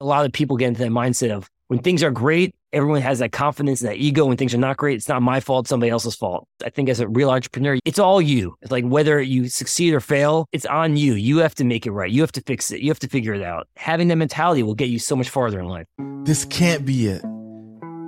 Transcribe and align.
a 0.00 0.04
lot 0.06 0.24
of 0.24 0.32
people 0.32 0.56
get 0.56 0.68
into 0.68 0.80
that 0.80 0.90
mindset 0.90 1.30
of 1.30 1.48
when 1.68 1.78
things 1.78 2.02
are 2.02 2.10
great, 2.10 2.54
everyone 2.72 3.00
has 3.00 3.20
that 3.20 3.30
confidence, 3.30 3.80
and 3.80 3.90
that 3.90 3.96
ego. 3.96 4.26
When 4.26 4.36
things 4.36 4.52
are 4.54 4.58
not 4.58 4.76
great, 4.76 4.96
it's 4.96 5.08
not 5.08 5.22
my 5.22 5.38
fault, 5.38 5.68
somebody 5.68 5.90
else's 5.90 6.16
fault. 6.16 6.48
I 6.64 6.70
think 6.70 6.88
as 6.88 6.98
a 6.98 7.06
real 7.06 7.30
entrepreneur, 7.30 7.78
it's 7.84 7.98
all 7.98 8.20
you. 8.20 8.56
It's 8.60 8.72
like 8.72 8.84
whether 8.84 9.20
you 9.20 9.48
succeed 9.48 9.94
or 9.94 10.00
fail, 10.00 10.48
it's 10.50 10.66
on 10.66 10.96
you. 10.96 11.14
You 11.14 11.38
have 11.38 11.54
to 11.56 11.64
make 11.64 11.86
it 11.86 11.92
right. 11.92 12.10
You 12.10 12.22
have 12.22 12.32
to 12.32 12.42
fix 12.42 12.72
it. 12.72 12.80
You 12.80 12.90
have 12.90 12.98
to 13.00 13.08
figure 13.08 13.34
it 13.34 13.42
out. 13.42 13.68
Having 13.76 14.08
that 14.08 14.16
mentality 14.16 14.62
will 14.62 14.74
get 14.74 14.88
you 14.88 14.98
so 14.98 15.14
much 15.14 15.28
farther 15.28 15.60
in 15.60 15.66
life. 15.66 15.86
This 16.24 16.44
can't 16.46 16.84
be 16.84 17.06
it. 17.06 17.22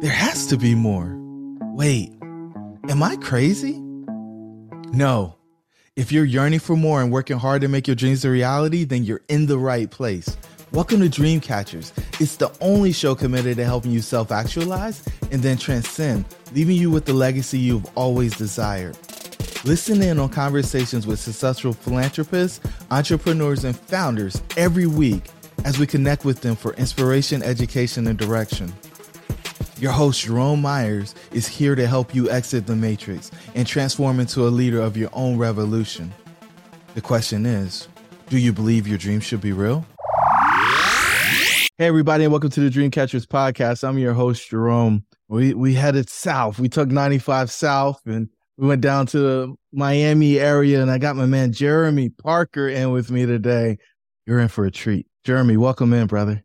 There 0.00 0.10
has 0.10 0.46
to 0.46 0.56
be 0.56 0.74
more. 0.74 1.16
Wait, 1.74 2.12
am 2.88 3.02
I 3.02 3.16
crazy? 3.16 3.80
No. 4.92 5.36
If 5.94 6.10
you're 6.10 6.24
yearning 6.24 6.58
for 6.58 6.74
more 6.74 7.00
and 7.00 7.12
working 7.12 7.38
hard 7.38 7.60
to 7.60 7.68
make 7.68 7.86
your 7.86 7.94
dreams 7.94 8.24
a 8.24 8.30
reality, 8.30 8.84
then 8.84 9.04
you're 9.04 9.22
in 9.28 9.46
the 9.46 9.58
right 9.58 9.90
place. 9.90 10.36
Welcome 10.72 11.00
to 11.00 11.20
Dreamcatchers. 11.20 11.92
It's 12.18 12.36
the 12.36 12.50
only 12.62 12.92
show 12.92 13.14
committed 13.14 13.58
to 13.58 13.64
helping 13.66 13.90
you 13.90 14.00
self 14.00 14.32
actualize 14.32 15.06
and 15.30 15.42
then 15.42 15.58
transcend, 15.58 16.24
leaving 16.54 16.76
you 16.76 16.90
with 16.90 17.04
the 17.04 17.12
legacy 17.12 17.58
you've 17.58 17.84
always 17.94 18.34
desired. 18.38 18.96
Listen 19.64 20.00
in 20.00 20.18
on 20.18 20.30
conversations 20.30 21.06
with 21.06 21.20
successful 21.20 21.74
philanthropists, 21.74 22.66
entrepreneurs, 22.90 23.64
and 23.64 23.78
founders 23.78 24.40
every 24.56 24.86
week 24.86 25.24
as 25.66 25.78
we 25.78 25.86
connect 25.86 26.24
with 26.24 26.40
them 26.40 26.56
for 26.56 26.72
inspiration, 26.74 27.42
education, 27.42 28.06
and 28.06 28.18
direction. 28.18 28.72
Your 29.78 29.92
host, 29.92 30.22
Jerome 30.22 30.62
Myers, 30.62 31.14
is 31.32 31.46
here 31.46 31.74
to 31.74 31.86
help 31.86 32.14
you 32.14 32.30
exit 32.30 32.66
the 32.66 32.76
matrix 32.76 33.30
and 33.54 33.66
transform 33.66 34.20
into 34.20 34.46
a 34.46 34.48
leader 34.48 34.80
of 34.80 34.96
your 34.96 35.10
own 35.12 35.36
revolution. 35.36 36.14
The 36.94 37.02
question 37.02 37.44
is 37.44 37.88
do 38.30 38.38
you 38.38 38.54
believe 38.54 38.88
your 38.88 38.96
dreams 38.96 39.24
should 39.24 39.42
be 39.42 39.52
real? 39.52 39.84
Hey, 41.78 41.86
everybody, 41.86 42.24
and 42.24 42.30
welcome 42.30 42.50
to 42.50 42.60
the 42.60 42.68
Dreamcatchers 42.68 43.24
podcast. 43.24 43.82
I'm 43.82 43.96
your 43.96 44.12
host, 44.12 44.50
Jerome. 44.50 45.06
We 45.28 45.54
we 45.54 45.72
headed 45.72 46.10
south. 46.10 46.58
We 46.58 46.68
took 46.68 46.90
95 46.90 47.50
south 47.50 48.02
and 48.04 48.28
we 48.58 48.68
went 48.68 48.82
down 48.82 49.06
to 49.06 49.18
the 49.18 49.54
Miami 49.72 50.38
area, 50.38 50.82
and 50.82 50.90
I 50.90 50.98
got 50.98 51.16
my 51.16 51.24
man 51.24 51.50
Jeremy 51.50 52.10
Parker 52.10 52.68
in 52.68 52.90
with 52.90 53.10
me 53.10 53.24
today. 53.24 53.78
You're 54.26 54.40
in 54.40 54.48
for 54.48 54.66
a 54.66 54.70
treat. 54.70 55.06
Jeremy, 55.24 55.56
welcome 55.56 55.94
in, 55.94 56.08
brother. 56.08 56.44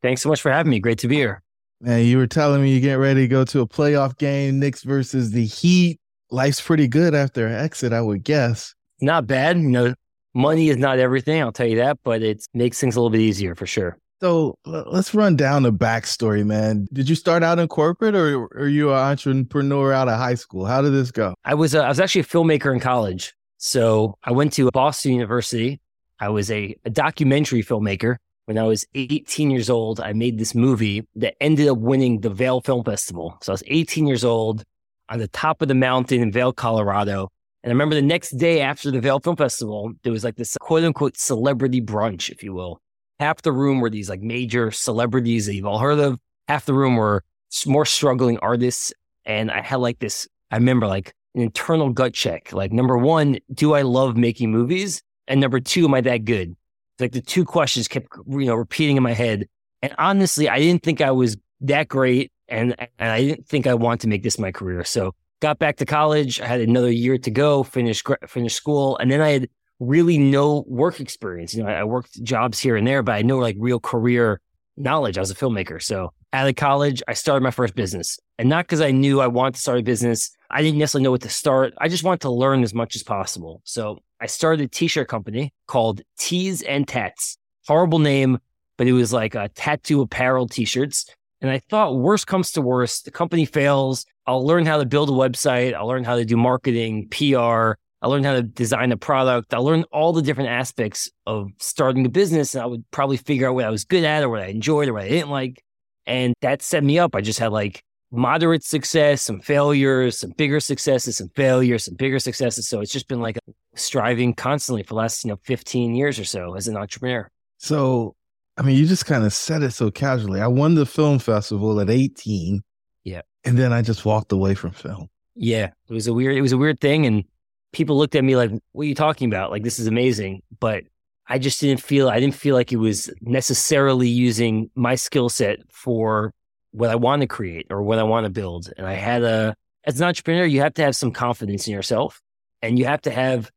Thanks 0.00 0.22
so 0.22 0.28
much 0.28 0.40
for 0.40 0.52
having 0.52 0.70
me. 0.70 0.78
Great 0.78 0.98
to 0.98 1.08
be 1.08 1.16
here. 1.16 1.42
Man, 1.80 2.06
you 2.06 2.16
were 2.16 2.28
telling 2.28 2.62
me 2.62 2.70
you're 2.70 2.80
getting 2.80 3.00
ready 3.00 3.22
to 3.22 3.28
go 3.28 3.44
to 3.46 3.62
a 3.62 3.66
playoff 3.66 4.16
game, 4.16 4.60
Knicks 4.60 4.84
versus 4.84 5.32
the 5.32 5.44
Heat. 5.44 5.98
Life's 6.30 6.60
pretty 6.60 6.86
good 6.86 7.16
after 7.16 7.48
an 7.48 7.54
exit, 7.54 7.92
I 7.92 8.00
would 8.00 8.22
guess. 8.22 8.76
Not 9.00 9.26
bad. 9.26 9.56
You 9.56 9.70
know, 9.70 9.94
money 10.34 10.68
is 10.68 10.76
not 10.76 11.00
everything, 11.00 11.42
I'll 11.42 11.50
tell 11.50 11.66
you 11.66 11.78
that, 11.78 11.98
but 12.04 12.22
it 12.22 12.46
makes 12.54 12.80
things 12.80 12.94
a 12.94 13.00
little 13.00 13.10
bit 13.10 13.22
easier 13.22 13.56
for 13.56 13.66
sure. 13.66 13.98
So 14.20 14.58
let's 14.64 15.14
run 15.14 15.36
down 15.36 15.62
the 15.62 15.72
backstory, 15.72 16.44
man. 16.44 16.88
Did 16.92 17.08
you 17.08 17.14
start 17.14 17.44
out 17.44 17.60
in 17.60 17.68
corporate, 17.68 18.16
or 18.16 18.48
are 18.56 18.66
you 18.66 18.90
an 18.90 18.98
entrepreneur 18.98 19.92
out 19.92 20.08
of 20.08 20.18
high 20.18 20.34
school? 20.34 20.64
How 20.64 20.82
did 20.82 20.92
this 20.92 21.12
go? 21.12 21.34
I 21.44 21.54
was 21.54 21.74
a, 21.74 21.84
I 21.84 21.88
was 21.88 22.00
actually 22.00 22.22
a 22.22 22.24
filmmaker 22.24 22.74
in 22.74 22.80
college. 22.80 23.34
So 23.58 24.18
I 24.24 24.32
went 24.32 24.52
to 24.54 24.70
Boston 24.72 25.12
University. 25.12 25.80
I 26.18 26.30
was 26.30 26.50
a, 26.50 26.74
a 26.84 26.90
documentary 26.90 27.62
filmmaker. 27.62 28.16
When 28.46 28.58
I 28.58 28.64
was 28.64 28.84
18 28.94 29.50
years 29.50 29.70
old, 29.70 30.00
I 30.00 30.12
made 30.14 30.38
this 30.38 30.54
movie 30.54 31.06
that 31.16 31.34
ended 31.40 31.68
up 31.68 31.78
winning 31.78 32.20
the 32.20 32.30
Vail 32.30 32.60
Film 32.60 32.82
Festival. 32.82 33.36
So 33.42 33.52
I 33.52 33.54
was 33.54 33.62
18 33.68 34.06
years 34.06 34.24
old 34.24 34.64
on 35.10 35.18
the 35.18 35.28
top 35.28 35.62
of 35.62 35.68
the 35.68 35.74
mountain 35.74 36.22
in 36.22 36.32
Vail, 36.32 36.52
Colorado. 36.52 37.28
And 37.62 37.70
I 37.70 37.72
remember 37.72 37.94
the 37.94 38.02
next 38.02 38.30
day 38.30 38.62
after 38.62 38.90
the 38.90 39.00
Vail 39.00 39.20
Film 39.20 39.36
Festival, 39.36 39.92
there 40.02 40.12
was 40.12 40.24
like 40.24 40.36
this 40.36 40.56
quote 40.60 40.82
unquote 40.82 41.16
celebrity 41.16 41.80
brunch, 41.80 42.30
if 42.30 42.42
you 42.42 42.52
will 42.52 42.80
half 43.18 43.42
the 43.42 43.52
room 43.52 43.80
were 43.80 43.90
these 43.90 44.08
like 44.08 44.20
major 44.20 44.70
celebrities 44.70 45.46
that 45.46 45.54
you've 45.54 45.66
all 45.66 45.78
heard 45.78 45.98
of. 45.98 46.18
Half 46.46 46.66
the 46.66 46.74
room 46.74 46.96
were 46.96 47.24
more 47.66 47.84
struggling 47.84 48.38
artists. 48.38 48.92
And 49.24 49.50
I 49.50 49.60
had 49.60 49.76
like 49.76 49.98
this, 49.98 50.26
I 50.50 50.56
remember 50.56 50.86
like 50.86 51.12
an 51.34 51.42
internal 51.42 51.90
gut 51.90 52.14
check. 52.14 52.52
Like, 52.52 52.72
number 52.72 52.96
one, 52.96 53.38
do 53.52 53.74
I 53.74 53.82
love 53.82 54.16
making 54.16 54.50
movies? 54.50 55.02
And 55.26 55.40
number 55.40 55.60
two, 55.60 55.84
am 55.84 55.94
I 55.94 56.00
that 56.02 56.24
good? 56.24 56.56
Like 56.98 57.12
the 57.12 57.20
two 57.20 57.44
questions 57.44 57.86
kept, 57.86 58.08
you 58.26 58.46
know, 58.46 58.54
repeating 58.54 58.96
in 58.96 59.02
my 59.02 59.12
head. 59.12 59.46
And 59.82 59.94
honestly, 59.98 60.48
I 60.48 60.58
didn't 60.58 60.82
think 60.82 61.00
I 61.00 61.10
was 61.10 61.36
that 61.60 61.88
great. 61.88 62.32
And, 62.48 62.74
and 62.98 63.10
I 63.10 63.20
didn't 63.22 63.46
think 63.46 63.66
I 63.66 63.74
wanted 63.74 64.00
to 64.00 64.08
make 64.08 64.22
this 64.22 64.38
my 64.38 64.50
career. 64.50 64.82
So 64.84 65.14
got 65.40 65.58
back 65.58 65.76
to 65.76 65.86
college. 65.86 66.40
I 66.40 66.46
had 66.46 66.60
another 66.60 66.90
year 66.90 67.18
to 67.18 67.30
go, 67.30 67.62
finish, 67.62 68.02
finish 68.26 68.54
school. 68.54 68.96
And 68.96 69.10
then 69.10 69.20
I 69.20 69.30
had 69.30 69.48
really 69.80 70.18
no 70.18 70.64
work 70.66 71.00
experience. 71.00 71.54
You 71.54 71.62
know, 71.62 71.70
I, 71.70 71.84
worked 71.84 72.22
jobs 72.22 72.58
here 72.58 72.76
and 72.76 72.86
there, 72.86 73.02
but 73.02 73.14
I 73.14 73.22
know 73.22 73.38
like 73.38 73.56
real 73.58 73.80
career 73.80 74.40
knowledge. 74.76 75.18
I 75.18 75.20
was 75.20 75.30
a 75.30 75.34
filmmaker. 75.34 75.82
So 75.82 76.12
out 76.32 76.48
of 76.48 76.56
college, 76.56 77.02
I 77.08 77.14
started 77.14 77.42
my 77.42 77.50
first 77.50 77.74
business. 77.74 78.18
And 78.38 78.48
not 78.48 78.64
because 78.64 78.80
I 78.80 78.90
knew 78.90 79.20
I 79.20 79.26
wanted 79.26 79.54
to 79.54 79.60
start 79.60 79.80
a 79.80 79.82
business. 79.82 80.30
I 80.50 80.62
didn't 80.62 80.78
necessarily 80.78 81.04
know 81.04 81.10
what 81.10 81.22
to 81.22 81.28
start. 81.28 81.74
I 81.78 81.88
just 81.88 82.04
wanted 82.04 82.20
to 82.22 82.30
learn 82.30 82.62
as 82.62 82.74
much 82.74 82.94
as 82.94 83.02
possible. 83.02 83.60
So 83.64 83.98
I 84.20 84.26
started 84.26 84.64
a 84.64 84.68
t-shirt 84.68 85.08
company 85.08 85.52
called 85.66 86.02
T's 86.18 86.62
and 86.62 86.86
Tats. 86.86 87.36
Horrible 87.66 87.98
name, 87.98 88.38
but 88.76 88.86
it 88.86 88.92
was 88.92 89.12
like 89.12 89.34
a 89.34 89.48
tattoo 89.48 90.00
apparel 90.00 90.48
t-shirts. 90.48 91.06
And 91.40 91.50
I 91.50 91.60
thought 91.70 91.96
worst 91.96 92.26
comes 92.26 92.52
to 92.52 92.62
worst, 92.62 93.04
the 93.04 93.10
company 93.10 93.44
fails. 93.44 94.06
I'll 94.26 94.44
learn 94.44 94.66
how 94.66 94.78
to 94.78 94.86
build 94.86 95.08
a 95.08 95.12
website. 95.12 95.74
I'll 95.74 95.86
learn 95.86 96.04
how 96.04 96.16
to 96.16 96.24
do 96.24 96.36
marketing, 96.36 97.08
PR, 97.10 97.72
I 98.00 98.06
learned 98.06 98.26
how 98.26 98.34
to 98.34 98.42
design 98.42 98.92
a 98.92 98.96
product. 98.96 99.52
I 99.52 99.58
learned 99.58 99.86
all 99.92 100.12
the 100.12 100.22
different 100.22 100.50
aspects 100.50 101.10
of 101.26 101.48
starting 101.58 102.06
a 102.06 102.08
business. 102.08 102.54
And 102.54 102.62
I 102.62 102.66
would 102.66 102.88
probably 102.90 103.16
figure 103.16 103.48
out 103.48 103.54
what 103.54 103.64
I 103.64 103.70
was 103.70 103.84
good 103.84 104.04
at 104.04 104.22
or 104.22 104.28
what 104.28 104.40
I 104.40 104.46
enjoyed 104.46 104.88
or 104.88 104.92
what 104.94 105.04
I 105.04 105.08
didn't 105.08 105.30
like. 105.30 105.62
And 106.06 106.34
that 106.40 106.62
set 106.62 106.84
me 106.84 106.98
up. 106.98 107.14
I 107.14 107.20
just 107.20 107.38
had 107.38 107.52
like 107.52 107.82
moderate 108.10 108.64
success, 108.64 109.22
some 109.22 109.40
failures, 109.40 110.18
some 110.20 110.30
bigger 110.30 110.60
successes, 110.60 111.16
some 111.16 111.28
failures, 111.30 111.84
some 111.84 111.94
bigger 111.94 112.18
successes. 112.18 112.68
So 112.68 112.80
it's 112.80 112.92
just 112.92 113.08
been 113.08 113.20
like 113.20 113.38
striving 113.74 114.32
constantly 114.32 114.82
for 114.82 114.90
the 114.90 114.96
last, 114.96 115.24
you 115.24 115.30
know, 115.30 115.38
15 115.42 115.94
years 115.94 116.18
or 116.18 116.24
so 116.24 116.54
as 116.54 116.68
an 116.68 116.76
entrepreneur. 116.76 117.28
So, 117.58 118.14
I 118.56 118.62
mean, 118.62 118.76
you 118.76 118.86
just 118.86 119.06
kind 119.06 119.24
of 119.24 119.32
said 119.32 119.62
it 119.62 119.72
so 119.72 119.90
casually. 119.90 120.40
I 120.40 120.46
won 120.46 120.74
the 120.74 120.86
film 120.86 121.18
festival 121.18 121.80
at 121.80 121.90
18. 121.90 122.62
Yeah. 123.04 123.22
And 123.44 123.58
then 123.58 123.72
I 123.72 123.82
just 123.82 124.04
walked 124.04 124.32
away 124.32 124.54
from 124.54 124.70
film. 124.70 125.08
Yeah. 125.34 125.70
It 125.88 125.92
was 125.92 126.06
a 126.06 126.12
weird, 126.12 126.36
it 126.36 126.42
was 126.42 126.52
a 126.52 126.58
weird 126.58 126.80
thing. 126.80 127.06
And 127.06 127.24
people 127.72 127.96
looked 127.96 128.14
at 128.14 128.24
me 128.24 128.36
like, 128.36 128.50
what 128.72 128.82
are 128.82 128.86
you 128.86 128.94
talking 128.94 129.28
about? 129.28 129.50
Like, 129.50 129.62
this 129.62 129.78
is 129.78 129.86
amazing. 129.86 130.42
But 130.60 130.84
I 131.26 131.38
just 131.38 131.60
didn't 131.60 131.82
feel, 131.82 132.08
I 132.08 132.20
didn't 132.20 132.34
feel 132.34 132.54
like 132.54 132.72
it 132.72 132.76
was 132.76 133.10
necessarily 133.20 134.08
using 134.08 134.70
my 134.74 134.94
skill 134.94 135.28
set 135.28 135.58
for 135.70 136.32
what 136.70 136.90
I 136.90 136.96
want 136.96 137.22
to 137.22 137.28
create 137.28 137.66
or 137.70 137.82
what 137.82 137.98
I 137.98 138.02
want 138.02 138.24
to 138.24 138.30
build. 138.30 138.72
And 138.76 138.86
I 138.86 138.94
had 138.94 139.22
a, 139.22 139.54
as 139.84 140.00
an 140.00 140.06
entrepreneur, 140.06 140.44
you 140.44 140.60
have 140.60 140.74
to 140.74 140.82
have 140.82 140.96
some 140.96 141.12
confidence 141.12 141.66
in 141.66 141.72
yourself 141.72 142.20
and 142.62 142.78
you 142.78 142.86
have 142.86 143.02
to 143.02 143.10
have 143.10 143.50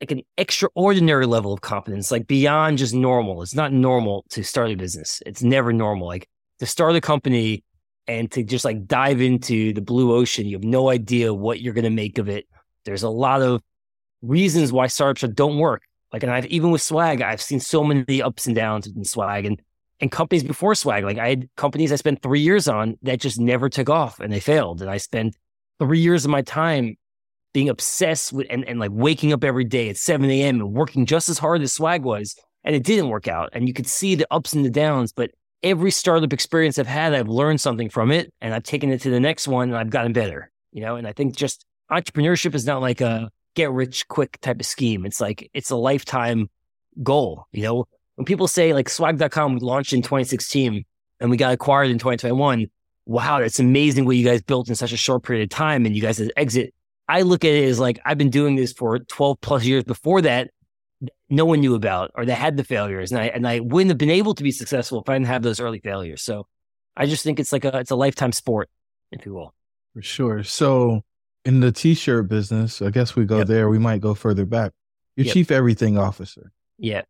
like 0.00 0.10
an 0.10 0.22
extraordinary 0.36 1.26
level 1.26 1.52
of 1.52 1.60
confidence, 1.60 2.10
like 2.10 2.26
beyond 2.26 2.78
just 2.78 2.94
normal. 2.94 3.42
It's 3.42 3.54
not 3.54 3.72
normal 3.72 4.24
to 4.30 4.42
start 4.42 4.70
a 4.70 4.74
business. 4.74 5.22
It's 5.24 5.42
never 5.42 5.72
normal. 5.72 6.06
Like 6.06 6.28
to 6.58 6.66
start 6.66 6.96
a 6.96 7.00
company 7.00 7.64
and 8.06 8.30
to 8.32 8.42
just 8.42 8.64
like 8.64 8.86
dive 8.86 9.20
into 9.20 9.72
the 9.72 9.80
blue 9.80 10.12
ocean, 10.14 10.46
you 10.46 10.56
have 10.56 10.64
no 10.64 10.90
idea 10.90 11.32
what 11.32 11.60
you're 11.60 11.72
going 11.72 11.84
to 11.84 11.90
make 11.90 12.18
of 12.18 12.28
it. 12.28 12.46
There's 12.84 13.02
a 13.02 13.08
lot 13.08 13.42
of 13.42 13.62
reasons 14.22 14.72
why 14.72 14.86
startups 14.86 15.32
don't 15.34 15.58
work. 15.58 15.82
Like, 16.12 16.22
and 16.22 16.32
I've 16.32 16.46
even 16.46 16.70
with 16.70 16.82
swag, 16.82 17.22
I've 17.22 17.42
seen 17.42 17.60
so 17.60 17.82
many 17.82 18.22
ups 18.22 18.46
and 18.46 18.54
downs 18.54 18.86
in 18.86 19.04
swag 19.04 19.46
and 19.46 19.60
and 20.00 20.10
companies 20.10 20.44
before 20.44 20.74
swag. 20.74 21.04
Like 21.04 21.18
I 21.18 21.28
had 21.28 21.48
companies 21.56 21.92
I 21.92 21.96
spent 21.96 22.22
three 22.22 22.40
years 22.40 22.68
on 22.68 22.98
that 23.02 23.20
just 23.20 23.40
never 23.40 23.68
took 23.68 23.88
off 23.88 24.20
and 24.20 24.32
they 24.32 24.40
failed. 24.40 24.82
And 24.82 24.90
I 24.90 24.98
spent 24.98 25.36
three 25.78 26.00
years 26.00 26.24
of 26.24 26.30
my 26.30 26.42
time 26.42 26.96
being 27.52 27.68
obsessed 27.68 28.32
with 28.32 28.46
and, 28.50 28.64
and 28.64 28.80
like 28.80 28.90
waking 28.92 29.32
up 29.32 29.44
every 29.44 29.64
day 29.64 29.88
at 29.88 29.96
7 29.96 30.28
a.m. 30.28 30.60
and 30.60 30.72
working 30.72 31.06
just 31.06 31.28
as 31.28 31.38
hard 31.38 31.62
as 31.62 31.72
swag 31.72 32.02
was. 32.02 32.36
And 32.64 32.74
it 32.74 32.82
didn't 32.82 33.08
work 33.08 33.28
out. 33.28 33.50
And 33.52 33.68
you 33.68 33.74
could 33.74 33.86
see 33.86 34.14
the 34.14 34.26
ups 34.30 34.52
and 34.52 34.64
the 34.64 34.70
downs, 34.70 35.12
but 35.12 35.30
every 35.62 35.90
startup 35.90 36.32
experience 36.32 36.78
I've 36.78 36.86
had, 36.86 37.14
I've 37.14 37.28
learned 37.28 37.60
something 37.60 37.88
from 37.88 38.10
it 38.10 38.32
and 38.40 38.52
I've 38.52 38.62
taken 38.62 38.90
it 38.90 39.00
to 39.02 39.10
the 39.10 39.20
next 39.20 39.48
one 39.48 39.68
and 39.68 39.78
I've 39.78 39.90
gotten 39.90 40.12
better. 40.12 40.50
You 40.72 40.80
know, 40.80 40.96
and 40.96 41.06
I 41.06 41.12
think 41.12 41.36
just 41.36 41.64
entrepreneurship 42.00 42.54
is 42.54 42.66
not 42.66 42.80
like 42.80 43.00
a 43.00 43.30
get 43.54 43.70
rich 43.70 44.06
quick 44.08 44.40
type 44.40 44.60
of 44.60 44.66
scheme. 44.66 45.06
It's 45.06 45.20
like 45.20 45.50
it's 45.54 45.70
a 45.70 45.76
lifetime 45.76 46.50
goal. 47.02 47.46
You 47.52 47.62
know, 47.62 47.84
when 48.16 48.24
people 48.24 48.48
say 48.48 48.72
like 48.72 48.88
swag.com 48.88 49.58
launched 49.58 49.92
in 49.92 50.02
2016 50.02 50.84
and 51.20 51.30
we 51.30 51.36
got 51.36 51.52
acquired 51.52 51.90
in 51.90 51.98
2021, 51.98 52.66
wow, 53.06 53.40
that's 53.40 53.60
amazing 53.60 54.04
what 54.04 54.16
you 54.16 54.24
guys 54.24 54.42
built 54.42 54.68
in 54.68 54.74
such 54.74 54.92
a 54.92 54.96
short 54.96 55.22
period 55.22 55.44
of 55.44 55.50
time 55.50 55.86
and 55.86 55.94
you 55.94 56.02
guys 56.02 56.20
exit. 56.36 56.74
I 57.08 57.22
look 57.22 57.44
at 57.44 57.52
it 57.52 57.64
as 57.68 57.78
like 57.78 58.00
I've 58.04 58.18
been 58.18 58.30
doing 58.30 58.56
this 58.56 58.72
for 58.72 58.98
12 58.98 59.40
plus 59.40 59.64
years 59.64 59.84
before 59.84 60.22
that 60.22 60.50
no 61.28 61.44
one 61.44 61.60
knew 61.60 61.74
about 61.74 62.10
or 62.14 62.24
that 62.24 62.34
had 62.34 62.56
the 62.56 62.64
failures 62.64 63.12
and 63.12 63.20
I 63.20 63.26
and 63.26 63.46
I 63.46 63.60
wouldn't 63.60 63.90
have 63.90 63.98
been 63.98 64.10
able 64.10 64.34
to 64.34 64.42
be 64.42 64.52
successful 64.52 65.00
if 65.02 65.08
I 65.08 65.14
didn't 65.14 65.26
have 65.26 65.42
those 65.42 65.60
early 65.60 65.80
failures. 65.80 66.22
So 66.22 66.46
I 66.96 67.06
just 67.06 67.24
think 67.24 67.40
it's 67.40 67.52
like 67.52 67.64
a 67.64 67.78
it's 67.78 67.90
a 67.90 67.96
lifetime 67.96 68.32
sport, 68.32 68.70
if 69.10 69.26
you 69.26 69.34
will. 69.34 69.52
For 69.94 70.02
sure. 70.02 70.42
So 70.44 71.02
in 71.44 71.60
the 71.60 71.72
t-shirt 71.72 72.28
business, 72.28 72.80
I 72.80 72.90
guess 72.90 73.14
we 73.14 73.24
go 73.24 73.38
yep. 73.38 73.46
there. 73.46 73.68
We 73.68 73.78
might 73.78 74.00
go 74.00 74.14
further 74.14 74.46
back. 74.46 74.72
Your 75.16 75.26
yep. 75.26 75.34
chief 75.34 75.50
everything 75.50 75.98
officer. 75.98 76.50
Yeah. 76.78 77.02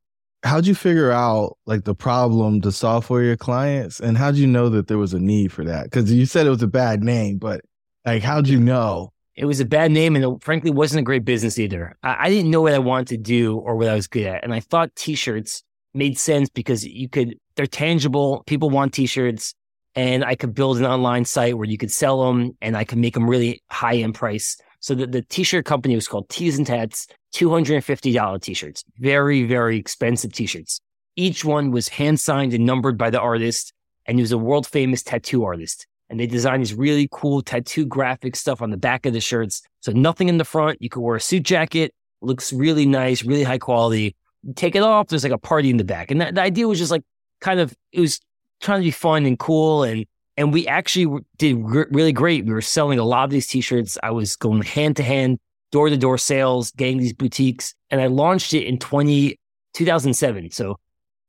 How'd 0.43 0.67
you 0.67 0.75
figure 0.75 1.11
out 1.11 1.57
like 1.65 1.85
the 1.85 1.95
problem 1.95 2.61
to 2.63 2.73
solve 2.73 3.07
for 3.07 3.23
your 3.23 3.37
clients, 3.37 3.99
and 3.99 4.19
how'd 4.19 4.37
you 4.37 4.47
know 4.47 4.69
that 4.69 4.89
there 4.89 4.99
was 4.99 5.15
a 5.15 5.19
need 5.19 5.53
for 5.53 5.65
that? 5.65 5.85
Because 5.85 6.13
you 6.13 6.27
said 6.27 6.47
it 6.47 6.51
was 6.51 6.63
a 6.63 6.67
bad 6.67 7.03
name, 7.03 7.39
but 7.39 7.63
like, 8.05 8.23
how'd 8.23 8.47
you 8.47 8.61
know? 8.61 9.13
It 9.37 9.47
was 9.47 9.61
a 9.61 9.65
bad 9.65 9.91
name, 9.91 10.17
and 10.17 10.25
it 10.25 10.43
frankly 10.43 10.71
wasn't 10.71 11.01
a 11.01 11.03
great 11.03 11.25
business 11.25 11.59
either. 11.59 11.97
I, 12.03 12.27
I 12.27 12.29
didn't 12.29 12.51
know 12.51 12.61
what 12.61 12.75
I 12.75 12.79
wanted 12.79 13.09
to 13.09 13.17
do 13.17 13.57
or 13.57 13.77
what 13.77 13.89
I 13.89 13.95
was 13.95 14.07
good 14.07 14.27
at, 14.27 14.45
and 14.45 14.53
I 14.53 14.61
thought 14.61 14.95
t-shirts 14.95 15.63
made 15.95 16.19
sense 16.19 16.51
because 16.51 16.85
you 16.85 17.09
could. 17.09 17.37
They're 17.57 17.67
tangible. 17.67 18.43
People 18.47 18.69
want 18.69 18.93
t-shirts 18.93 19.55
and 19.94 20.25
I 20.25 20.35
could 20.35 20.55
build 20.55 20.79
an 20.79 20.87
online 20.87 21.25
site 21.25 21.56
where 21.56 21.67
you 21.67 21.79
could 21.79 21.93
sell 21.93 22.26
them 22.26 22.56
and 22.61 22.76
I 22.76 22.85
could 22.85 22.99
make 22.99 23.14
them 23.14 23.29
really 23.29 23.62
high 23.70 23.96
end 23.96 24.14
price. 24.14 24.56
So 24.81 24.94
the, 24.94 25.06
the 25.06 25.23
t-shirt 25.23 25.64
company 25.64 25.94
was 25.94 26.08
called 26.08 26.29
T's 26.29 26.58
and 26.58 26.67
Tats, 26.67 27.06
$250 27.35 28.43
t-shirts, 28.43 28.85
very, 28.99 29.44
very 29.44 29.79
expensive 29.79 30.32
t-shirts. 30.32 30.81
Each 31.17 31.44
one 31.44 31.70
was 31.70 31.88
hand 31.88 32.20
signed 32.20 32.55
and 32.55 32.67
numbered 32.67 32.99
by 32.99 33.11
the 33.11 33.20
artist. 33.20 33.73
And 34.06 34.19
he 34.19 34.23
was 34.23 34.32
a 34.32 34.38
world 34.38 34.67
famous 34.67 35.02
tattoo 35.02 35.44
artist. 35.44 35.87
And 36.11 36.20
they 36.20 36.26
designed 36.26 36.61
these 36.61 36.75
really 36.75 37.08
cool 37.11 37.40
tattoo 37.40 37.87
graphic 37.87 38.37
stuff 38.37 38.61
on 38.61 38.70
the 38.70 38.76
back 38.76 39.06
of 39.06 39.12
the 39.12 39.20
shirts. 39.20 39.62
So 39.81 39.93
nothing 39.93 40.29
in 40.29 40.38
the 40.38 40.44
front. 40.44 40.82
You 40.82 40.90
could 40.90 41.00
wear 41.00 41.17
a 41.17 41.20
suit 41.20 41.44
jacket, 41.44 41.94
looks 42.20 42.52
really 42.52 42.85
nice, 42.85 43.25
really 43.25 43.44
high 43.44 43.58
quality. 43.58 44.17
Take 44.55 44.76
it 44.76 44.82
off, 44.82 45.08
there's 45.08 45.25
like 45.25 45.32
a 45.32 45.38
party 45.38 45.70
in 45.70 45.79
the 45.79 45.85
back. 45.85 46.11
And 46.11 46.20
that, 46.20 46.35
the 46.35 46.43
idea 46.43 46.69
was 46.69 46.79
just 46.79 46.90
like 46.90 47.02
kind 47.40 47.61
of, 47.61 47.75
it 47.93 48.00
was 48.00 48.20
trying 48.64 48.81
to 48.81 48.84
be 48.84 48.90
fun 48.90 49.26
and 49.26 49.38
cool 49.38 49.84
and 49.84 50.06
and 50.37 50.52
we 50.52 50.66
actually 50.66 51.22
did 51.38 51.56
really 51.64 52.12
great. 52.12 52.44
We 52.44 52.52
were 52.52 52.61
selling 52.61 52.99
a 52.99 53.05
lot 53.05 53.25
of 53.25 53.31
these 53.31 53.46
t-shirts. 53.46 53.96
I 54.02 54.11
was 54.11 54.34
going 54.34 54.62
hand 54.62 54.96
to 54.96 55.05
hand, 55.05 55.38
door 55.70 55.88
to 55.88 55.96
door 55.96 56.19
sales, 56.19 56.72
getting 56.72 56.99
these 56.99 57.12
boutiques, 57.12 57.75
and 57.90 58.00
I 58.00 58.08
launched 58.08 58.52
it 58.52 58.64
in 58.64 58.78
20, 58.78 59.38
2007. 59.75 60.50
So 60.50 60.76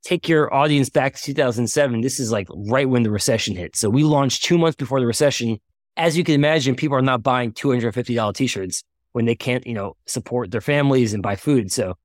take 0.04 0.28
your 0.28 0.52
audience 0.52 0.90
back 0.90 1.16
to 1.16 1.22
2007. 1.22 2.02
This 2.02 2.20
is 2.20 2.32
like 2.32 2.48
right 2.52 2.90
when 2.90 3.04
the 3.04 3.12
recession 3.12 3.56
hit. 3.56 3.76
So 3.76 3.92
we 3.92 4.04
launched 4.04 4.44
two 4.44 4.58
months 4.58 4.76
before 4.76 5.00
the 5.00 5.06
recession. 5.06 5.60
As 5.98 6.18
you 6.18 6.24
can 6.24 6.34
imagine, 6.34 6.76
people 6.76 6.98
are 6.98 7.04
not 7.04 7.22
buying 7.22 7.52
$250 7.52 8.34
t-shirts 8.36 8.84
when 9.12 9.26
they 9.26 9.36
can't, 9.36 9.66
you 9.68 9.76
know, 9.76 9.96
support 10.08 10.50
their 10.50 10.62
families 10.62 11.14
and 11.14 11.22
buy 11.22 11.36
food. 11.36 11.72
So 11.72 11.96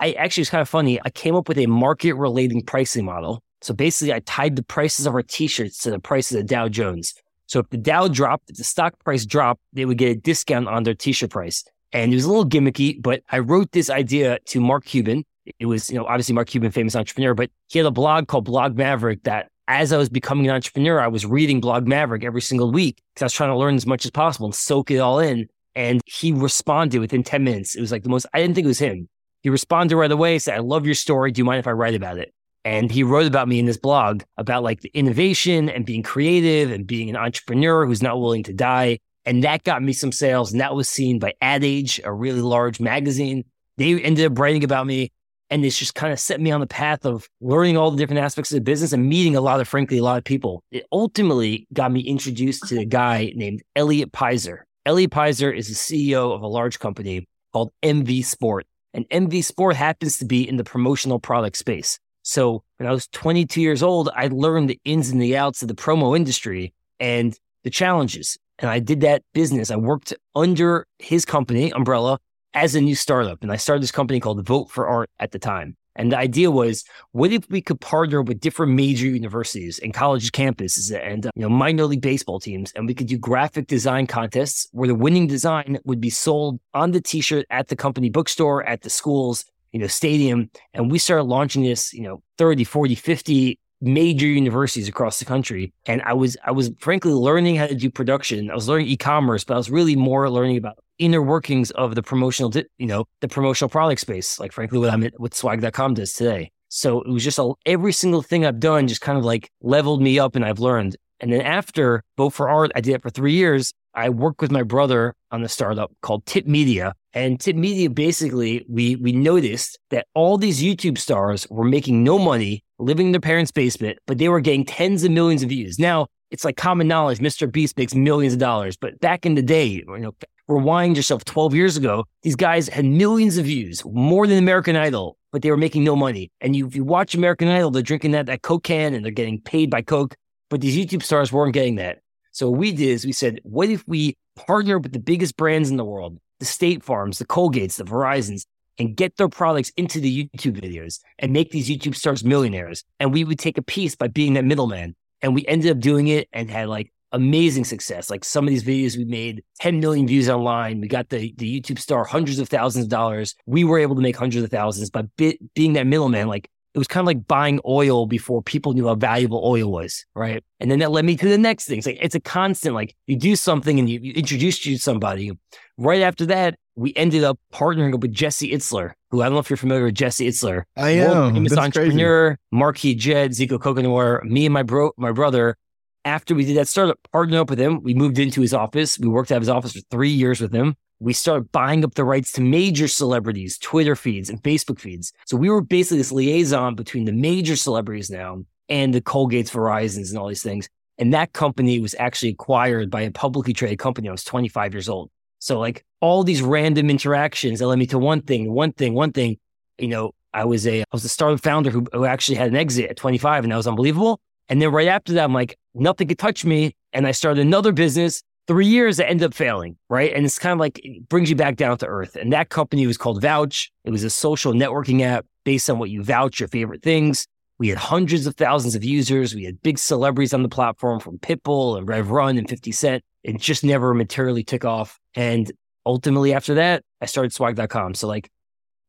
I 0.00 0.12
actually, 0.12 0.42
it's 0.42 0.50
kind 0.50 0.62
of 0.62 0.68
funny. 0.68 0.98
I 1.04 1.10
came 1.10 1.36
up 1.36 1.46
with 1.46 1.58
a 1.58 1.66
market 1.66 2.14
relating 2.14 2.62
pricing 2.62 3.04
model 3.04 3.42
so 3.62 3.72
basically, 3.74 4.12
I 4.12 4.20
tied 4.20 4.56
the 4.56 4.62
prices 4.62 5.06
of 5.06 5.14
our 5.14 5.22
t-shirts 5.22 5.78
to 5.78 5.90
the 5.90 5.98
prices 5.98 6.38
of 6.38 6.46
Dow 6.46 6.68
Jones. 6.68 7.14
So 7.46 7.60
if 7.60 7.70
the 7.70 7.76
Dow 7.76 8.08
dropped, 8.08 8.50
if 8.50 8.56
the 8.56 8.64
stock 8.64 8.98
price 9.04 9.24
dropped, 9.24 9.60
they 9.72 9.84
would 9.84 9.98
get 9.98 10.10
a 10.10 10.20
discount 10.20 10.68
on 10.68 10.82
their 10.82 10.94
t-shirt 10.94 11.30
price. 11.30 11.64
And 11.92 12.12
it 12.12 12.16
was 12.16 12.24
a 12.24 12.28
little 12.28 12.48
gimmicky, 12.48 13.00
but 13.00 13.22
I 13.30 13.38
wrote 13.38 13.72
this 13.72 13.90
idea 13.90 14.38
to 14.46 14.60
Mark 14.60 14.84
Cuban. 14.84 15.24
It 15.58 15.66
was, 15.66 15.90
you 15.90 15.96
know, 15.96 16.06
obviously 16.06 16.34
Mark 16.34 16.48
Cuban, 16.48 16.70
famous 16.70 16.96
entrepreneur, 16.96 17.34
but 17.34 17.50
he 17.68 17.78
had 17.78 17.86
a 17.86 17.90
blog 17.90 18.28
called 18.28 18.46
Blog 18.46 18.76
Maverick 18.76 19.24
that 19.24 19.48
as 19.68 19.92
I 19.92 19.96
was 19.96 20.08
becoming 20.08 20.48
an 20.48 20.54
entrepreneur, 20.54 21.00
I 21.00 21.08
was 21.08 21.24
reading 21.24 21.60
Blog 21.60 21.86
Maverick 21.86 22.24
every 22.24 22.40
single 22.42 22.72
week 22.72 23.00
because 23.14 23.22
I 23.22 23.26
was 23.26 23.32
trying 23.32 23.50
to 23.50 23.56
learn 23.56 23.74
as 23.74 23.86
much 23.86 24.04
as 24.04 24.10
possible 24.10 24.46
and 24.46 24.54
soak 24.54 24.90
it 24.90 24.98
all 24.98 25.18
in. 25.18 25.46
And 25.74 26.00
he 26.06 26.32
responded 26.32 26.98
within 26.98 27.22
10 27.22 27.44
minutes. 27.44 27.76
It 27.76 27.80
was 27.80 27.92
like 27.92 28.02
the 28.02 28.08
most, 28.08 28.26
I 28.34 28.40
didn't 28.40 28.54
think 28.54 28.64
it 28.64 28.68
was 28.68 28.78
him. 28.78 29.08
He 29.42 29.50
responded 29.50 29.96
right 29.96 30.10
away, 30.10 30.38
said, 30.38 30.54
I 30.54 30.60
love 30.60 30.86
your 30.86 30.94
story. 30.94 31.32
Do 31.32 31.40
you 31.40 31.44
mind 31.44 31.58
if 31.58 31.66
I 31.66 31.72
write 31.72 31.94
about 31.94 32.18
it? 32.18 32.32
And 32.64 32.90
he 32.90 33.02
wrote 33.02 33.26
about 33.26 33.48
me 33.48 33.58
in 33.58 33.66
this 33.66 33.76
blog 33.76 34.22
about 34.36 34.62
like 34.62 34.82
the 34.82 34.90
innovation 34.94 35.68
and 35.68 35.84
being 35.84 36.02
creative 36.02 36.70
and 36.70 36.86
being 36.86 37.10
an 37.10 37.16
entrepreneur 37.16 37.86
who's 37.86 38.02
not 38.02 38.20
willing 38.20 38.44
to 38.44 38.52
die. 38.52 39.00
And 39.24 39.42
that 39.44 39.64
got 39.64 39.82
me 39.82 39.92
some 39.92 40.12
sales. 40.12 40.52
And 40.52 40.60
that 40.60 40.74
was 40.74 40.88
seen 40.88 41.18
by 41.18 41.34
Ad 41.40 41.64
Age, 41.64 42.00
a 42.04 42.12
really 42.12 42.40
large 42.40 42.80
magazine. 42.80 43.44
They 43.78 44.00
ended 44.00 44.30
up 44.30 44.38
writing 44.38 44.64
about 44.64 44.86
me. 44.86 45.10
And 45.50 45.62
this 45.62 45.78
just 45.78 45.94
kind 45.94 46.14
of 46.14 46.18
set 46.18 46.40
me 46.40 46.50
on 46.50 46.60
the 46.60 46.66
path 46.66 47.04
of 47.04 47.28
learning 47.42 47.76
all 47.76 47.90
the 47.90 47.98
different 47.98 48.20
aspects 48.20 48.50
of 48.52 48.54
the 48.54 48.62
business 48.62 48.94
and 48.94 49.06
meeting 49.06 49.36
a 49.36 49.40
lot 49.40 49.60
of, 49.60 49.68
frankly, 49.68 49.98
a 49.98 50.02
lot 50.02 50.16
of 50.16 50.24
people. 50.24 50.62
It 50.70 50.86
ultimately 50.90 51.66
got 51.74 51.92
me 51.92 52.00
introduced 52.00 52.68
to 52.68 52.80
a 52.80 52.86
guy 52.86 53.32
named 53.36 53.62
Elliot 53.76 54.12
Pizer. 54.12 54.60
Elliot 54.86 55.10
Pizer 55.10 55.54
is 55.54 55.68
the 55.68 55.74
CEO 55.74 56.34
of 56.34 56.40
a 56.40 56.46
large 56.46 56.78
company 56.78 57.28
called 57.52 57.70
MV 57.82 58.24
Sport. 58.24 58.66
And 58.94 59.06
MV 59.10 59.44
Sport 59.44 59.76
happens 59.76 60.16
to 60.18 60.24
be 60.24 60.48
in 60.48 60.56
the 60.56 60.64
promotional 60.64 61.18
product 61.18 61.56
space. 61.56 61.98
So 62.22 62.62
when 62.76 62.88
I 62.88 62.92
was 62.92 63.08
22 63.08 63.60
years 63.60 63.82
old, 63.82 64.08
I 64.14 64.28
learned 64.28 64.70
the 64.70 64.80
ins 64.84 65.10
and 65.10 65.20
the 65.20 65.36
outs 65.36 65.62
of 65.62 65.68
the 65.68 65.74
promo 65.74 66.16
industry 66.16 66.72
and 67.00 67.38
the 67.64 67.70
challenges. 67.70 68.38
And 68.58 68.70
I 68.70 68.78
did 68.78 69.00
that 69.00 69.22
business. 69.34 69.70
I 69.70 69.76
worked 69.76 70.14
under 70.34 70.86
his 70.98 71.24
company, 71.24 71.72
Umbrella, 71.72 72.18
as 72.54 72.74
a 72.74 72.80
new 72.80 72.94
startup. 72.94 73.42
And 73.42 73.50
I 73.50 73.56
started 73.56 73.82
this 73.82 73.90
company 73.90 74.20
called 74.20 74.44
Vote 74.46 74.70
for 74.70 74.86
Art 74.86 75.10
at 75.18 75.32
the 75.32 75.38
time. 75.38 75.76
And 75.94 76.10
the 76.10 76.16
idea 76.16 76.50
was, 76.50 76.84
what 77.12 77.32
if 77.32 77.48
we 77.50 77.60
could 77.60 77.80
partner 77.80 78.22
with 78.22 78.40
different 78.40 78.72
major 78.72 79.06
universities 79.06 79.78
and 79.78 79.92
college 79.92 80.32
campuses 80.32 80.90
and 80.96 81.26
you 81.34 81.42
know 81.42 81.50
minor 81.50 81.84
league 81.84 82.00
baseball 82.00 82.40
teams, 82.40 82.72
and 82.72 82.86
we 82.86 82.94
could 82.94 83.08
do 83.08 83.18
graphic 83.18 83.66
design 83.66 84.06
contests 84.06 84.68
where 84.72 84.88
the 84.88 84.94
winning 84.94 85.26
design 85.26 85.78
would 85.84 86.00
be 86.00 86.08
sold 86.08 86.60
on 86.72 86.92
the 86.92 87.00
T-shirt 87.00 87.44
at 87.50 87.68
the 87.68 87.76
company 87.76 88.08
bookstore, 88.08 88.64
at 88.64 88.80
the 88.82 88.90
schools, 88.90 89.44
you 89.72 89.80
know, 89.80 89.86
stadium. 89.86 90.50
And 90.74 90.90
we 90.90 90.98
started 90.98 91.24
launching 91.24 91.62
this, 91.62 91.92
you 91.92 92.02
know, 92.02 92.22
30, 92.38 92.64
40, 92.64 92.94
50 92.94 93.58
major 93.80 94.26
universities 94.26 94.88
across 94.88 95.18
the 95.18 95.24
country. 95.24 95.72
And 95.86 96.02
I 96.02 96.12
was, 96.12 96.36
I 96.44 96.52
was 96.52 96.70
frankly 96.78 97.12
learning 97.12 97.56
how 97.56 97.66
to 97.66 97.74
do 97.74 97.90
production. 97.90 98.50
I 98.50 98.54
was 98.54 98.68
learning 98.68 98.86
e-commerce, 98.86 99.42
but 99.42 99.54
I 99.54 99.56
was 99.56 99.70
really 99.70 99.96
more 99.96 100.30
learning 100.30 100.56
about 100.56 100.78
inner 100.98 101.20
workings 101.20 101.72
of 101.72 101.96
the 101.96 102.02
promotional, 102.02 102.52
you 102.78 102.86
know, 102.86 103.06
the 103.20 103.28
promotional 103.28 103.68
product 103.68 104.00
space. 104.00 104.38
Like 104.38 104.52
frankly, 104.52 104.78
what 104.78 104.90
I'm 104.90 105.02
at, 105.02 105.18
what 105.18 105.34
swag.com 105.34 105.94
does 105.94 106.12
today. 106.12 106.52
So 106.68 107.02
it 107.02 107.10
was 107.10 107.24
just 107.24 107.38
a, 107.38 107.52
every 107.66 107.92
single 107.92 108.22
thing 108.22 108.46
I've 108.46 108.60
done 108.60 108.86
just 108.86 109.00
kind 109.00 109.18
of 109.18 109.24
like 109.24 109.50
leveled 109.60 110.00
me 110.00 110.18
up 110.18 110.36
and 110.36 110.44
I've 110.44 110.60
learned. 110.60 110.96
And 111.20 111.32
then 111.32 111.42
after 111.42 112.02
Vote 112.16 112.30
for 112.30 112.48
Art, 112.48 112.72
I 112.74 112.80
did 112.80 112.94
it 112.94 113.02
for 113.02 113.10
three 113.10 113.34
years. 113.34 113.72
I 113.94 114.08
worked 114.08 114.40
with 114.40 114.50
my 114.50 114.62
brother 114.62 115.14
on 115.30 115.42
the 115.42 115.48
startup 115.48 115.92
called 116.02 116.24
Tip 116.26 116.46
Media. 116.46 116.94
And 117.12 117.38
Tip 117.38 117.56
Media 117.56 117.90
basically, 117.90 118.64
we 118.68 118.96
we 118.96 119.12
noticed 119.12 119.78
that 119.90 120.06
all 120.14 120.38
these 120.38 120.62
YouTube 120.62 120.98
stars 120.98 121.46
were 121.50 121.64
making 121.64 122.02
no 122.02 122.18
money, 122.18 122.64
living 122.78 123.06
in 123.06 123.12
their 123.12 123.20
parents' 123.20 123.50
basement, 123.50 123.98
but 124.06 124.18
they 124.18 124.28
were 124.28 124.40
getting 124.40 124.64
tens 124.64 125.04
of 125.04 125.10
millions 125.10 125.42
of 125.42 125.50
views. 125.50 125.78
Now 125.78 126.06
it's 126.32 126.46
like 126.46 126.56
common 126.56 126.88
knowledge, 126.88 127.18
Mr. 127.18 127.50
Beast 127.50 127.76
makes 127.76 127.94
millions 127.94 128.32
of 128.32 128.40
dollars. 128.40 128.76
But 128.76 128.98
back 129.00 129.26
in 129.26 129.34
the 129.34 129.42
day, 129.42 129.66
you 129.66 129.98
know, 129.98 130.14
rewind 130.48 130.96
yourself 130.96 131.24
12 131.26 131.54
years 131.54 131.76
ago, 131.76 132.04
these 132.22 132.36
guys 132.36 132.68
had 132.68 132.86
millions 132.86 133.36
of 133.36 133.44
views, 133.44 133.82
more 133.84 134.26
than 134.26 134.38
American 134.38 134.74
Idol, 134.74 135.18
but 135.30 135.42
they 135.42 135.50
were 135.50 135.58
making 135.58 135.84
no 135.84 135.94
money. 135.94 136.30
And 136.40 136.56
you, 136.56 136.66
if 136.66 136.74
you 136.74 136.84
watch 136.84 137.14
American 137.14 137.48
Idol, 137.48 137.70
they're 137.70 137.82
drinking 137.82 138.12
that, 138.12 138.26
that 138.26 138.40
Coke 138.40 138.64
can 138.64 138.94
and 138.94 139.04
they're 139.04 139.12
getting 139.12 139.40
paid 139.42 139.70
by 139.70 139.82
Coke. 139.82 140.14
But 140.48 140.62
these 140.62 140.76
YouTube 140.76 141.02
stars 141.02 141.32
weren't 141.32 141.52
getting 141.52 141.76
that. 141.76 141.98
So 142.32 142.50
what 142.50 142.58
we 142.58 142.72
did 142.72 142.88
is 142.88 143.06
we 143.06 143.12
said, 143.12 143.40
what 143.44 143.68
if 143.68 143.84
we 143.86 144.16
partner 144.36 144.78
with 144.78 144.92
the 144.92 144.98
biggest 144.98 145.36
brands 145.36 145.70
in 145.70 145.76
the 145.76 145.84
world, 145.84 146.18
the 146.40 146.46
State 146.46 146.82
Farms, 146.82 147.18
the 147.18 147.26
Colgates, 147.26 147.76
the 147.76 147.84
Verizons, 147.84 148.46
and 148.78 148.96
get 148.96 149.16
their 149.16 149.28
products 149.28 149.70
into 149.76 150.00
the 150.00 150.28
YouTube 150.34 150.58
videos 150.60 151.00
and 151.18 151.32
make 151.32 151.50
these 151.50 151.68
YouTube 151.68 151.94
stars 151.94 152.24
millionaires. 152.24 152.84
And 152.98 153.12
we 153.12 153.22
would 153.22 153.38
take 153.38 153.58
a 153.58 153.62
piece 153.62 153.94
by 153.94 154.08
being 154.08 154.34
that 154.34 154.44
middleman. 154.44 154.96
And 155.20 155.34
we 155.34 155.46
ended 155.46 155.70
up 155.70 155.78
doing 155.78 156.08
it 156.08 156.28
and 156.32 156.50
had 156.50 156.68
like 156.68 156.90
amazing 157.12 157.64
success. 157.64 158.10
Like 158.10 158.24
some 158.24 158.44
of 158.44 158.50
these 158.50 158.64
videos 158.64 158.96
we 158.96 159.04
made 159.04 159.44
10 159.60 159.78
million 159.78 160.06
views 160.06 160.28
online. 160.28 160.80
We 160.80 160.88
got 160.88 161.10
the, 161.10 161.32
the 161.36 161.60
YouTube 161.60 161.78
star 161.78 162.04
hundreds 162.04 162.38
of 162.38 162.48
thousands 162.48 162.86
of 162.86 162.90
dollars. 162.90 163.34
We 163.46 163.62
were 163.64 163.78
able 163.78 163.94
to 163.94 164.00
make 164.00 164.16
hundreds 164.16 164.42
of 164.42 164.50
thousands 164.50 164.90
by 164.90 165.02
bit, 165.16 165.38
being 165.54 165.74
that 165.74 165.86
middleman. 165.86 166.28
Like 166.28 166.48
it 166.74 166.78
was 166.78 166.88
kind 166.88 167.02
of 167.02 167.06
like 167.06 167.26
buying 167.26 167.60
oil 167.66 168.06
before 168.06 168.42
people 168.42 168.72
knew 168.72 168.86
how 168.86 168.94
valuable 168.94 169.42
oil 169.44 169.70
was, 169.70 170.04
right? 170.14 170.42
And 170.58 170.70
then 170.70 170.78
that 170.78 170.90
led 170.90 171.04
me 171.04 171.16
to 171.16 171.28
the 171.28 171.38
next 171.38 171.66
thing. 171.66 171.78
It's 171.78 171.86
like 171.86 171.98
it's 172.00 172.14
a 172.14 172.20
constant, 172.20 172.74
like 172.74 172.96
you 173.06 173.16
do 173.16 173.36
something 173.36 173.78
and 173.78 173.88
you, 173.88 174.00
you 174.00 174.12
introduce 174.14 174.64
you 174.64 174.76
to 174.76 174.82
somebody. 174.82 175.32
Right 175.76 176.02
after 176.02 176.24
that, 176.26 176.56
we 176.74 176.94
ended 176.96 177.24
up 177.24 177.38
partnering 177.52 177.92
up 177.94 178.00
with 178.00 178.12
Jesse 178.12 178.50
Itzler, 178.50 178.92
who 179.10 179.20
I 179.20 179.26
don't 179.26 179.34
know 179.34 179.40
if 179.40 179.50
you're 179.50 179.56
familiar 179.58 179.84
with 179.84 179.94
Jesse 179.94 180.26
Itzler. 180.26 180.62
I 180.76 180.90
am. 180.90 181.34
Famous 181.34 181.56
entrepreneur, 181.56 182.30
crazy. 182.30 182.38
Marquis 182.50 182.94
Jet, 182.94 183.30
Zico 183.32 183.60
Coconut, 183.60 184.24
me 184.24 184.46
and 184.46 184.54
my 184.54 184.62
bro, 184.62 184.92
my 184.96 185.12
brother 185.12 185.56
after 186.04 186.34
we 186.34 186.44
did 186.44 186.56
that 186.56 186.68
startup, 186.68 186.98
partnered 187.12 187.40
up 187.40 187.50
with 187.50 187.60
him. 187.60 187.82
We 187.82 187.94
moved 187.94 188.18
into 188.18 188.40
his 188.40 188.54
office. 188.54 188.98
We 188.98 189.08
worked 189.08 189.30
out 189.30 189.36
of 189.36 189.42
his 189.42 189.48
office 189.48 189.72
for 189.72 189.80
three 189.90 190.10
years 190.10 190.40
with 190.40 190.52
him. 190.52 190.76
We 191.02 191.12
started 191.12 191.50
buying 191.50 191.84
up 191.84 191.94
the 191.94 192.04
rights 192.04 192.30
to 192.32 192.40
major 192.40 192.86
celebrities, 192.86 193.58
Twitter 193.58 193.96
feeds 193.96 194.30
and 194.30 194.40
Facebook 194.40 194.78
feeds. 194.78 195.12
So 195.26 195.36
we 195.36 195.50
were 195.50 195.60
basically 195.60 195.98
this 195.98 196.12
liaison 196.12 196.76
between 196.76 197.06
the 197.06 197.12
major 197.12 197.56
celebrities 197.56 198.08
now 198.08 198.44
and 198.68 198.94
the 198.94 199.00
Colgates, 199.00 199.50
Verizons, 199.50 200.10
and 200.10 200.18
all 200.18 200.28
these 200.28 200.44
things. 200.44 200.68
And 200.98 201.12
that 201.12 201.32
company 201.32 201.80
was 201.80 201.96
actually 201.98 202.28
acquired 202.30 202.88
by 202.88 203.00
a 203.00 203.10
publicly 203.10 203.52
traded 203.52 203.80
company. 203.80 204.08
I 204.08 204.12
was 204.12 204.22
25 204.22 204.74
years 204.74 204.88
old. 204.88 205.10
So 205.40 205.58
like 205.58 205.84
all 206.00 206.22
these 206.22 206.40
random 206.40 206.88
interactions 206.88 207.58
that 207.58 207.66
led 207.66 207.80
me 207.80 207.86
to 207.86 207.98
one 207.98 208.22
thing, 208.22 208.52
one 208.52 208.72
thing, 208.72 208.94
one 208.94 209.10
thing. 209.10 209.38
You 209.78 209.88
know, 209.88 210.12
I 210.32 210.44
was 210.44 210.68
a 210.68 210.82
I 210.82 210.84
was 210.92 211.04
a 211.04 211.08
startup 211.08 211.42
founder 211.42 211.70
who, 211.70 211.84
who 211.92 212.04
actually 212.04 212.36
had 212.36 212.48
an 212.48 212.56
exit 212.56 212.90
at 212.90 212.96
25, 212.96 213.42
and 213.42 213.52
that 213.52 213.56
was 213.56 213.66
unbelievable. 213.66 214.20
And 214.48 214.62
then 214.62 214.70
right 214.70 214.86
after 214.86 215.14
that, 215.14 215.24
I'm 215.24 215.34
like, 215.34 215.58
nothing 215.74 216.06
could 216.06 216.18
touch 216.18 216.44
me. 216.44 216.76
And 216.92 217.08
I 217.08 217.10
started 217.10 217.40
another 217.40 217.72
business. 217.72 218.22
Three 218.48 218.66
years 218.66 218.96
that 218.96 219.08
ended 219.08 219.26
up 219.26 219.34
failing, 219.34 219.76
right? 219.88 220.12
And 220.12 220.24
it's 220.24 220.38
kind 220.38 220.52
of 220.52 220.58
like 220.58 220.80
it 220.84 221.08
brings 221.08 221.30
you 221.30 221.36
back 221.36 221.56
down 221.56 221.78
to 221.78 221.86
earth. 221.86 222.16
And 222.16 222.32
that 222.32 222.48
company 222.48 222.86
was 222.86 222.98
called 222.98 223.22
Vouch. 223.22 223.70
It 223.84 223.90
was 223.90 224.02
a 224.02 224.10
social 224.10 224.52
networking 224.52 225.02
app 225.02 225.26
based 225.44 225.70
on 225.70 225.78
what 225.78 225.90
you 225.90 226.02
vouch 226.02 226.40
your 226.40 226.48
favorite 226.48 226.82
things. 226.82 227.26
We 227.58 227.68
had 227.68 227.78
hundreds 227.78 228.26
of 228.26 228.34
thousands 228.34 228.74
of 228.74 228.82
users. 228.82 229.34
We 229.34 229.44
had 229.44 229.62
big 229.62 229.78
celebrities 229.78 230.34
on 230.34 230.42
the 230.42 230.48
platform 230.48 230.98
from 230.98 231.18
Pitbull 231.18 231.78
and 231.78 231.88
Rev 231.88 232.10
Run 232.10 232.36
and 232.36 232.48
50 232.48 232.72
Cent. 232.72 233.04
It 233.22 233.38
just 233.40 233.62
never 233.62 233.94
materially 233.94 234.42
took 234.42 234.64
off. 234.64 234.98
And 235.14 235.50
ultimately 235.86 236.34
after 236.34 236.54
that, 236.54 236.82
I 237.00 237.06
started 237.06 237.32
swag.com. 237.32 237.94
So 237.94 238.08
like 238.08 238.28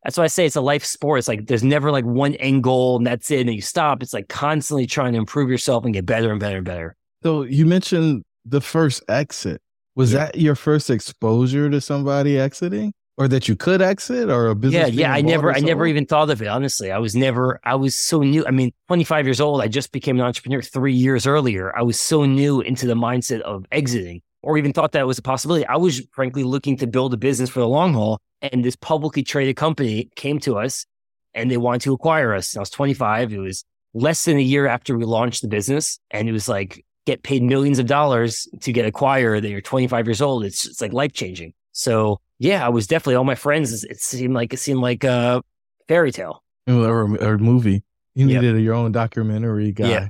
that's 0.03 0.17
why 0.17 0.25
I 0.25 0.27
say 0.27 0.45
it's 0.45 0.55
a 0.55 0.61
life 0.61 0.83
sport. 0.83 1.19
It's 1.19 1.27
like 1.27 1.47
there's 1.47 1.63
never 1.63 1.91
like 1.91 2.05
one 2.05 2.33
end 2.35 2.63
goal 2.63 2.97
and 2.97 3.07
that's 3.07 3.31
it 3.31 3.41
and 3.41 3.53
you 3.53 3.61
stop. 3.61 4.03
It's 4.03 4.13
like 4.13 4.27
constantly 4.27 4.85
trying 4.85 5.13
to 5.13 5.19
improve 5.19 5.49
yourself 5.49 5.85
and 5.85 5.93
get 5.93 6.05
better 6.05 6.31
and 6.31 6.39
better 6.39 6.57
and 6.57 6.65
better. 6.65 6.95
So 7.21 7.43
you 7.43 7.65
mentioned 7.65 8.23
the 8.45 8.61
first 8.61 9.03
exit. 9.07 9.61
Was 9.95 10.11
yeah. 10.11 10.25
that 10.25 10.35
your 10.35 10.55
first 10.55 10.89
exposure 10.89 11.69
to 11.69 11.79
somebody 11.79 12.39
exiting? 12.39 12.93
or 13.17 13.27
that 13.27 13.47
you 13.47 13.55
could 13.55 13.81
exit 13.81 14.29
or 14.29 14.47
a 14.47 14.55
business. 14.55 14.91
Yeah, 14.91 15.07
yeah. 15.07 15.13
I 15.13 15.21
never, 15.21 15.51
I 15.53 15.59
never 15.59 15.85
even 15.85 16.05
thought 16.05 16.29
of 16.29 16.41
it. 16.41 16.47
Honestly, 16.47 16.91
I 16.91 16.97
was 16.97 17.15
never. 17.15 17.59
I 17.63 17.75
was 17.75 17.97
so 17.97 18.21
new. 18.21 18.45
I 18.45 18.51
mean, 18.51 18.71
25 18.87 19.25
years 19.25 19.39
old. 19.39 19.61
I 19.61 19.67
just 19.67 19.91
became 19.91 20.19
an 20.19 20.25
entrepreneur 20.25 20.61
three 20.61 20.93
years 20.93 21.27
earlier. 21.27 21.75
I 21.77 21.83
was 21.83 21.99
so 21.99 22.25
new 22.25 22.61
into 22.61 22.87
the 22.87 22.95
mindset 22.95 23.41
of 23.41 23.65
exiting, 23.71 24.21
or 24.41 24.57
even 24.57 24.73
thought 24.73 24.93
that 24.93 25.05
was 25.05 25.19
a 25.19 25.21
possibility. 25.21 25.65
I 25.65 25.77
was 25.77 26.05
frankly 26.11 26.43
looking 26.43 26.77
to 26.77 26.87
build 26.87 27.13
a 27.13 27.17
business 27.17 27.49
for 27.49 27.59
the 27.59 27.67
long 27.67 27.93
haul, 27.93 28.19
and 28.41 28.65
this 28.65 28.75
publicly 28.75 29.23
traded 29.23 29.57
company 29.57 30.09
came 30.15 30.39
to 30.39 30.57
us, 30.57 30.85
and 31.33 31.51
they 31.51 31.57
wanted 31.57 31.81
to 31.81 31.93
acquire 31.93 32.33
us. 32.33 32.53
And 32.53 32.59
I 32.59 32.61
was 32.61 32.71
25. 32.71 33.33
It 33.33 33.37
was 33.37 33.63
less 33.93 34.25
than 34.25 34.37
a 34.37 34.41
year 34.41 34.65
after 34.65 34.97
we 34.97 35.05
launched 35.05 35.43
the 35.43 35.47
business, 35.47 35.99
and 36.09 36.27
it 36.27 36.31
was 36.31 36.49
like 36.49 36.83
get 37.05 37.23
paid 37.23 37.43
millions 37.43 37.79
of 37.79 37.85
dollars 37.85 38.47
to 38.61 38.71
get 38.71 38.85
acquired. 38.85 39.43
That 39.43 39.49
you're 39.49 39.61
25 39.61 40.07
years 40.07 40.21
old. 40.21 40.45
It's 40.45 40.65
it's 40.67 40.81
like 40.81 40.93
life 40.93 41.13
changing. 41.13 41.53
So 41.71 42.19
yeah, 42.39 42.65
I 42.65 42.69
was 42.69 42.87
definitely 42.87 43.15
all 43.15 43.23
my 43.23 43.35
friends. 43.35 43.83
It 43.83 43.99
seemed 43.99 44.33
like 44.33 44.53
it 44.53 44.57
seemed 44.57 44.81
like 44.81 45.03
a 45.03 45.41
fairy 45.87 46.11
tale 46.11 46.43
or, 46.67 47.15
or 47.23 47.37
movie. 47.37 47.83
You 48.15 48.27
yep. 48.27 48.41
needed 48.41 48.61
your 48.61 48.75
own 48.75 48.91
documentary 48.91 49.71
guy. 49.71 49.89
Yeah. 49.89 50.07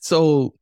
So, 0.00 0.54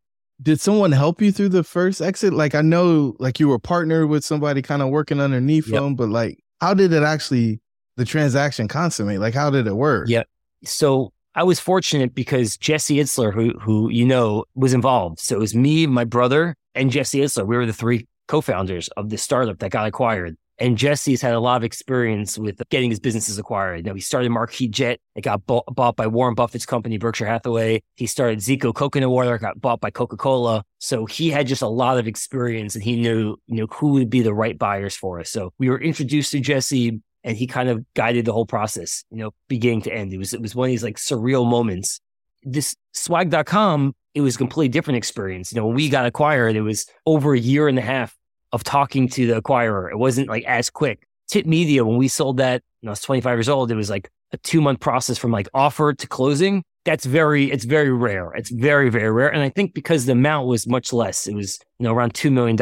did 0.43 0.61
someone 0.61 0.93
help 0.93 1.23
you 1.23 1.33
through 1.33 1.49
the 1.49 1.65
first 1.65 2.03
exit? 2.03 2.33
Like, 2.33 2.55
I 2.55 2.61
know, 2.61 3.17
like 3.19 3.41
you 3.41 3.49
were 3.49 3.59
partnered 3.59 4.09
with 4.09 4.25
somebody 4.25 4.63
kind 4.63 4.83
of 4.83 4.91
working 4.91 5.21
underneath 5.21 5.67
yep. 5.67 5.81
them, 5.81 5.95
but 5.95 6.09
like, 6.09 6.39
how 6.61 6.75
did 6.75 6.93
it 6.93 7.03
actually 7.03 7.61
the 7.97 8.05
transaction 8.05 8.69
consummate? 8.69 9.21
Like, 9.21 9.35
how 9.35 9.51
did 9.51 9.67
it 9.67 9.75
work? 9.75 10.09
Yeah. 10.09 10.25
So 10.65 11.13
I 11.35 11.43
was 11.43 11.59
fortunate 11.59 12.15
because 12.15 12.57
Jesse 12.57 12.97
Itzler, 12.97 13.33
who 13.33 13.59
who 13.59 13.91
you 13.91 14.05
know, 14.05 14.45
was 14.55 14.73
involved. 14.73 15.19
So 15.19 15.35
it 15.37 15.41
was 15.41 15.55
me, 15.55 15.87
my 15.87 16.05
brother, 16.05 16.55
and 16.75 16.91
Jesse 16.91 17.21
Itzler. 17.21 17.47
We 17.47 17.57
were 17.57 17.67
the 17.67 17.73
three 17.73 18.07
co-founders 18.29 18.89
of 18.97 19.11
the 19.11 19.19
startup 19.19 19.59
that 19.59 19.71
got 19.71 19.87
acquired. 19.87 20.37
And 20.59 20.79
Jesse's 20.79 21.21
had 21.21 21.35
a 21.35 21.41
lot 21.41 21.57
of 21.57 21.65
experience 21.65 22.39
with 22.39 22.63
getting 22.71 22.89
his 22.89 23.01
businesses 23.01 23.39
acquired. 23.39 23.85
Know, 23.85 23.95
he 23.95 24.01
started 24.01 24.31
Marquis 24.31 24.69
Jet. 24.69 25.01
It 25.17 25.23
got 25.23 25.45
bought, 25.47 25.65
bought 25.75 25.97
by 25.97 26.07
Warren 26.07 26.35
Buffett's 26.35 26.65
company, 26.65 26.97
Berkshire 26.97 27.27
Hathaway. 27.27 27.83
He 27.97 28.07
started 28.07 28.39
Zico 28.39 28.73
Coconut 28.73 29.11
Water, 29.11 29.37
got 29.37 29.61
bought 29.61 29.81
by 29.81 29.91
Coca-Cola. 29.91 30.65
So 30.79 31.07
he 31.07 31.31
had 31.31 31.49
just 31.49 31.63
a 31.63 31.69
lot 31.69 31.99
of 31.99 32.07
experience 32.07 32.77
and 32.77 32.85
he 32.85 32.95
knew, 32.95 33.37
you 33.47 33.57
know, 33.57 33.67
who 33.67 33.95
would 33.95 34.11
be 34.11 34.23
the 34.23 34.33
right 34.33 34.57
buyers 34.57 34.95
for 34.95 35.19
us. 35.19 35.29
So 35.29 35.53
we 35.59 35.69
were 35.69 35.81
introduced 35.81 36.31
to 36.33 36.41
Jesse 36.41 37.01
and 37.25 37.37
he 37.37 37.47
kind 37.47 37.69
of 37.69 37.85
guided 37.95 38.27
the 38.27 38.33
whole 38.33 38.47
process, 38.47 39.05
you 39.11 39.19
know, 39.19 39.33
beginning 39.49 39.83
to 39.83 39.93
end. 39.93 40.13
It 40.13 40.19
was, 40.19 40.35
it 40.35 40.43
was 40.43 40.55
one 40.55 40.69
of 40.69 40.71
these 40.71 40.85
like 40.85 40.97
surreal 40.97 41.49
moments. 41.49 42.01
This 42.43 42.77
swag.com, 42.93 43.95
it 44.15 44.21
was 44.21 44.35
a 44.35 44.39
completely 44.39 44.69
different 44.69 44.99
experience. 44.99 45.51
You 45.51 45.61
know, 45.61 45.67
when 45.67 45.75
we 45.75 45.89
got 45.89 46.05
acquired, 46.05 46.55
it 46.55 46.61
was 46.61 46.87
over 47.07 47.33
a 47.33 47.39
year 47.39 47.67
and 47.67 47.79
a 47.79 47.83
half 47.83 48.15
of 48.53 48.63
talking 48.63 49.09
to 49.09 49.27
the 49.27 49.41
acquirer. 49.41 49.91
It 49.91 49.97
wasn't 49.97 50.29
like 50.29 50.45
as 50.45 50.69
quick. 50.69 51.09
Tip 51.29 51.47
Media, 51.47 51.85
when 51.85 51.97
we 51.97 52.07
sold 52.09 52.37
that, 52.37 52.63
I 52.87 52.91
was 52.91 53.01
25 53.01 53.39
years 53.39 53.49
old, 53.49 53.71
it 53.71 53.77
was 53.77 53.89
like 53.89 54.11
a 54.33 54.37
two 54.37 54.61
month 54.61 54.81
process 54.81 55.17
from 55.17 55.31
like 55.31 55.49
offer 55.55 55.95
to 55.95 56.07
closing. 56.07 56.63
That's 56.85 57.07
very, 57.07 57.51
it's 57.51 57.65
very 57.65 57.91
rare. 57.91 58.33
It's 58.35 58.51
very, 58.51 58.91
very 58.91 59.11
rare. 59.11 59.33
And 59.33 59.43
I 59.43 59.49
think 59.49 59.73
because 59.73 60.05
the 60.05 60.13
amount 60.13 60.49
was 60.49 60.67
much 60.67 60.93
less, 60.93 61.27
it 61.27 61.35
was, 61.35 61.59
you 61.79 61.85
know, 61.85 61.95
around 61.95 62.13
$2 62.13 62.31
million 62.31 62.59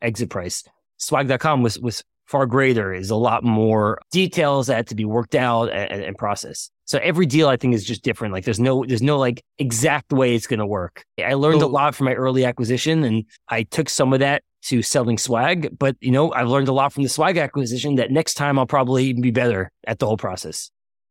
exit 0.00 0.30
price. 0.30 0.64
Swag.com 0.96 1.62
was, 1.62 1.78
was 1.78 2.02
far 2.26 2.46
greater, 2.46 2.92
is 2.92 3.10
a 3.10 3.16
lot 3.16 3.44
more 3.44 3.98
details 4.10 4.66
that 4.66 4.76
had 4.76 4.86
to 4.88 4.94
be 4.94 5.04
worked 5.04 5.34
out 5.34 5.70
and, 5.70 6.02
and 6.02 6.18
processed. 6.18 6.72
So 6.84 6.98
every 7.02 7.26
deal 7.26 7.48
I 7.48 7.56
think 7.56 7.74
is 7.74 7.84
just 7.84 8.02
different. 8.02 8.32
Like 8.32 8.44
there's 8.44 8.60
no 8.60 8.84
there's 8.86 9.02
no 9.02 9.18
like 9.18 9.42
exact 9.58 10.12
way 10.12 10.34
it's 10.34 10.46
going 10.46 10.60
to 10.60 10.66
work. 10.66 11.04
I 11.24 11.34
learned 11.34 11.62
a 11.62 11.66
lot 11.66 11.94
from 11.94 12.06
my 12.06 12.14
early 12.14 12.44
acquisition 12.44 13.02
and 13.02 13.24
I 13.48 13.64
took 13.64 13.88
some 13.88 14.12
of 14.12 14.20
that 14.20 14.42
to 14.66 14.82
selling 14.82 15.18
swag, 15.18 15.76
but 15.78 15.96
you 16.00 16.10
know, 16.10 16.32
I've 16.32 16.48
learned 16.48 16.68
a 16.68 16.72
lot 16.72 16.92
from 16.92 17.02
the 17.02 17.08
swag 17.08 17.36
acquisition 17.38 17.96
that 17.96 18.10
next 18.10 18.34
time 18.34 18.58
I'll 18.58 18.66
probably 18.66 19.04
even 19.06 19.22
be 19.22 19.30
better 19.30 19.70
at 19.86 19.98
the 19.98 20.06
whole 20.06 20.16
process. 20.16 20.70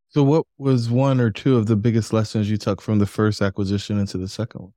So 0.10 0.24
what 0.24 0.46
was 0.58 0.90
one 0.90 1.20
or 1.20 1.30
two 1.30 1.58
of 1.58 1.66
the 1.66 1.76
biggest 1.76 2.14
lessons 2.14 2.50
you 2.50 2.58
took 2.58 2.82
from 2.82 3.00
the 3.00 3.06
first 3.06 3.42
acquisition 3.42 4.00
into 4.00 4.18
the 4.18 4.30
second 4.30 4.62
one? 4.62 4.74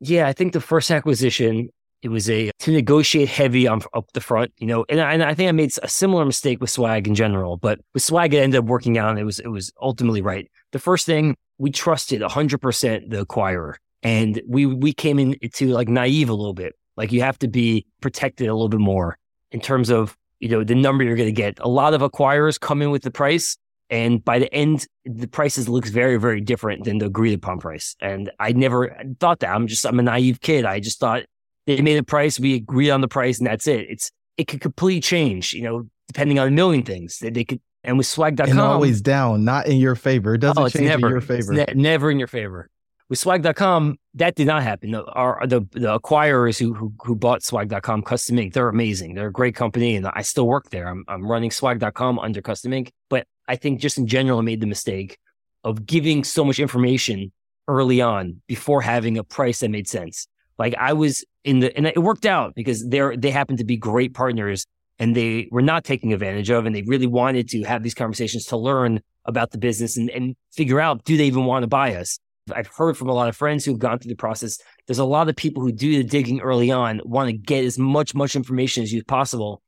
Yeah, 0.00 0.26
I 0.26 0.32
think 0.32 0.52
the 0.52 0.60
first 0.60 0.90
acquisition 0.90 1.68
it 2.02 2.08
was 2.08 2.30
a 2.30 2.50
to 2.60 2.72
negotiate 2.72 3.28
heavy 3.28 3.66
on 3.66 3.82
up 3.94 4.10
the 4.12 4.20
front, 4.20 4.52
you 4.58 4.66
know, 4.66 4.84
and 4.88 5.00
I, 5.00 5.12
and 5.12 5.22
I 5.22 5.34
think 5.34 5.48
I 5.48 5.52
made 5.52 5.72
a 5.82 5.88
similar 5.88 6.24
mistake 6.24 6.60
with 6.60 6.70
swag 6.70 7.06
in 7.06 7.14
general, 7.14 7.56
but 7.56 7.80
with 7.92 8.02
swag, 8.02 8.32
it 8.32 8.38
ended 8.38 8.58
up 8.58 8.64
working 8.64 8.96
out. 8.98 9.18
It 9.18 9.24
was 9.24 9.38
it 9.38 9.48
was 9.48 9.72
ultimately 9.80 10.22
right. 10.22 10.50
The 10.72 10.78
first 10.78 11.06
thing 11.06 11.36
we 11.58 11.70
trusted 11.70 12.22
100% 12.22 13.10
the 13.10 13.26
acquirer, 13.26 13.74
and 14.02 14.40
we 14.48 14.66
we 14.66 14.92
came 14.92 15.18
into 15.18 15.66
like 15.68 15.88
naive 15.88 16.30
a 16.30 16.34
little 16.34 16.54
bit. 16.54 16.74
Like 16.96 17.12
you 17.12 17.22
have 17.22 17.38
to 17.40 17.48
be 17.48 17.86
protected 18.00 18.48
a 18.48 18.54
little 18.54 18.68
bit 18.68 18.80
more 18.80 19.18
in 19.52 19.60
terms 19.60 19.90
of 19.90 20.16
you 20.38 20.48
know 20.48 20.64
the 20.64 20.74
number 20.74 21.04
you're 21.04 21.16
going 21.16 21.28
to 21.28 21.32
get. 21.32 21.58
A 21.60 21.68
lot 21.68 21.92
of 21.92 22.00
acquirers 22.00 22.58
come 22.58 22.80
in 22.80 22.90
with 22.90 23.02
the 23.02 23.10
price, 23.10 23.58
and 23.90 24.24
by 24.24 24.38
the 24.38 24.52
end, 24.54 24.86
the 25.04 25.28
prices 25.28 25.68
looks 25.68 25.90
very 25.90 26.16
very 26.16 26.40
different 26.40 26.84
than 26.84 26.96
the 26.96 27.06
agreed 27.06 27.34
upon 27.34 27.58
price. 27.58 27.94
And 28.00 28.30
I 28.40 28.52
never 28.52 28.96
thought 29.20 29.40
that. 29.40 29.54
I'm 29.54 29.66
just 29.66 29.84
I'm 29.84 29.98
a 29.98 30.02
naive 30.02 30.40
kid. 30.40 30.64
I 30.64 30.80
just 30.80 30.98
thought 30.98 31.24
they 31.66 31.80
made 31.80 31.98
a 31.98 32.02
price, 32.02 32.40
we 32.40 32.54
agreed 32.54 32.90
on 32.90 33.00
the 33.00 33.08
price, 33.08 33.38
and 33.38 33.46
that's 33.46 33.66
it. 33.66 33.86
It's 33.88 34.10
it 34.36 34.48
could 34.48 34.60
completely 34.60 35.00
change, 35.00 35.52
you 35.52 35.62
know, 35.62 35.86
depending 36.08 36.38
on 36.38 36.48
a 36.48 36.50
million 36.50 36.82
things. 36.82 37.18
That 37.18 37.34
they 37.34 37.44
could 37.44 37.60
and 37.82 37.96
with 37.96 38.06
swag.com 38.06 38.50
and 38.50 38.60
always 38.60 39.00
down, 39.00 39.44
not 39.44 39.66
in 39.66 39.78
your 39.78 39.94
favor. 39.94 40.34
It 40.34 40.38
doesn't 40.38 40.62
oh, 40.62 40.68
change 40.68 40.84
never, 40.84 41.06
in 41.06 41.12
your 41.12 41.20
favor. 41.20 41.52
Ne- 41.52 41.72
never 41.74 42.10
in 42.10 42.18
your 42.18 42.28
favor. 42.28 42.68
With 43.08 43.18
swag.com, 43.18 43.98
that 44.14 44.36
did 44.36 44.46
not 44.46 44.62
happen. 44.62 44.92
The, 44.92 45.04
our, 45.04 45.44
the, 45.46 45.62
the 45.72 45.98
acquirers 45.98 46.58
who, 46.58 46.74
who, 46.74 46.92
who 47.02 47.16
bought 47.16 47.42
swag.com, 47.42 48.02
Custom 48.02 48.38
Ink, 48.38 48.52
they're 48.52 48.68
amazing. 48.68 49.14
They're 49.14 49.28
a 49.28 49.32
great 49.32 49.56
company, 49.56 49.96
and 49.96 50.06
I 50.06 50.22
still 50.22 50.46
work 50.46 50.70
there. 50.70 50.88
I'm 50.88 51.04
I'm 51.08 51.26
running 51.26 51.50
swag.com 51.50 52.18
under 52.18 52.42
Custom 52.42 52.72
Ink, 52.72 52.92
but 53.08 53.26
I 53.48 53.56
think 53.56 53.80
just 53.80 53.98
in 53.98 54.06
general, 54.06 54.38
I 54.38 54.42
made 54.42 54.60
the 54.60 54.66
mistake 54.66 55.18
of 55.64 55.86
giving 55.86 56.22
so 56.22 56.44
much 56.44 56.58
information 56.58 57.32
early 57.66 58.00
on 58.00 58.42
before 58.46 58.82
having 58.82 59.18
a 59.18 59.24
price 59.24 59.60
that 59.60 59.70
made 59.70 59.88
sense. 59.88 60.26
Like 60.58 60.74
I 60.78 60.92
was 60.92 61.24
in 61.44 61.60
the, 61.60 61.76
and 61.76 61.86
it 61.86 62.02
worked 62.02 62.26
out 62.26 62.54
because 62.54 62.86
they're, 62.88 63.16
they 63.16 63.30
happened 63.30 63.58
to 63.58 63.64
be 63.64 63.76
great 63.76 64.14
partners 64.14 64.66
and 64.98 65.16
they 65.16 65.48
were 65.50 65.62
not 65.62 65.84
taking 65.84 66.12
advantage 66.12 66.50
of, 66.50 66.66
and 66.66 66.76
they 66.76 66.82
really 66.82 67.06
wanted 67.06 67.48
to 67.48 67.62
have 67.62 67.82
these 67.82 67.94
conversations 67.94 68.44
to 68.46 68.56
learn 68.56 69.00
about 69.24 69.50
the 69.50 69.58
business 69.58 69.96
and, 69.96 70.10
and 70.10 70.36
figure 70.52 70.80
out, 70.80 71.04
do 71.04 71.16
they 71.16 71.24
even 71.24 71.46
want 71.46 71.62
to 71.62 71.66
buy 71.66 71.94
us? 71.94 72.18
I've 72.54 72.66
heard 72.66 72.96
from 72.96 73.08
a 73.08 73.12
lot 73.12 73.28
of 73.28 73.36
friends 73.36 73.64
who've 73.64 73.78
gone 73.78 73.98
through 73.98 74.10
the 74.10 74.16
process. 74.16 74.58
There's 74.86 74.98
a 74.98 75.04
lot 75.04 75.28
of 75.28 75.36
people 75.36 75.62
who 75.62 75.72
do 75.72 75.96
the 75.96 76.04
digging 76.04 76.40
early 76.40 76.70
on, 76.70 77.00
want 77.04 77.28
to 77.28 77.32
get 77.32 77.64
as 77.64 77.78
much, 77.78 78.14
much 78.14 78.36
information 78.36 78.82
as 78.82 78.92
you 78.92 79.02
possible. 79.04 79.62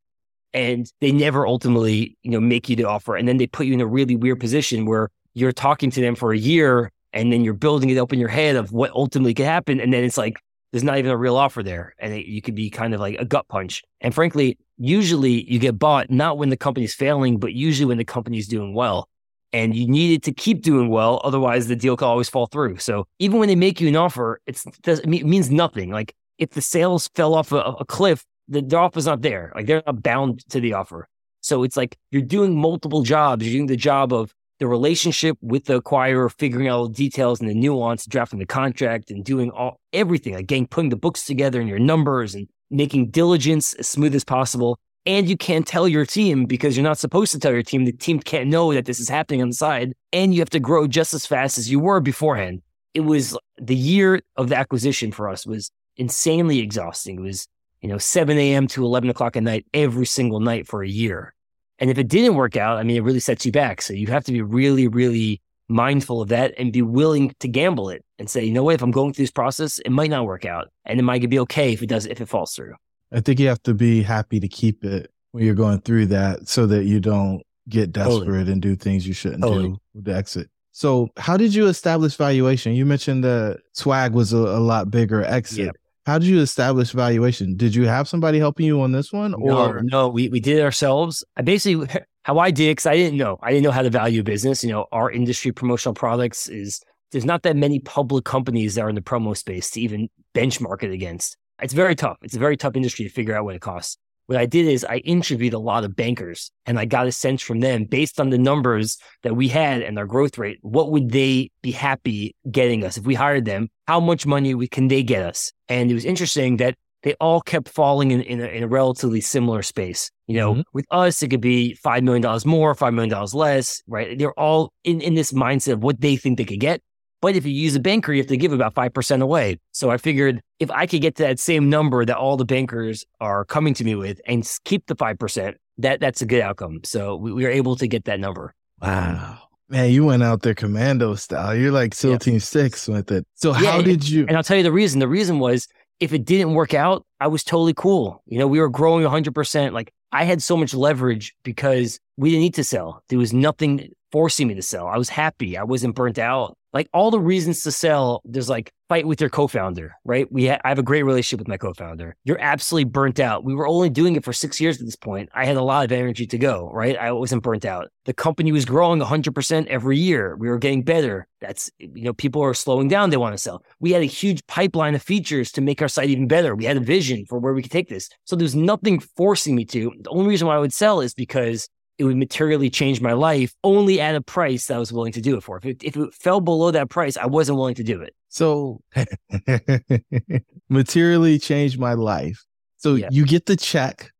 And 0.53 0.87
they 1.01 1.13
never 1.13 1.47
ultimately, 1.47 2.19
you 2.23 2.31
know, 2.31 2.41
make 2.41 2.69
you 2.69 2.77
the 2.77 2.85
offer. 2.85 3.17
And 3.17 3.27
then 3.27 3.39
they 3.39 3.47
put 3.47 3.67
you 3.67 3.73
in 3.73 3.81
a 3.81 3.87
really 3.87 4.17
weird 4.17 4.41
position 4.41 4.85
where 4.85 5.09
you're 5.33 5.53
talking 5.53 5.91
to 5.93 6.01
them 6.01 6.15
for 6.15 6.33
a 6.33 6.39
year 6.39 6.91
and 7.15 7.33
then 7.33 7.43
you're 7.43 7.55
building 7.55 7.89
it 7.91 7.99
up 7.99 8.13
in 8.13 8.19
your 8.19 8.29
head 8.29 8.57
of 8.57 8.73
what 8.73 8.91
ultimately 8.91 9.33
could 9.33 9.47
happen. 9.47 9.81
And 9.81 9.93
then 9.93 10.05
it's 10.05 10.19
like, 10.19 10.37
there's 10.73 10.83
not 10.83 10.99
even 10.99 11.11
a 11.11 11.17
real 11.17 11.37
offer 11.37 11.63
there. 11.63 11.95
And 11.99 12.13
it, 12.15 12.27
you 12.27 12.43
could 12.43 12.55
be 12.55 12.71
kind 12.71 12.95
of 12.95 13.01
like 13.01 13.17
a 13.19 13.25
gut 13.25 13.47
punch. 13.49 13.85
And 14.01 14.15
frankly, 14.15 14.59
usually 14.79 15.51
you 15.51 15.59
get 15.59 15.79
bought 15.79 16.11
not 16.11 16.39
when 16.39 16.49
the 16.49 16.57
company's 16.57 16.95
failing, 16.95 17.39
but 17.39 17.53
usually 17.53 17.87
when 17.87 17.99
the 17.99 18.05
company's 18.05 18.49
doing 18.49 18.75
well. 18.75 19.09
And 19.53 19.77
you 19.77 19.87
need 19.87 20.15
it 20.15 20.23
to 20.25 20.33
keep 20.33 20.63
doing 20.63 20.89
well. 20.89 21.21
Otherwise, 21.25 21.69
the 21.69 21.77
deal 21.77 21.95
could 21.95 22.07
always 22.07 22.31
fall 22.31 22.47
through. 22.47 22.79
So 22.79 23.07
even 23.19 23.39
when 23.39 23.49
they 23.49 23.55
make 23.55 23.83
you 23.83 23.89
an 23.89 23.97
offer, 23.97 24.41
it's, 24.47 24.65
it 24.87 25.07
means 25.07 25.51
nothing. 25.51 25.91
Like 25.91 26.15
if 26.39 26.51
the 26.51 26.63
sales 26.63 27.11
fell 27.15 27.35
off 27.35 27.53
a, 27.53 27.57
a 27.57 27.85
cliff, 27.85 28.25
the, 28.49 28.63
the 28.63 28.77
offer's 28.77 29.07
not 29.07 29.21
there. 29.21 29.53
Like 29.55 29.67
they're 29.67 29.83
not 29.87 30.03
bound 30.03 30.49
to 30.49 30.59
the 30.59 30.73
offer. 30.73 31.07
So 31.43 31.65
it's 31.65 31.77
like 31.77 31.99
you're 32.11 32.23
doing 32.23 32.57
multiple 32.57 33.03
jobs. 33.03 33.45
You're 33.45 33.59
doing 33.59 33.67
the 33.67 33.77
job 33.77 34.13
of 34.13 34.35
the 34.63 34.69
relationship 34.69 35.37
with 35.43 35.65
the 35.65 35.83
acquirer, 35.83 36.31
figuring 36.39 36.69
out 36.69 36.79
all 36.79 36.89
the 36.89 36.95
details 36.95 37.41
and 37.41 37.51
the 37.51 37.55
nuance, 37.55 38.07
drafting 38.07 38.39
the 38.39 38.47
contract 38.47 39.11
and 39.11 39.25
doing 39.25 39.51
all 39.51 39.81
everything, 39.93 40.35
like 40.35 40.47
getting 40.47 40.69
putting 40.69 40.89
the 40.89 40.97
books 40.97 41.25
together 41.25 41.59
and 41.59 41.69
your 41.69 41.81
numbers 41.81 42.37
and 42.37 42.47
making 42.71 43.11
diligence 43.11 43.75
as 43.75 43.89
smooth 43.89 44.15
as 44.15 44.23
possible. 44.23 44.79
And 45.05 45.29
you 45.29 45.37
can't 45.37 45.67
tell 45.67 45.89
your 45.89 46.07
team 46.07 46.45
because 46.45 46.77
you're 46.77 46.85
not 46.85 46.97
supposed 46.97 47.33
to 47.33 47.41
tell 47.41 47.51
your 47.51 47.65
team. 47.65 47.87
The 47.87 47.93
team 47.93 48.21
can't 48.21 48.49
know 48.49 48.73
that 48.73 48.85
this 48.85 49.01
is 49.01 49.09
happening 49.09 49.43
on 49.43 49.49
the 49.49 49.55
side. 49.55 49.95
And 50.13 50.33
you 50.33 50.41
have 50.41 50.51
to 50.51 50.61
grow 50.61 50.87
just 50.87 51.13
as 51.13 51.27
fast 51.27 51.59
as 51.59 51.69
you 51.69 51.81
were 51.81 51.99
beforehand. 51.99 52.63
It 52.95 53.01
was 53.01 53.37
the 53.59 53.75
year 53.75 54.23
of 54.37 54.49
the 54.49 54.57
acquisition 54.57 55.11
for 55.11 55.29
us 55.29 55.45
was 55.45 55.73
insanely 55.97 56.61
exhausting. 56.61 57.19
It 57.19 57.23
was, 57.23 57.49
you 57.81 57.89
know, 57.89 57.99
7 57.99 58.39
a.m. 58.39 58.69
to 58.69 58.85
11 58.85 59.11
o'clock 59.11 59.37
at 59.37 59.43
night 59.43 59.67
every 59.75 60.07
single 60.07 60.39
night 60.39 60.69
for 60.69 60.85
a 60.85 60.89
year. 60.89 61.35
And 61.83 61.91
if 61.91 61.99
it 61.99 62.07
didn't 62.07 62.37
work 62.37 62.57
out, 62.57 62.79
I 62.79 62.85
mean, 62.85 62.97
it 62.97 63.03
really 63.03 63.19
sets 63.19 63.45
you 63.45 63.51
back. 63.51 63.83
So 63.83 63.93
you 63.93 64.07
have 64.07 64.23
to 64.27 64.33
be 64.33 64.41
really, 64.41 64.87
really 64.87 65.43
mindful 65.67 66.23
of 66.23 66.29
that 66.29 66.55
and 66.57 66.73
be 66.73 66.81
willing 66.81 67.35
to 67.41 67.49
gamble 67.49 67.91
it 67.91 68.05
and 68.21 68.31
say, 68.31 68.45
you 68.45 68.53
know 68.53 68.63
what, 68.63 68.77
if 68.77 68.83
I'm 68.83 68.93
going 68.93 69.13
through 69.13 69.25
this 69.25 69.33
process, 69.33 69.81
it 69.81 69.91
might 69.91 70.09
not 70.09 70.25
work 70.25 70.45
out. 70.45 70.69
And 70.85 71.01
it 71.01 71.03
might 71.03 71.29
be 71.29 71.41
okay 71.41 71.73
if 71.73 71.83
it 71.83 71.89
does, 71.89 72.07
if 72.07 72.21
it 72.21 72.27
falls 72.27 72.55
through. 72.55 72.75
I 73.11 73.19
think 73.19 73.41
you 73.41 73.49
have 73.49 73.65
to 73.65 73.75
be 73.75 74.01
happy 74.01 74.39
to 74.39 74.47
keep 74.47 74.85
it 74.85 75.11
when 75.33 75.45
you're 75.45 75.57
going 75.57 75.81
through 75.81 76.07
that 76.07 76.47
so 76.47 76.67
that 76.67 76.85
you 76.85 77.01
don't 77.01 77.43
get 77.69 77.91
desperate 77.91 78.27
totally. 78.27 78.53
and 78.53 78.63
do 78.63 78.77
things 78.77 79.05
you 79.05 79.13
shouldn't 79.13 79.43
totally. 79.43 79.71
do 79.71 79.79
with 79.93 80.05
the 80.05 80.15
exit. 80.15 80.51
So, 80.71 81.09
how 81.17 81.37
did 81.37 81.53
you 81.53 81.67
establish 81.67 82.17
valuation? 82.17 82.75
You 82.75 82.87
mentioned 82.87 83.25
that 83.25 83.59
swag 83.73 84.13
was 84.13 84.33
a, 84.33 84.39
a 84.39 84.61
lot 84.61 84.91
bigger 84.91 85.23
exit. 85.25 85.67
Yeah. 85.67 85.71
How 86.05 86.19
did 86.19 86.29
you 86.29 86.41
establish 86.41 86.91
valuation? 86.91 87.57
Did 87.57 87.75
you 87.75 87.87
have 87.87 88.09
somebody 88.09 88.39
helping 88.39 88.67
you 88.67 88.81
on 88.81 88.93
this 88.93 89.13
one, 89.13 89.35
or 89.35 89.83
no? 89.83 90.07
no 90.07 90.09
we 90.09 90.29
we 90.29 90.41
did 90.41 90.59
it 90.59 90.63
ourselves. 90.63 91.25
I 91.37 91.43
basically 91.43 91.89
how 92.25 92.39
I 92.39 92.51
did 92.51 92.73
because 92.73 92.87
I 92.87 92.97
didn't 92.97 93.19
know. 93.19 93.39
I 93.43 93.51
didn't 93.51 93.65
know 93.65 93.71
how 93.71 93.83
to 93.83 93.91
value 93.91 94.21
a 94.21 94.25
business. 94.25 94.65
You 94.65 94.71
know, 94.71 94.87
our 94.93 95.11
industry 95.11 95.53
promotional 95.53 95.95
products 95.95 96.49
is 96.49 96.81
there's 97.13 97.25
not 97.25 97.43
that 97.43 97.57
many 97.57 97.79
public 97.79 98.25
companies 98.25 98.75
that 98.75 98.83
are 98.83 98.89
in 98.89 98.95
the 98.95 99.03
promo 99.03 99.37
space 99.37 99.71
to 99.73 99.81
even 99.81 100.09
benchmark 100.35 100.83
it 100.83 100.91
against. 100.91 101.37
It's 101.61 101.75
very 101.75 101.95
tough. 101.95 102.17
It's 102.23 102.35
a 102.35 102.41
very 102.41 102.57
tough 102.57 102.75
industry 102.75 103.05
to 103.05 103.11
figure 103.11 103.37
out 103.37 103.45
what 103.45 103.55
it 103.55 103.61
costs 103.61 103.99
what 104.33 104.41
I 104.41 104.47
did 104.47 104.67
is 104.67 104.85
I 104.85 104.97
interviewed 104.99 105.53
a 105.53 105.59
lot 105.59 105.85
of 105.85 105.95
bankers 105.95 106.51
and 106.65 106.79
I 106.79 106.87
got 106.87 107.07
a 107.07 107.13
sense 107.13 107.43
from 107.43 107.61
them 107.61 107.85
based 107.85 108.19
on 108.19 108.31
the 108.31 108.39
numbers 108.39 108.97
that 109.23 109.37
we 109.37 109.49
had 109.49 109.83
and 109.83 109.99
our 109.99 110.07
growth 110.07 110.39
rate. 110.39 110.59
What 110.63 110.91
would 110.91 111.11
they 111.11 111.51
be 111.63 111.71
happy 111.71 112.35
getting 112.51 112.83
us 112.83 112.97
if 112.97 113.05
we 113.05 113.15
hired 113.15 113.45
them? 113.45 113.69
How 113.87 114.01
much 114.01 114.25
money 114.25 114.67
can 114.69 114.89
they 114.89 115.03
get 115.03 115.23
us? 115.23 115.53
And 115.69 115.91
it 115.91 115.95
was 115.95 116.07
interesting 116.07 116.57
that 116.57 116.77
they 117.03 117.15
all 117.21 117.43
kept 117.43 117.69
falling 117.69 118.11
in, 118.11 118.23
in, 118.23 118.41
a, 118.41 118.47
in 118.47 118.63
a 118.63 118.69
relatively 118.69 119.21
similar 119.21 119.63
space. 119.63 120.11
You 120.27 120.37
know, 120.37 120.53
mm-hmm. 120.53 120.61
with 120.73 120.87
us, 120.91 121.23
it 121.23 121.29
could 121.29 121.41
be 121.41 121.77
$5 121.85 122.03
million 122.03 122.23
more, 122.47 122.75
$5 122.75 122.95
million 122.95 123.27
less, 123.35 123.83
right? 123.87 124.17
They're 124.19 124.39
all 124.39 124.73
in, 124.83 125.03
in 125.03 125.15
this 125.15 125.33
mindset 125.33 125.75
of 125.75 125.83
what 125.83 126.01
they 126.01 126.17
think 126.17 126.39
they 126.39 126.45
could 126.45 126.61
get. 126.61 126.81
But 127.23 127.37
if 127.37 127.47
you 127.47 127.53
use 127.53 127.77
a 127.77 127.81
banker, 127.81 128.13
you 128.13 128.21
have 128.21 128.27
to 128.27 128.37
give 128.37 128.53
about 128.53 128.75
5% 128.75 129.23
away. 129.23 129.59
So 129.71 129.91
I 129.91 129.97
figured 129.97 130.43
if 130.59 130.71
I 130.73 130.87
could 130.87 131.01
get 131.01 131.15
to 131.17 131.23
that 131.23 131.39
same 131.39 131.71
number 131.71 132.05
that 132.05 132.17
all 132.17 132.37
the 132.37 132.45
bankers 132.45 133.07
are 133.21 133.45
coming 133.45 133.75
to 133.75 133.85
me 133.85 133.95
with 133.95 134.21
and 134.27 134.47
keep 134.65 134.87
the 134.87 134.97
5%, 134.97 135.55
that 135.79 136.01
that's 136.01 136.21
a 136.21 136.27
good 136.27 136.43
outcome. 136.43 136.81
So 136.83 137.15
we, 137.15 137.33
we 137.33 137.45
were 137.45 137.51
able 137.51 137.77
to 137.77 137.87
get 137.87 138.07
that 138.07 138.19
number. 138.19 138.55
Wow. 138.83 139.39
Man, 139.69 139.91
you 139.91 140.05
went 140.05 140.25
out 140.25 140.43
there 140.43 140.53
commando 140.53 141.15
style. 141.15 141.55
You're 141.55 141.71
like 141.71 141.95
SEAL 141.95 142.11
yep. 142.11 142.21
Team 142.21 142.41
Six 142.41 142.89
with 142.89 143.13
it. 143.13 143.25
So 143.37 143.53
yeah, 143.53 143.71
how 143.71 143.83
did 143.83 144.07
you? 144.07 144.27
And 144.27 144.37
I'll 144.37 144.43
tell 144.43 144.57
you 144.57 144.65
the 144.65 144.73
reason. 144.73 144.99
The 144.99 145.09
reason 145.09 145.39
was 145.39 145.69
if 146.01 146.13
it 146.13 146.25
didn't 146.25 146.55
work 146.55 146.75
out, 146.75 147.07
I 147.21 147.29
was 147.29 147.45
totally 147.45 147.73
cool. 147.73 148.23
You 148.27 148.41
know, 148.41 148.49
we 148.49 148.59
were 148.61 148.69
growing 148.69 149.07
100%. 149.07 149.73
Like 149.73 149.93
I 150.11 150.25
had 150.25 150.43
so 150.43 150.57
much 150.57 150.75
leverage 150.75 151.35
because 151.45 152.01
we 152.17 152.31
didn't 152.31 152.43
need 152.43 152.55
to 152.55 152.65
sell. 152.65 153.03
There 153.09 153.19
was 153.19 153.33
nothing 153.33 153.93
forcing 154.11 154.49
me 154.49 154.55
to 154.55 154.63
sell. 154.63 154.89
I 154.89 154.99
was 154.99 155.09
happy. 155.09 155.57
I 155.57 155.63
wasn't 155.63 155.95
burnt 155.95 156.19
out 156.19 156.59
like 156.73 156.89
all 156.93 157.11
the 157.11 157.21
reasons 157.21 157.63
to 157.63 157.73
sell, 157.73 158.23
there's 158.25 158.49
like 158.49 158.73
fight 158.89 159.07
with 159.07 159.21
your 159.21 159.31
co-founder, 159.31 159.95
right? 160.05 160.31
We 160.31 160.49
ha- 160.49 160.61
I 160.65 160.69
have 160.69 160.79
a 160.79 160.83
great 160.83 161.03
relationship 161.03 161.41
with 161.41 161.49
my 161.49 161.57
co-founder. 161.57 162.17
You're 162.25 162.41
absolutely 162.41 162.91
burnt 162.91 163.21
out. 163.21 163.45
We 163.45 163.55
were 163.55 163.67
only 163.67 163.91
doing 163.91 164.17
it 164.17 164.25
for 164.25 164.33
six 164.33 164.61
years 164.61 164.81
at 164.81 164.87
this 164.87 164.97
point. 164.97 165.29
I 165.35 165.45
had 165.45 165.57
a 165.57 165.63
lot 165.63 165.85
of 165.85 165.93
energy 165.93 166.27
to 166.27 166.39
go, 166.39 166.71
right? 166.73 166.97
I 166.97 167.13
wasn't 167.13 167.43
burnt 167.43 167.65
out. 167.65 167.89
The 168.05 168.15
company 168.15 168.53
was 168.53 168.65
growing 168.65 169.01
100% 169.01 169.67
every 169.67 169.99
year. 169.99 170.37
We 170.37 170.49
were 170.49 170.59
getting 170.59 170.83
better. 170.83 171.27
That's, 171.41 171.71
you 171.79 172.05
know, 172.05 172.13
people 172.13 172.43
are 172.43 172.55
slowing 172.55 172.89
down. 172.89 173.11
They 173.11 173.17
want 173.17 173.35
to 173.35 173.39
sell. 173.39 173.63
We 173.81 173.93
had 173.93 174.03
a 174.03 174.07
huge 174.07 174.47
pipeline 174.47 174.95
of 174.95 175.03
features 175.03 175.53
to 175.53 175.61
make 175.61 175.83
our 175.83 175.89
site 175.89 176.11
even 176.11 176.29
better. 176.29 176.55
We 176.55 176.65
had 176.65 176.77
a 176.77 176.81
vision 176.81 177.25
for 177.29 177.39
where 177.39 177.55
we 177.55 177.63
could 177.63 177.73
take 177.73 177.89
this. 177.89 178.09
So 178.25 178.37
there's 178.37 178.55
nothing 178.55 179.01
forcing 179.01 179.55
me 179.55 179.65
to. 179.67 179.93
The 180.01 180.11
only 180.11 180.29
reason 180.29 180.47
why 180.47 180.57
I 180.57 180.61
would 180.61 180.73
sell 180.73 181.01
is 181.01 181.15
because 181.15 181.69
it 182.03 182.07
would 182.07 182.17
materially 182.17 182.69
change 182.69 183.01
my 183.01 183.13
life 183.13 183.55
only 183.63 184.01
at 184.01 184.17
a 184.17 184.21
price 184.21 184.67
that 184.67 184.75
I 184.75 184.79
was 184.81 184.93
willing 184.93 185.13
to 185.13 185.21
do 185.21 185.37
it 185.37 185.45
for. 185.45 185.57
If 185.59 185.65
it, 185.65 185.85
if 185.85 185.97
it 185.97 186.13
fell 186.13 186.41
below 186.41 186.73
that 186.73 186.91
price, 186.91 187.17
I 187.17 187.27
wasn't 187.27 187.59
willing 187.59 187.77
to 187.77 187.85
do 187.85 188.03
it. 188.03 188.13
So, 188.29 188.83
materially 190.69 191.39
change 191.39 191.79
my 191.79 191.93
life. 191.93 192.45
So, 192.79 192.97
yeah. 192.97 193.07
you 193.13 193.25
get 193.25 193.47
the 193.47 193.55
check. 193.55 194.11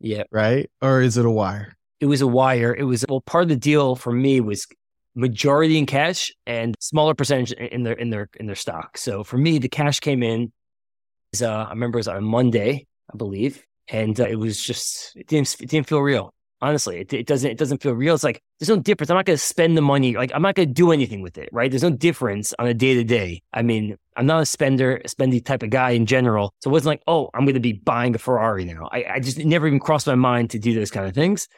Yeah. 0.00 0.24
Right. 0.30 0.70
Or 0.82 1.00
is 1.00 1.16
it 1.16 1.24
a 1.24 1.30
wire? 1.30 1.74
It 1.98 2.06
was 2.06 2.20
a 2.20 2.26
wire. 2.26 2.74
It 2.74 2.84
was, 2.84 3.06
well, 3.08 3.22
part 3.22 3.44
of 3.44 3.48
the 3.48 3.56
deal 3.56 3.96
for 3.96 4.12
me 4.12 4.42
was 4.42 4.66
majority 5.14 5.78
in 5.78 5.86
cash 5.86 6.30
and 6.46 6.76
smaller 6.78 7.14
percentage 7.14 7.52
in 7.52 7.84
their, 7.84 7.94
in 7.94 8.10
their, 8.10 8.28
in 8.38 8.44
their 8.44 8.54
stock. 8.54 8.98
So, 8.98 9.24
for 9.24 9.38
me, 9.38 9.58
the 9.58 9.70
cash 9.70 10.00
came 10.00 10.22
in. 10.22 10.52
Uh, 11.40 11.46
I 11.46 11.70
remember 11.70 11.96
it 11.96 12.00
was 12.00 12.08
on 12.08 12.22
Monday, 12.22 12.86
I 13.10 13.16
believe. 13.16 13.64
And 13.88 14.20
uh, 14.20 14.26
it 14.26 14.36
was 14.36 14.62
just, 14.62 15.16
it 15.16 15.26
didn't, 15.26 15.56
it 15.58 15.70
didn't 15.70 15.88
feel 15.88 16.00
real. 16.00 16.34
Honestly, 16.62 16.98
it, 16.98 17.12
it 17.12 17.26
doesn't 17.26 17.50
it 17.50 17.58
doesn't 17.58 17.82
feel 17.82 17.92
real. 17.92 18.14
It's 18.14 18.24
like 18.24 18.42
there's 18.58 18.68
no 18.68 18.76
difference. 18.76 19.10
I'm 19.10 19.16
not 19.16 19.24
going 19.24 19.36
to 19.36 19.42
spend 19.42 19.76
the 19.76 19.82
money. 19.82 20.14
Like 20.14 20.30
I'm 20.34 20.42
not 20.42 20.54
going 20.54 20.68
to 20.68 20.74
do 20.74 20.92
anything 20.92 21.22
with 21.22 21.38
it. 21.38 21.48
Right? 21.52 21.70
There's 21.70 21.82
no 21.82 21.90
difference 21.90 22.52
on 22.58 22.66
a 22.66 22.74
day 22.74 22.94
to 22.94 23.04
day. 23.04 23.42
I 23.52 23.62
mean, 23.62 23.96
I'm 24.16 24.26
not 24.26 24.42
a 24.42 24.46
spender, 24.46 25.00
spendy 25.06 25.42
type 25.42 25.62
of 25.62 25.70
guy 25.70 25.90
in 25.90 26.04
general. 26.04 26.52
So 26.60 26.70
it 26.70 26.72
wasn't 26.72 26.88
like, 26.88 27.02
oh, 27.06 27.30
I'm 27.32 27.44
going 27.44 27.54
to 27.54 27.60
be 27.60 27.72
buying 27.72 28.14
a 28.14 28.18
Ferrari 28.18 28.64
now. 28.66 28.88
I, 28.92 29.04
I 29.14 29.20
just 29.20 29.38
never 29.38 29.66
even 29.66 29.80
crossed 29.80 30.06
my 30.06 30.14
mind 30.14 30.50
to 30.50 30.58
do 30.58 30.74
those 30.74 30.90
kind 30.90 31.06
of 31.06 31.14
things. 31.14 31.48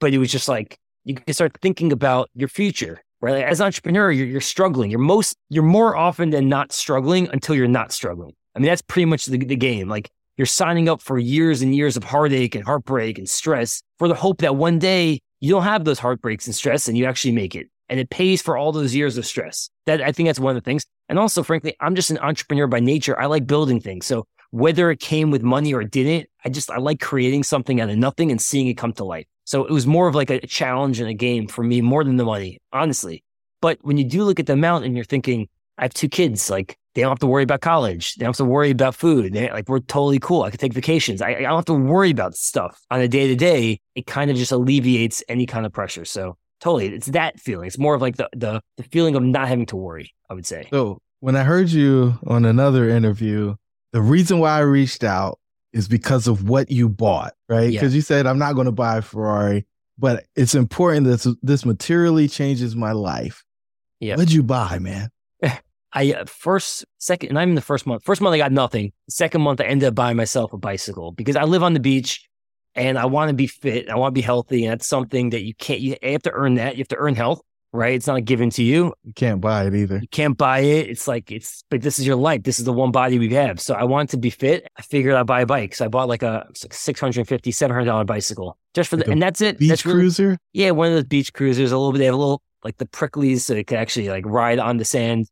But 0.00 0.12
it 0.12 0.18
was 0.18 0.30
just 0.30 0.48
like 0.48 0.78
you 1.04 1.14
can 1.14 1.32
start 1.34 1.56
thinking 1.62 1.92
about 1.92 2.30
your 2.34 2.48
future. 2.48 3.00
Right? 3.20 3.34
Like, 3.34 3.44
as 3.44 3.60
an 3.60 3.66
entrepreneur, 3.66 4.10
you're, 4.10 4.26
you're 4.26 4.40
struggling. 4.40 4.90
You're 4.90 5.00
most 5.00 5.36
you're 5.48 5.62
more 5.62 5.96
often 5.96 6.30
than 6.30 6.48
not 6.48 6.72
struggling 6.72 7.28
until 7.32 7.54
you're 7.54 7.68
not 7.68 7.92
struggling. 7.92 8.34
I 8.54 8.60
mean, 8.60 8.68
that's 8.68 8.82
pretty 8.82 9.06
much 9.06 9.26
the, 9.26 9.38
the 9.38 9.56
game. 9.56 9.88
Like 9.88 10.10
you're 10.38 10.46
signing 10.46 10.88
up 10.88 11.02
for 11.02 11.18
years 11.18 11.60
and 11.60 11.74
years 11.74 11.96
of 11.96 12.04
heartache 12.04 12.54
and 12.54 12.64
heartbreak 12.64 13.18
and 13.18 13.28
stress 13.28 13.82
for 13.98 14.08
the 14.08 14.14
hope 14.14 14.38
that 14.38 14.56
one 14.56 14.78
day 14.78 15.20
you 15.40 15.50
don't 15.50 15.64
have 15.64 15.84
those 15.84 15.98
heartbreaks 15.98 16.46
and 16.46 16.54
stress 16.54 16.88
and 16.88 16.96
you 16.96 17.04
actually 17.04 17.32
make 17.32 17.54
it. 17.54 17.66
And 17.90 17.98
it 17.98 18.08
pays 18.08 18.40
for 18.40 18.56
all 18.56 18.70
those 18.70 18.94
years 18.94 19.18
of 19.18 19.26
stress. 19.26 19.68
That 19.86 20.00
I 20.00 20.12
think 20.12 20.28
that's 20.28 20.38
one 20.38 20.56
of 20.56 20.62
the 20.62 20.64
things. 20.64 20.86
And 21.08 21.18
also, 21.18 21.42
frankly, 21.42 21.74
I'm 21.80 21.94
just 21.94 22.10
an 22.10 22.18
entrepreneur 22.18 22.66
by 22.66 22.80
nature. 22.80 23.18
I 23.18 23.26
like 23.26 23.46
building 23.46 23.80
things. 23.80 24.06
So 24.06 24.26
whether 24.50 24.90
it 24.90 25.00
came 25.00 25.30
with 25.30 25.42
money 25.42 25.74
or 25.74 25.82
didn't, 25.82 26.28
I 26.44 26.50
just 26.50 26.70
I 26.70 26.78
like 26.78 27.00
creating 27.00 27.42
something 27.42 27.80
out 27.80 27.90
of 27.90 27.96
nothing 27.96 28.30
and 28.30 28.40
seeing 28.40 28.68
it 28.68 28.74
come 28.74 28.92
to 28.94 29.04
life. 29.04 29.26
So 29.44 29.64
it 29.64 29.72
was 29.72 29.86
more 29.86 30.06
of 30.06 30.14
like 30.14 30.30
a 30.30 30.46
challenge 30.46 31.00
and 31.00 31.08
a 31.08 31.14
game 31.14 31.48
for 31.48 31.64
me 31.64 31.80
more 31.80 32.04
than 32.04 32.16
the 32.16 32.24
money, 32.24 32.60
honestly. 32.72 33.24
But 33.60 33.78
when 33.82 33.96
you 33.96 34.04
do 34.04 34.22
look 34.22 34.38
at 34.38 34.46
the 34.46 34.52
amount 34.52 34.84
and 34.84 34.94
you're 34.94 35.04
thinking, 35.04 35.48
I 35.78 35.84
have 35.84 35.94
two 35.94 36.08
kids, 36.08 36.50
like 36.50 36.76
they 36.98 37.02
don't 37.02 37.12
have 37.12 37.20
to 37.20 37.28
worry 37.28 37.44
about 37.44 37.60
college. 37.60 38.16
They 38.16 38.24
don't 38.24 38.30
have 38.30 38.38
to 38.38 38.44
worry 38.44 38.70
about 38.70 38.92
food. 38.92 39.32
They, 39.32 39.48
like 39.52 39.68
we're 39.68 39.78
totally 39.78 40.18
cool. 40.18 40.42
I 40.42 40.50
can 40.50 40.58
take 40.58 40.72
vacations. 40.72 41.22
I, 41.22 41.28
I 41.28 41.42
don't 41.42 41.54
have 41.54 41.64
to 41.66 41.74
worry 41.74 42.10
about 42.10 42.34
stuff 42.34 42.80
on 42.90 43.00
a 43.00 43.06
day 43.06 43.28
to 43.28 43.36
day. 43.36 43.80
It 43.94 44.08
kind 44.08 44.32
of 44.32 44.36
just 44.36 44.50
alleviates 44.50 45.22
any 45.28 45.46
kind 45.46 45.64
of 45.64 45.72
pressure. 45.72 46.04
So 46.04 46.36
totally, 46.58 46.88
it's 46.88 47.06
that 47.08 47.38
feeling. 47.38 47.68
It's 47.68 47.78
more 47.78 47.94
of 47.94 48.02
like 48.02 48.16
the, 48.16 48.28
the 48.34 48.60
the 48.78 48.82
feeling 48.82 49.14
of 49.14 49.22
not 49.22 49.46
having 49.46 49.66
to 49.66 49.76
worry. 49.76 50.12
I 50.28 50.34
would 50.34 50.44
say. 50.44 50.66
So 50.72 51.00
when 51.20 51.36
I 51.36 51.44
heard 51.44 51.68
you 51.68 52.18
on 52.26 52.44
another 52.44 52.88
interview, 52.88 53.54
the 53.92 54.02
reason 54.02 54.40
why 54.40 54.56
I 54.56 54.60
reached 54.60 55.04
out 55.04 55.38
is 55.72 55.86
because 55.86 56.26
of 56.26 56.48
what 56.48 56.68
you 56.68 56.88
bought, 56.88 57.34
right? 57.48 57.70
Because 57.70 57.92
yeah. 57.92 57.96
you 57.96 58.02
said 58.02 58.26
I'm 58.26 58.40
not 58.40 58.54
going 58.54 58.66
to 58.66 58.72
buy 58.72 58.96
a 58.96 59.02
Ferrari, 59.02 59.66
but 59.98 60.26
it's 60.34 60.56
important 60.56 61.06
that 61.06 61.36
this 61.42 61.64
materially 61.64 62.26
changes 62.26 62.74
my 62.74 62.90
life. 62.90 63.44
Yeah. 64.00 64.16
What'd 64.16 64.32
you 64.32 64.42
buy, 64.42 64.80
man? 64.80 65.10
I 65.92 66.12
uh, 66.12 66.24
first, 66.26 66.84
second, 66.98 67.32
not 67.32 67.42
even 67.42 67.54
the 67.54 67.60
first 67.60 67.86
month. 67.86 68.04
First 68.04 68.20
month, 68.20 68.34
I 68.34 68.38
got 68.38 68.52
nothing. 68.52 68.92
second 69.08 69.40
month, 69.40 69.60
I 69.60 69.64
ended 69.64 69.88
up 69.88 69.94
buying 69.94 70.16
myself 70.16 70.52
a 70.52 70.58
bicycle 70.58 71.12
because 71.12 71.36
I 71.36 71.44
live 71.44 71.62
on 71.62 71.74
the 71.74 71.80
beach 71.80 72.28
and 72.74 72.98
I 72.98 73.06
want 73.06 73.30
to 73.30 73.34
be 73.34 73.46
fit. 73.46 73.88
I 73.88 73.96
want 73.96 74.12
to 74.12 74.18
be 74.18 74.22
healthy. 74.22 74.64
And 74.64 74.72
that's 74.72 74.86
something 74.86 75.30
that 75.30 75.42
you 75.42 75.54
can't, 75.54 75.80
you 75.80 75.96
have 76.02 76.22
to 76.22 76.32
earn 76.32 76.54
that. 76.54 76.76
You 76.76 76.82
have 76.82 76.88
to 76.88 76.96
earn 76.96 77.14
health, 77.14 77.40
right? 77.72 77.94
It's 77.94 78.06
not 78.06 78.24
given 78.26 78.50
to 78.50 78.62
you. 78.62 78.92
You 79.02 79.14
can't 79.14 79.40
buy 79.40 79.66
it 79.66 79.74
either. 79.74 79.98
You 79.98 80.08
can't 80.08 80.36
buy 80.36 80.60
it. 80.60 80.90
It's 80.90 81.08
like, 81.08 81.32
it's, 81.32 81.64
but 81.70 81.80
this 81.80 81.98
is 81.98 82.06
your 82.06 82.16
life. 82.16 82.42
This 82.42 82.58
is 82.58 82.66
the 82.66 82.72
one 82.72 82.92
body 82.92 83.18
we 83.18 83.32
have. 83.32 83.58
So 83.58 83.74
I 83.74 83.84
wanted 83.84 84.10
to 84.10 84.18
be 84.18 84.30
fit. 84.30 84.68
I 84.76 84.82
figured 84.82 85.14
I'd 85.14 85.26
buy 85.26 85.40
a 85.40 85.46
bike. 85.46 85.74
So 85.74 85.86
I 85.86 85.88
bought 85.88 86.08
like 86.08 86.22
a 86.22 86.46
$650, 86.52 87.24
$700 87.24 88.06
bicycle 88.06 88.58
just 88.74 88.90
for 88.90 88.98
like 88.98 89.06
the, 89.06 89.12
and 89.12 89.22
that's 89.22 89.40
it. 89.40 89.58
Beach 89.58 89.70
that's 89.70 89.86
really, 89.86 90.00
cruiser? 90.00 90.38
Yeah. 90.52 90.72
One 90.72 90.88
of 90.88 90.92
those 90.92 91.04
beach 91.04 91.32
cruisers, 91.32 91.72
a 91.72 91.78
little 91.78 91.92
bit, 91.92 91.98
they 91.98 92.04
have 92.04 92.14
a 92.14 92.18
little, 92.18 92.42
like 92.64 92.76
the 92.76 92.86
pricklies 92.86 93.40
so 93.40 93.54
they 93.54 93.62
could 93.62 93.78
actually 93.78 94.08
like 94.08 94.26
ride 94.26 94.58
on 94.58 94.76
the 94.78 94.84
sand 94.84 95.28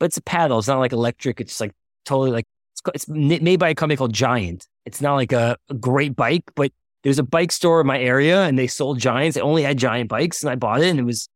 but 0.00 0.06
it's 0.06 0.16
a 0.16 0.22
paddle. 0.22 0.58
It's 0.58 0.66
not 0.66 0.80
like 0.80 0.92
electric. 0.92 1.40
It's 1.40 1.60
like 1.60 1.72
totally 2.04 2.32
like 2.32 2.46
it's 2.94 3.06
made 3.08 3.58
by 3.60 3.68
a 3.68 3.74
company 3.74 3.96
called 3.96 4.14
Giant. 4.14 4.66
It's 4.86 5.00
not 5.00 5.14
like 5.14 5.32
a, 5.32 5.56
a 5.68 5.74
great 5.74 6.16
bike, 6.16 6.44
but 6.56 6.72
there's 7.04 7.18
a 7.18 7.22
bike 7.22 7.52
store 7.52 7.80
in 7.80 7.86
my 7.86 8.00
area 8.00 8.42
and 8.44 8.58
they 8.58 8.66
sold 8.66 8.98
Giants. 8.98 9.34
They 9.36 9.42
only 9.42 9.62
had 9.62 9.78
Giant 9.78 10.08
bikes 10.08 10.42
and 10.42 10.50
I 10.50 10.56
bought 10.56 10.80
it 10.80 10.88
and 10.88 10.98
it 10.98 11.04
was, 11.04 11.28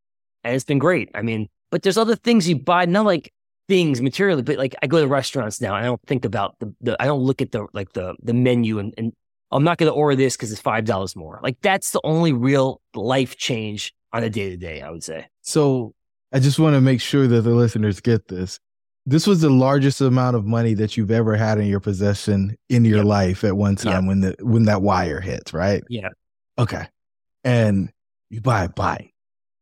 and 0.42 0.56
it's 0.56 0.64
been 0.64 0.78
great. 0.78 1.10
I 1.14 1.22
mean, 1.22 1.48
but 1.70 1.82
there's 1.82 1.98
other 1.98 2.16
things 2.16 2.48
you 2.48 2.58
buy, 2.58 2.86
not 2.86 3.04
like 3.04 3.32
things 3.68 4.00
materially, 4.00 4.42
but 4.42 4.56
like 4.56 4.74
I 4.82 4.86
go 4.86 5.00
to 5.00 5.06
restaurants 5.06 5.60
now. 5.60 5.74
I 5.74 5.82
don't 5.82 6.00
think 6.06 6.24
about 6.24 6.56
the, 6.58 6.74
the 6.80 6.96
I 7.00 7.04
don't 7.04 7.22
look 7.22 7.42
at 7.42 7.52
the 7.52 7.66
like 7.74 7.92
the 7.92 8.14
the 8.22 8.34
menu 8.34 8.78
and, 8.78 8.94
and 8.96 9.12
I'm 9.52 9.64
not 9.64 9.78
going 9.78 9.90
to 9.90 9.94
order 9.94 10.16
this 10.16 10.36
because 10.36 10.50
it's 10.50 10.60
five 10.60 10.86
dollars 10.86 11.14
more. 11.14 11.40
Like 11.42 11.58
that's 11.60 11.90
the 11.90 12.00
only 12.04 12.32
real 12.32 12.80
life 12.94 13.36
change 13.36 13.92
on 14.12 14.24
a 14.24 14.30
day 14.30 14.48
to 14.50 14.56
day. 14.56 14.80
I 14.80 14.90
would 14.90 15.04
say. 15.04 15.26
So 15.42 15.94
I 16.34 16.40
just 16.40 16.58
want 16.58 16.74
to 16.74 16.80
make 16.80 17.00
sure 17.00 17.26
that 17.28 17.42
the 17.42 17.50
listeners 17.50 18.00
get 18.00 18.28
this. 18.28 18.58
This 19.06 19.26
was 19.26 19.40
the 19.40 19.50
largest 19.50 20.00
amount 20.00 20.34
of 20.34 20.44
money 20.44 20.74
that 20.74 20.96
you've 20.96 21.10
ever 21.10 21.36
had 21.36 21.58
in 21.58 21.66
your 21.66 21.80
possession 21.80 22.56
in 22.68 22.84
your 22.84 22.98
yep. 22.98 23.06
life 23.06 23.44
at 23.44 23.56
one 23.56 23.76
time 23.76 24.04
yep. 24.04 24.08
when 24.08 24.20
the 24.20 24.36
when 24.40 24.64
that 24.64 24.82
wire 24.82 25.20
hits, 25.20 25.52
right? 25.52 25.84
Yeah. 25.88 26.08
Okay. 26.58 26.86
And 27.44 27.90
you 28.30 28.40
buy 28.40 28.64
a 28.64 28.68
bike. 28.68 29.14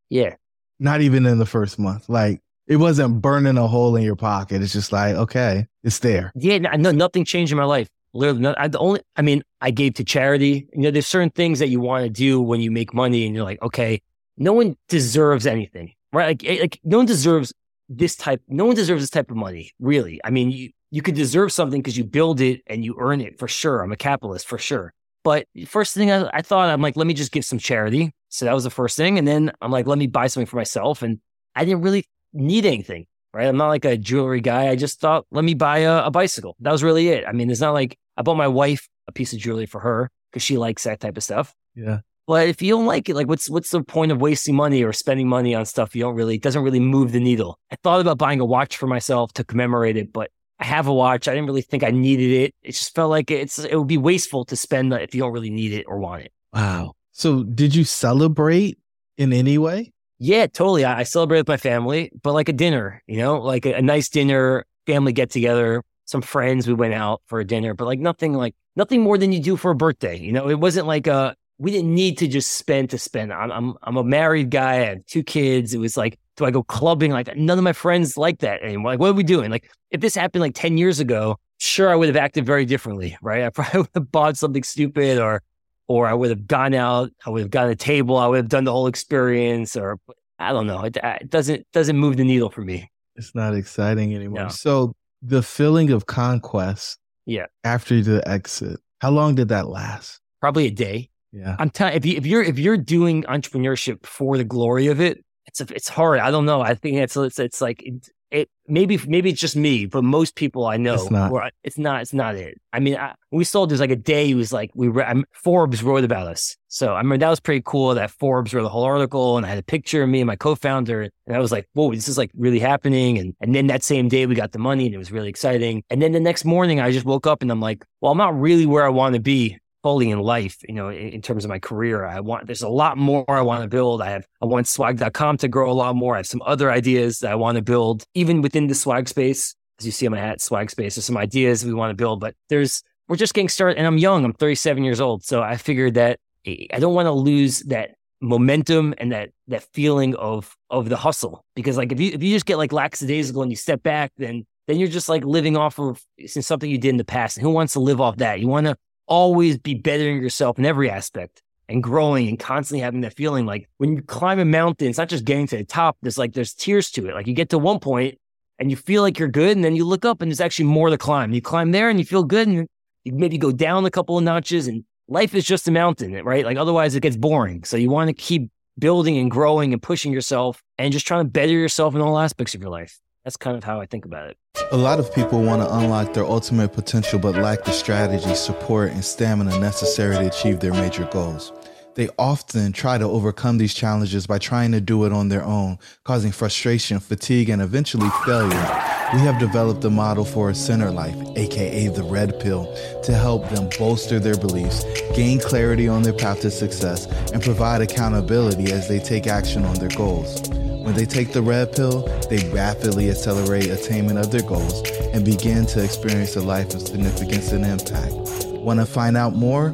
Yeah. 0.09 0.35
Not 0.79 1.01
even 1.01 1.25
in 1.25 1.37
the 1.37 1.45
first 1.45 1.77
month. 1.77 2.09
Like 2.09 2.41
it 2.67 2.77
wasn't 2.77 3.21
burning 3.21 3.57
a 3.57 3.67
hole 3.67 3.95
in 3.95 4.03
your 4.03 4.15
pocket. 4.15 4.61
It's 4.61 4.73
just 4.73 4.91
like, 4.91 5.15
okay, 5.15 5.67
it's 5.83 5.99
there. 5.99 6.31
Yeah, 6.35 6.57
no, 6.57 6.91
nothing 6.91 7.25
changed 7.25 7.51
in 7.51 7.57
my 7.57 7.65
life. 7.65 7.89
Literally, 8.13 8.41
no, 8.41 8.55
I, 8.57 8.67
the 8.67 8.79
only, 8.79 9.01
I 9.15 9.21
mean, 9.21 9.43
I 9.59 9.71
gave 9.71 9.95
to 9.95 10.03
charity. 10.03 10.67
You 10.73 10.83
know, 10.83 10.91
there's 10.91 11.07
certain 11.07 11.31
things 11.31 11.59
that 11.59 11.69
you 11.69 11.79
want 11.79 12.03
to 12.03 12.09
do 12.09 12.41
when 12.41 12.61
you 12.61 12.71
make 12.71 12.93
money, 12.93 13.25
and 13.25 13.35
you're 13.35 13.43
like, 13.43 13.61
okay, 13.61 14.01
no 14.37 14.53
one 14.53 14.77
deserves 14.87 15.47
anything, 15.47 15.93
right? 16.13 16.27
Like, 16.27 16.45
eh, 16.45 16.61
like 16.61 16.79
no 16.83 16.97
one 16.97 17.05
deserves 17.05 17.53
this 17.89 18.15
type. 18.15 18.41
No 18.47 18.65
one 18.65 18.75
deserves 18.75 19.03
this 19.03 19.09
type 19.09 19.29
of 19.29 19.37
money, 19.37 19.71
really. 19.79 20.21
I 20.23 20.29
mean, 20.29 20.51
you 20.51 20.69
you 20.91 21.01
could 21.01 21.15
deserve 21.15 21.51
something 21.51 21.81
because 21.81 21.97
you 21.97 22.03
build 22.03 22.39
it 22.39 22.61
and 22.67 22.85
you 22.85 22.95
earn 22.99 23.19
it 23.19 23.39
for 23.39 23.47
sure. 23.47 23.81
I'm 23.81 23.91
a 23.91 23.97
capitalist 23.97 24.47
for 24.47 24.57
sure. 24.57 24.93
But 25.23 25.47
first 25.65 25.95
thing 25.95 26.11
I, 26.11 26.29
I 26.33 26.41
thought, 26.41 26.69
I'm 26.69 26.81
like, 26.81 26.95
let 26.95 27.07
me 27.07 27.13
just 27.13 27.31
give 27.31 27.45
some 27.45 27.57
charity. 27.57 28.11
So 28.29 28.45
that 28.45 28.53
was 28.53 28.63
the 28.63 28.69
first 28.69 28.95
thing, 28.97 29.17
and 29.17 29.27
then 29.27 29.51
I'm 29.61 29.71
like, 29.71 29.87
let 29.87 29.97
me 29.97 30.07
buy 30.07 30.27
something 30.27 30.47
for 30.47 30.55
myself, 30.55 31.01
and 31.01 31.19
I 31.55 31.65
didn't 31.65 31.81
really 31.81 32.05
need 32.33 32.65
anything, 32.65 33.05
right? 33.33 33.47
I'm 33.47 33.57
not 33.57 33.67
like 33.67 33.85
a 33.85 33.97
jewelry 33.97 34.41
guy. 34.41 34.69
I 34.69 34.75
just 34.75 34.99
thought, 34.99 35.25
let 35.31 35.43
me 35.43 35.53
buy 35.53 35.79
a, 35.79 36.05
a 36.05 36.11
bicycle. 36.11 36.55
That 36.59 36.71
was 36.71 36.83
really 36.83 37.09
it. 37.09 37.25
I 37.27 37.31
mean, 37.31 37.51
it's 37.51 37.61
not 37.61 37.73
like 37.73 37.97
I 38.17 38.23
bought 38.23 38.37
my 38.37 38.47
wife 38.47 38.87
a 39.07 39.11
piece 39.11 39.33
of 39.33 39.39
jewelry 39.39 39.67
for 39.67 39.81
her 39.81 40.09
because 40.31 40.43
she 40.43 40.57
likes 40.57 40.83
that 40.83 40.99
type 40.99 41.15
of 41.15 41.23
stuff. 41.23 41.53
Yeah. 41.75 41.99
But 42.25 42.47
if 42.47 42.61
you 42.61 42.71
don't 42.75 42.85
like 42.85 43.09
it, 43.09 43.15
like 43.15 43.27
what's 43.27 43.49
what's 43.49 43.69
the 43.69 43.83
point 43.83 44.11
of 44.11 44.21
wasting 44.21 44.55
money 44.55 44.83
or 44.83 44.93
spending 44.93 45.27
money 45.27 45.53
on 45.53 45.65
stuff 45.65 45.95
you 45.95 46.03
don't 46.03 46.15
really 46.15 46.37
doesn't 46.37 46.63
really 46.63 46.79
move 46.79 47.11
the 47.11 47.19
needle? 47.19 47.59
I 47.71 47.75
thought 47.83 47.99
about 47.99 48.17
buying 48.17 48.39
a 48.39 48.45
watch 48.45 48.77
for 48.77 48.87
myself 48.87 49.33
to 49.33 49.43
commemorate 49.43 49.97
it, 49.97 50.13
but 50.13 50.31
I 50.59 50.65
have 50.65 50.87
a 50.87 50.93
watch. 50.93 51.27
I 51.27 51.33
didn't 51.33 51.47
really 51.47 51.61
think 51.61 51.83
I 51.83 51.91
needed 51.91 52.31
it. 52.31 52.55
It 52.61 52.71
just 52.71 52.95
felt 52.95 53.09
like 53.09 53.29
it's 53.29 53.59
it 53.59 53.75
would 53.75 53.87
be 53.87 53.97
wasteful 53.97 54.45
to 54.45 54.55
spend 54.55 54.93
if 54.93 55.13
you 55.13 55.21
don't 55.21 55.33
really 55.33 55.49
need 55.49 55.73
it 55.73 55.85
or 55.87 55.99
want 55.99 56.23
it. 56.23 56.31
Wow. 56.53 56.93
So 57.11 57.43
did 57.43 57.75
you 57.75 57.83
celebrate 57.83 58.77
in 59.17 59.33
any 59.33 59.57
way? 59.57 59.91
Yeah, 60.19 60.47
totally. 60.47 60.85
I, 60.85 60.99
I 60.99 61.03
celebrate 61.03 61.39
with 61.39 61.47
my 61.49 61.57
family, 61.57 62.11
but 62.21 62.33
like 62.33 62.47
a 62.47 62.53
dinner, 62.53 63.03
you 63.07 63.17
know, 63.17 63.41
like 63.41 63.65
a, 63.65 63.73
a 63.73 63.81
nice 63.81 64.07
dinner, 64.07 64.65
family 64.85 65.11
get 65.11 65.29
together, 65.29 65.83
some 66.05 66.21
friends. 66.21 66.67
We 66.67 66.73
went 66.73 66.93
out 66.93 67.21
for 67.25 67.39
a 67.41 67.45
dinner, 67.45 67.73
but 67.73 67.85
like 67.85 67.99
nothing 67.99 68.33
like 68.33 68.55
nothing 68.75 69.01
more 69.01 69.17
than 69.17 69.33
you 69.33 69.41
do 69.41 69.57
for 69.57 69.71
a 69.71 69.75
birthday. 69.75 70.17
You 70.17 70.31
know, 70.31 70.49
it 70.49 70.59
wasn't 70.59 70.87
like 70.87 71.07
a 71.07 71.35
we 71.57 71.71
didn't 71.71 71.93
need 71.93 72.17
to 72.19 72.27
just 72.27 72.53
spend 72.53 72.89
to 72.91 72.97
spend. 72.97 73.31
I'm 73.31 73.51
I'm 73.51 73.73
I'm 73.83 73.97
a 73.97 74.03
married 74.03 74.49
guy. 74.49 74.73
I 74.73 74.85
have 74.85 75.05
two 75.05 75.23
kids. 75.23 75.73
It 75.73 75.79
was 75.79 75.97
like, 75.97 76.19
do 76.37 76.45
I 76.45 76.51
go 76.51 76.63
clubbing? 76.63 77.11
Like 77.11 77.27
that? 77.27 77.37
none 77.37 77.57
of 77.57 77.63
my 77.63 77.73
friends 77.73 78.17
like 78.17 78.39
that 78.39 78.61
anymore. 78.61 78.91
Like, 78.91 78.99
what 78.99 79.09
are 79.09 79.13
we 79.13 79.23
doing? 79.23 79.51
Like, 79.51 79.69
if 79.91 80.01
this 80.01 80.15
happened 80.15 80.41
like 80.41 80.55
ten 80.55 80.77
years 80.77 80.99
ago, 80.99 81.37
sure, 81.59 81.89
I 81.89 81.95
would 81.95 82.07
have 82.07 82.17
acted 82.17 82.45
very 82.45 82.65
differently, 82.65 83.17
right? 83.21 83.43
I 83.43 83.49
probably 83.51 83.81
would 83.81 83.89
have 83.95 84.11
bought 84.11 84.37
something 84.37 84.63
stupid, 84.63 85.19
or 85.19 85.41
or 85.87 86.07
I 86.07 86.13
would 86.13 86.29
have 86.29 86.47
gone 86.47 86.73
out. 86.73 87.11
I 87.25 87.29
would 87.29 87.41
have 87.41 87.51
gotten 87.51 87.71
a 87.71 87.75
table. 87.75 88.17
I 88.17 88.27
would 88.27 88.37
have 88.37 88.49
done 88.49 88.63
the 88.63 88.71
whole 88.71 88.87
experience, 88.87 89.75
or 89.75 89.99
I 90.39 90.51
don't 90.51 90.67
know. 90.67 90.81
It, 90.83 90.97
it 91.01 91.29
doesn't 91.29 91.65
doesn't 91.71 91.97
move 91.97 92.17
the 92.17 92.23
needle 92.23 92.49
for 92.49 92.61
me. 92.61 92.89
It's 93.15 93.35
not 93.35 93.53
exciting 93.53 94.15
anymore. 94.15 94.43
No. 94.43 94.49
So 94.49 94.95
the 95.21 95.43
feeling 95.43 95.91
of 95.91 96.07
conquest, 96.07 96.97
yeah, 97.25 97.45
after 97.63 98.01
the 98.01 98.27
exit, 98.27 98.79
how 98.99 99.11
long 99.11 99.35
did 99.35 99.49
that 99.49 99.67
last? 99.67 100.19
Probably 100.41 100.67
a 100.67 100.71
day. 100.71 101.09
Yeah, 101.33 101.55
I'm 101.57 101.71
telling 101.71 101.95
if 101.95 102.05
you 102.05 102.15
if 102.15 102.25
you're 102.25 102.43
if 102.43 102.59
you're 102.59 102.77
doing 102.77 103.23
entrepreneurship 103.23 104.05
for 104.05 104.37
the 104.37 104.43
glory 104.43 104.87
of 104.87 105.01
it, 105.01 105.25
it's 105.47 105.61
a, 105.61 105.65
it's 105.73 105.89
hard. 105.89 106.19
I 106.19 106.31
don't 106.31 106.45
know. 106.45 106.61
I 106.61 106.75
think 106.75 106.97
it's 106.97 107.17
it's 107.17 107.39
it's 107.39 107.59
like 107.59 107.81
it, 107.81 108.07
it 108.29 108.49
maybe 108.67 108.99
maybe 109.07 109.31
it's 109.31 109.41
just 109.41 109.55
me, 109.55 109.85
but 109.85 110.03
most 110.03 110.35
people 110.35 110.65
I 110.65 110.77
know, 110.77 110.93
it's 110.95 111.09
not. 111.11 111.31
it's 111.63 111.77
not. 111.77 112.01
It's 112.01 112.13
not 112.13 112.35
it. 112.35 112.59
I 112.71 112.79
mean, 112.79 112.95
I, 112.97 113.13
we 113.31 113.43
sold. 113.43 113.69
There's 113.69 113.79
like 113.79 113.91
a 113.91 113.95
day. 113.95 114.31
It 114.31 114.35
was 114.35 114.53
like 114.53 114.71
we 114.75 114.87
re- 114.87 115.23
Forbes 115.33 115.83
wrote 115.83 116.03
about 116.03 116.27
us. 116.27 116.57
So 116.67 116.93
I 116.93 117.03
mean, 117.03 117.19
that 117.19 117.29
was 117.29 117.39
pretty 117.39 117.61
cool. 117.65 117.93
That 117.95 118.11
Forbes 118.11 118.53
wrote 118.53 118.63
the 118.63 118.69
whole 118.69 118.83
article, 118.83 119.37
and 119.37 119.45
I 119.45 119.49
had 119.49 119.59
a 119.59 119.63
picture 119.63 120.03
of 120.03 120.09
me 120.09 120.21
and 120.21 120.27
my 120.27 120.35
co-founder, 120.35 121.09
and 121.27 121.35
I 121.35 121.39
was 121.39 121.51
like, 121.51 121.67
"Whoa, 121.73 121.93
this 121.93 122.07
is 122.07 122.17
like 122.17 122.31
really 122.35 122.59
happening." 122.59 123.17
And 123.17 123.35
and 123.41 123.53
then 123.53 123.67
that 123.67 123.83
same 123.83 124.07
day 124.07 124.25
we 124.25 124.35
got 124.35 124.51
the 124.51 124.59
money, 124.59 124.85
and 124.85 124.95
it 124.95 124.99
was 124.99 125.11
really 125.11 125.29
exciting. 125.29 125.83
And 125.89 126.01
then 126.01 126.11
the 126.11 126.19
next 126.19 126.45
morning, 126.45 126.79
I 126.79 126.91
just 126.91 127.05
woke 127.05 127.27
up 127.27 127.41
and 127.41 127.51
I'm 127.51 127.61
like, 127.61 127.85
"Well, 128.01 128.11
I'm 128.11 128.17
not 128.17 128.39
really 128.39 128.65
where 128.65 128.85
I 128.85 128.89
want 128.89 129.13
to 129.13 129.21
be 129.21 129.57
fully 129.83 130.09
in 130.09 130.19
life, 130.19 130.57
you 130.67 130.73
know, 130.73 130.87
in, 130.89 131.09
in, 131.09 131.21
terms 131.21 131.43
of 131.43 131.49
my 131.49 131.59
career. 131.59 132.05
I 132.05 132.21
want, 132.21 132.47
there's 132.47 132.61
a 132.61 132.69
lot 132.69 132.97
more 132.97 133.25
I 133.29 133.41
want 133.41 133.61
to 133.61 133.67
build. 133.67 134.01
I 134.01 134.09
have, 134.09 134.25
I 134.41 134.45
want 134.45 134.67
swag.com 134.67 135.37
to 135.37 135.47
grow 135.47 135.69
a 135.69 135.73
lot 135.73 135.95
more. 135.95 136.15
I 136.15 136.19
have 136.19 136.27
some 136.27 136.41
other 136.45 136.71
ideas 136.71 137.19
that 137.19 137.31
I 137.31 137.35
want 137.35 137.57
to 137.57 137.61
build, 137.61 138.05
even 138.15 138.41
within 138.41 138.67
the 138.67 138.75
swag 138.75 139.07
space. 139.09 139.55
As 139.79 139.85
you 139.85 139.91
see 139.91 140.07
on 140.07 140.11
my 140.11 140.19
hat, 140.19 140.41
swag 140.41 140.71
space, 140.71 140.95
there's 140.95 141.05
some 141.05 141.17
ideas 141.17 141.65
we 141.65 141.73
want 141.73 141.91
to 141.91 141.95
build, 141.95 142.19
but 142.19 142.33
there's, 142.47 142.81
we're 143.07 143.17
just 143.17 143.33
getting 143.33 143.49
started 143.49 143.77
and 143.77 143.85
I'm 143.85 143.97
young. 143.97 144.23
I'm 144.23 144.33
37 144.33 144.83
years 144.83 145.01
old. 145.01 145.23
So 145.23 145.43
I 145.43 145.57
figured 145.57 145.95
that 145.95 146.19
eh, 146.45 146.67
I 146.71 146.79
don't 146.79 146.93
want 146.93 147.07
to 147.07 147.11
lose 147.11 147.59
that 147.63 147.91
momentum 148.21 148.93
and 148.97 149.11
that, 149.11 149.31
that 149.49 149.63
feeling 149.73 150.15
of, 150.15 150.55
of 150.69 150.87
the 150.89 150.95
hustle. 150.95 151.43
Because 151.55 151.75
like, 151.75 151.91
if 151.91 151.99
you, 151.99 152.11
if 152.13 152.23
you 152.23 152.33
just 152.33 152.45
get 152.45 152.57
like 152.57 152.71
lackadaisical 152.71 153.41
and 153.41 153.51
you 153.51 153.57
step 153.57 153.83
back, 153.83 154.11
then 154.17 154.45
then 154.67 154.79
you're 154.79 154.87
just 154.87 155.09
like 155.09 155.25
living 155.25 155.57
off 155.57 155.77
of 155.79 156.01
something 156.25 156.69
you 156.69 156.77
did 156.77 156.89
in 156.89 156.97
the 156.97 157.03
past. 157.03 157.35
And 157.37 157.45
who 157.45 157.51
wants 157.51 157.73
to 157.73 157.79
live 157.79 157.99
off 157.99 158.15
that? 158.17 158.39
You 158.39 158.47
want 158.47 158.67
to 158.67 158.77
always 159.07 159.57
be 159.57 159.73
bettering 159.75 160.21
yourself 160.21 160.57
in 160.57 160.65
every 160.65 160.89
aspect 160.89 161.41
and 161.69 161.81
growing 161.81 162.27
and 162.27 162.39
constantly 162.39 162.81
having 162.81 163.01
that 163.01 163.13
feeling 163.13 163.45
like 163.45 163.69
when 163.77 163.95
you 163.95 164.01
climb 164.01 164.39
a 164.39 164.45
mountain, 164.45 164.89
it's 164.89 164.97
not 164.97 165.09
just 165.09 165.25
getting 165.25 165.47
to 165.47 165.57
the 165.57 165.63
top. 165.63 165.97
There's 166.01 166.17
like, 166.17 166.33
there's 166.33 166.53
tears 166.53 166.91
to 166.91 167.07
it. 167.07 167.13
Like 167.13 167.27
you 167.27 167.33
get 167.33 167.49
to 167.49 167.57
one 167.57 167.79
point 167.79 168.17
and 168.59 168.69
you 168.69 168.77
feel 168.77 169.01
like 169.01 169.17
you're 169.17 169.29
good. 169.29 169.55
And 169.55 169.63
then 169.63 169.75
you 169.75 169.85
look 169.85 170.05
up 170.05 170.21
and 170.21 170.29
there's 170.29 170.41
actually 170.41 170.65
more 170.65 170.89
to 170.89 170.97
climb. 170.97 171.33
You 171.33 171.41
climb 171.41 171.71
there 171.71 171.89
and 171.89 171.99
you 171.99 172.05
feel 172.05 172.23
good 172.23 172.47
and 172.47 172.67
you 173.03 173.13
maybe 173.13 173.37
go 173.37 173.51
down 173.51 173.85
a 173.85 173.91
couple 173.91 174.17
of 174.17 174.23
notches 174.23 174.67
and 174.67 174.83
life 175.07 175.33
is 175.33 175.45
just 175.45 175.67
a 175.67 175.71
mountain, 175.71 176.13
right? 176.23 176.45
Like 176.45 176.57
otherwise 176.57 176.95
it 176.95 177.01
gets 177.01 177.17
boring. 177.17 177.63
So 177.63 177.77
you 177.77 177.89
want 177.89 178.09
to 178.09 178.13
keep 178.13 178.49
building 178.77 179.17
and 179.17 179.29
growing 179.29 179.73
and 179.73 179.81
pushing 179.81 180.11
yourself 180.11 180.61
and 180.77 180.91
just 180.91 181.07
trying 181.07 181.25
to 181.25 181.29
better 181.29 181.51
yourself 181.51 181.95
in 181.95 182.01
all 182.01 182.17
aspects 182.17 182.55
of 182.55 182.61
your 182.61 182.71
life. 182.71 182.99
That's 183.23 183.37
kind 183.37 183.57
of 183.57 183.63
how 183.63 183.79
I 183.79 183.85
think 183.85 184.05
about 184.05 184.29
it. 184.29 184.37
A 184.71 184.77
lot 184.77 184.99
of 184.99 185.13
people 185.13 185.41
want 185.41 185.61
to 185.61 185.73
unlock 185.73 186.13
their 186.13 186.25
ultimate 186.25 186.73
potential 186.73 187.19
but 187.19 187.35
lack 187.35 187.63
the 187.63 187.71
strategy, 187.71 188.35
support, 188.35 188.91
and 188.91 189.03
stamina 189.03 189.57
necessary 189.59 190.15
to 190.15 190.27
achieve 190.27 190.59
their 190.59 190.73
major 190.73 191.05
goals. 191.05 191.53
They 191.95 192.09
often 192.17 192.73
try 192.73 192.97
to 192.97 193.05
overcome 193.05 193.59
these 193.59 193.73
challenges 193.73 194.25
by 194.25 194.39
trying 194.39 194.71
to 194.71 194.81
do 194.81 195.05
it 195.05 195.13
on 195.13 195.29
their 195.29 195.43
own, 195.43 195.77
causing 196.03 196.31
frustration, 196.31 196.99
fatigue, 196.99 197.49
and 197.49 197.61
eventually 197.61 198.09
failure. 198.25 198.81
We 199.13 199.19
have 199.19 199.39
developed 199.39 199.85
a 199.85 199.91
model 199.91 200.25
for 200.25 200.49
a 200.49 200.55
center 200.55 200.89
life, 200.89 201.15
aka 201.37 201.87
the 201.89 202.03
red 202.03 202.39
pill, 202.39 202.65
to 203.03 203.13
help 203.13 203.47
them 203.49 203.69
bolster 203.77 204.19
their 204.19 204.37
beliefs, 204.37 204.83
gain 205.15 205.39
clarity 205.39 205.87
on 205.87 206.01
their 206.01 206.13
path 206.13 206.41
to 206.41 206.49
success, 206.49 207.05
and 207.31 207.43
provide 207.43 207.81
accountability 207.81 208.71
as 208.71 208.87
they 208.87 208.97
take 208.97 209.27
action 209.27 209.63
on 209.63 209.75
their 209.75 209.89
goals. 209.89 210.41
When 210.83 210.93
they 210.95 211.05
take 211.05 211.31
the 211.31 211.41
red 211.41 211.71
pill, 211.71 212.01
they 212.29 212.49
rapidly 212.49 213.09
accelerate 213.09 213.67
attainment 213.67 214.19
of 214.19 214.31
their 214.31 214.41
goals 214.41 214.83
and 215.13 215.23
begin 215.23 215.65
to 215.67 215.81
experience 215.81 216.35
a 216.35 216.41
life 216.41 216.75
of 216.75 216.81
significance 216.81 217.53
and 217.53 217.65
impact. 217.65 218.13
Want 218.47 218.81
to 218.81 218.85
find 218.85 219.15
out 219.15 219.33
more? 219.33 219.69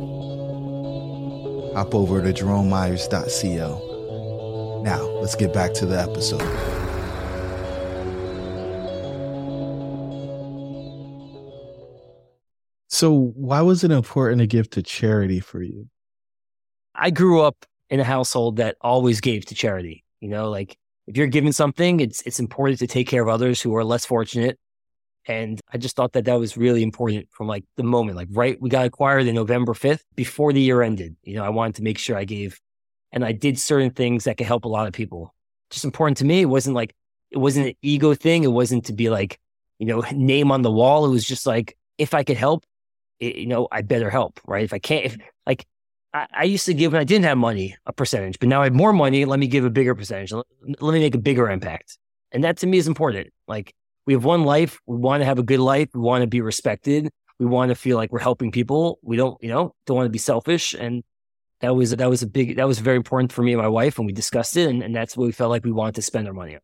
Hop 1.73 1.95
over 1.95 2.21
to 2.21 2.31
jeromemyers.co. 2.31 4.81
Now, 4.83 5.01
let's 5.19 5.33
get 5.33 5.51
back 5.51 5.73
to 5.73 5.87
the 5.87 5.99
episode. 5.99 6.43
So, 12.87 13.33
why 13.35 13.61
was 13.61 13.83
it 13.83 13.89
important 13.89 14.41
to 14.41 14.47
give 14.47 14.69
to 14.71 14.83
charity 14.83 15.39
for 15.39 15.63
you? 15.63 15.87
I 16.93 17.09
grew 17.09 17.41
up 17.41 17.65
in 17.89 17.99
a 17.99 18.03
household 18.03 18.57
that 18.57 18.77
always 18.79 19.21
gave 19.21 19.45
to 19.45 19.55
charity. 19.55 20.05
You 20.19 20.29
know, 20.29 20.51
like 20.51 20.77
if 21.09 21.17
you're 21.17 21.27
given 21.27 21.51
something, 21.51 21.99
it's 21.99 22.21
it's 22.21 22.39
important 22.39 22.77
to 22.79 22.87
take 22.87 23.07
care 23.07 23.23
of 23.23 23.29
others 23.29 23.59
who 23.59 23.75
are 23.75 23.83
less 23.83 24.05
fortunate. 24.05 24.59
And 25.25 25.59
I 25.73 25.77
just 25.77 25.95
thought 25.95 26.13
that 26.13 26.25
that 26.25 26.39
was 26.39 26.55
really 26.55 26.83
important 26.83 27.27
from 27.31 27.47
like 27.47 27.65
the 27.77 27.83
moment, 27.83 28.15
like 28.15 28.27
right, 28.31 28.61
we 28.61 28.69
got 28.69 28.85
acquired 28.85 29.25
in 29.27 29.33
November 29.33 29.73
5th 29.73 30.01
before 30.15 30.53
the 30.53 30.61
year 30.61 30.83
ended. 30.83 31.15
You 31.23 31.35
know, 31.35 31.43
I 31.43 31.49
wanted 31.49 31.75
to 31.75 31.83
make 31.83 31.97
sure 31.97 32.15
I 32.15 32.25
gave 32.25 32.59
and 33.11 33.25
I 33.25 33.31
did 33.31 33.59
certain 33.59 33.89
things 33.89 34.25
that 34.25 34.37
could 34.37 34.45
help 34.45 34.65
a 34.65 34.69
lot 34.69 34.87
of 34.87 34.93
people. 34.93 35.33
Just 35.71 35.83
important 35.83 36.17
to 36.17 36.25
me. 36.25 36.41
It 36.41 36.45
wasn't 36.45 36.75
like, 36.75 36.95
it 37.31 37.37
wasn't 37.37 37.67
an 37.67 37.73
ego 37.81 38.13
thing. 38.13 38.43
It 38.43 38.51
wasn't 38.51 38.85
to 38.85 38.93
be 38.93 39.09
like, 39.09 39.39
you 39.79 39.87
know, 39.87 40.03
name 40.13 40.51
on 40.51 40.61
the 40.61 40.71
wall. 40.71 41.05
It 41.05 41.09
was 41.09 41.25
just 41.25 41.47
like, 41.47 41.75
if 41.97 42.13
I 42.13 42.23
could 42.23 42.37
help, 42.37 42.65
it, 43.19 43.35
you 43.35 43.47
know, 43.47 43.67
I 43.71 43.81
better 43.81 44.11
help, 44.11 44.39
right? 44.45 44.63
If 44.63 44.73
I 44.73 44.79
can't, 44.79 45.05
if 45.05 45.17
I, 46.13 46.27
I, 46.33 46.43
used 46.43 46.65
to 46.65 46.73
give 46.73 46.93
when 46.93 47.01
I 47.01 47.03
didn't 47.03 47.25
have 47.25 47.37
money 47.37 47.75
a 47.85 47.93
percentage, 47.93 48.39
but 48.39 48.49
now 48.49 48.61
I 48.61 48.65
have 48.65 48.73
more 48.73 48.93
money. 48.93 49.25
Let 49.25 49.39
me 49.39 49.47
give 49.47 49.65
a 49.65 49.69
bigger 49.69 49.95
percentage. 49.95 50.31
Let, 50.31 50.45
let 50.79 50.93
me 50.93 50.99
make 50.99 51.15
a 51.15 51.19
bigger 51.19 51.49
impact. 51.49 51.97
And 52.31 52.43
that 52.43 52.57
to 52.57 52.67
me 52.67 52.77
is 52.77 52.87
important. 52.87 53.31
Like 53.47 53.73
we 54.05 54.13
have 54.13 54.23
one 54.23 54.43
life. 54.43 54.79
We 54.85 54.97
want 54.97 55.21
to 55.21 55.25
have 55.25 55.39
a 55.39 55.43
good 55.43 55.59
life. 55.59 55.89
We 55.93 56.01
want 56.01 56.21
to 56.21 56.27
be 56.27 56.41
respected. 56.41 57.09
We 57.39 57.45
want 57.45 57.69
to 57.69 57.75
feel 57.75 57.95
like 57.95 58.11
we're 58.11 58.19
helping 58.19 58.51
people. 58.51 58.99
We 59.01 59.17
don't, 59.17 59.37
you 59.41 59.49
know, 59.49 59.75
don't 59.85 59.97
want 59.97 60.07
to 60.07 60.11
be 60.11 60.19
selfish. 60.19 60.73
And 60.73 61.03
that 61.61 61.75
was, 61.75 61.91
that 61.91 62.09
was 62.09 62.21
a 62.21 62.27
big, 62.27 62.57
that 62.57 62.67
was 62.67 62.79
very 62.79 62.97
important 62.97 63.31
for 63.31 63.43
me 63.43 63.53
and 63.53 63.61
my 63.61 63.67
wife. 63.67 63.97
And 63.97 64.05
we 64.05 64.13
discussed 64.13 64.57
it. 64.57 64.69
And, 64.69 64.83
and 64.83 64.95
that's 64.95 65.15
what 65.15 65.25
we 65.25 65.31
felt 65.31 65.49
like 65.49 65.63
we 65.63 65.71
wanted 65.71 65.95
to 65.95 66.01
spend 66.01 66.27
our 66.27 66.33
money 66.33 66.55
on. 66.55 66.61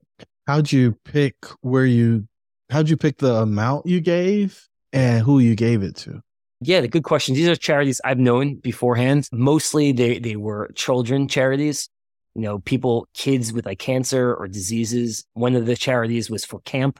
How'd 0.47 0.71
you 0.71 0.97
pick 1.05 1.35
where 1.61 1.85
you, 1.85 2.27
how'd 2.69 2.89
you 2.89 2.97
pick 2.97 3.17
the 3.17 3.35
amount 3.35 3.85
you 3.85 4.01
gave 4.01 4.67
and 4.91 5.23
who 5.23 5.39
you 5.39 5.55
gave 5.55 5.81
it 5.81 5.95
to? 5.97 6.21
Yeah, 6.65 6.81
the 6.81 6.87
good 6.87 7.03
question. 7.03 7.35
These 7.35 7.47
are 7.47 7.55
charities 7.55 8.01
I've 8.03 8.17
known 8.17 8.55
beforehand. 8.55 9.29
Mostly 9.31 9.91
they, 9.91 10.17
they 10.17 10.35
were 10.35 10.71
children 10.73 11.27
charities, 11.27 11.89
you 12.33 12.41
know, 12.41 12.57
people, 12.57 13.07
kids 13.13 13.53
with 13.53 13.67
like 13.67 13.77
cancer 13.77 14.33
or 14.33 14.47
diseases. 14.47 15.25
One 15.33 15.55
of 15.55 15.67
the 15.67 15.75
charities 15.75 16.27
was 16.31 16.43
for 16.43 16.61
camp 16.61 16.99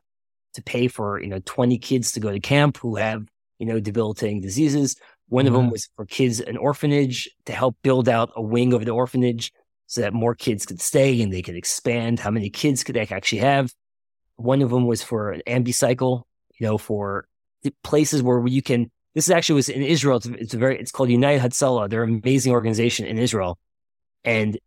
to 0.53 0.61
pay 0.61 0.87
for, 0.87 1.19
you 1.19 1.27
know, 1.27 1.39
20 1.45 1.79
kids 1.79 2.11
to 2.11 2.19
go 2.19 2.31
to 2.31 2.39
camp 2.39 2.77
who 2.77 2.95
have, 2.97 3.25
you 3.57 3.65
know, 3.65 3.79
debilitating 3.79 4.39
diseases. 4.39 4.97
One 5.29 5.45
mm-hmm. 5.45 5.55
of 5.55 5.59
them 5.59 5.71
was 5.71 5.89
for 5.95 6.05
kids, 6.05 6.39
an 6.41 6.57
orphanage 6.57 7.27
to 7.45 7.53
help 7.53 7.75
build 7.81 8.07
out 8.07 8.31
a 8.35 8.43
wing 8.43 8.71
of 8.71 8.85
the 8.85 8.91
orphanage 8.91 9.51
so 9.87 10.01
that 10.01 10.13
more 10.13 10.35
kids 10.35 10.67
could 10.67 10.79
stay 10.79 11.19
and 11.23 11.33
they 11.33 11.41
could 11.41 11.55
expand 11.55 12.19
how 12.19 12.29
many 12.29 12.51
kids 12.51 12.83
could 12.83 12.95
they 12.95 13.07
actually 13.07 13.39
have. 13.39 13.73
One 14.35 14.61
of 14.61 14.69
them 14.69 14.85
was 14.85 15.01
for 15.01 15.31
an 15.31 15.41
ambucycle, 15.47 16.21
you 16.59 16.67
know, 16.67 16.77
for 16.77 17.27
places 17.83 18.21
where 18.21 18.45
you 18.45 18.61
can 18.61 18.91
this 19.15 19.29
actually 19.29 19.55
was 19.55 19.69
in 19.69 19.81
Israel. 19.81 20.17
It's, 20.17 20.27
it's 20.27 20.53
a 20.53 20.57
very, 20.57 20.77
it's 20.79 20.91
called 20.91 21.09
United 21.09 21.41
Hatzalah. 21.41 21.89
They're 21.89 22.03
an 22.03 22.21
amazing 22.23 22.51
organization 22.51 23.05
in 23.05 23.17
Israel. 23.17 23.57
And 24.23 24.59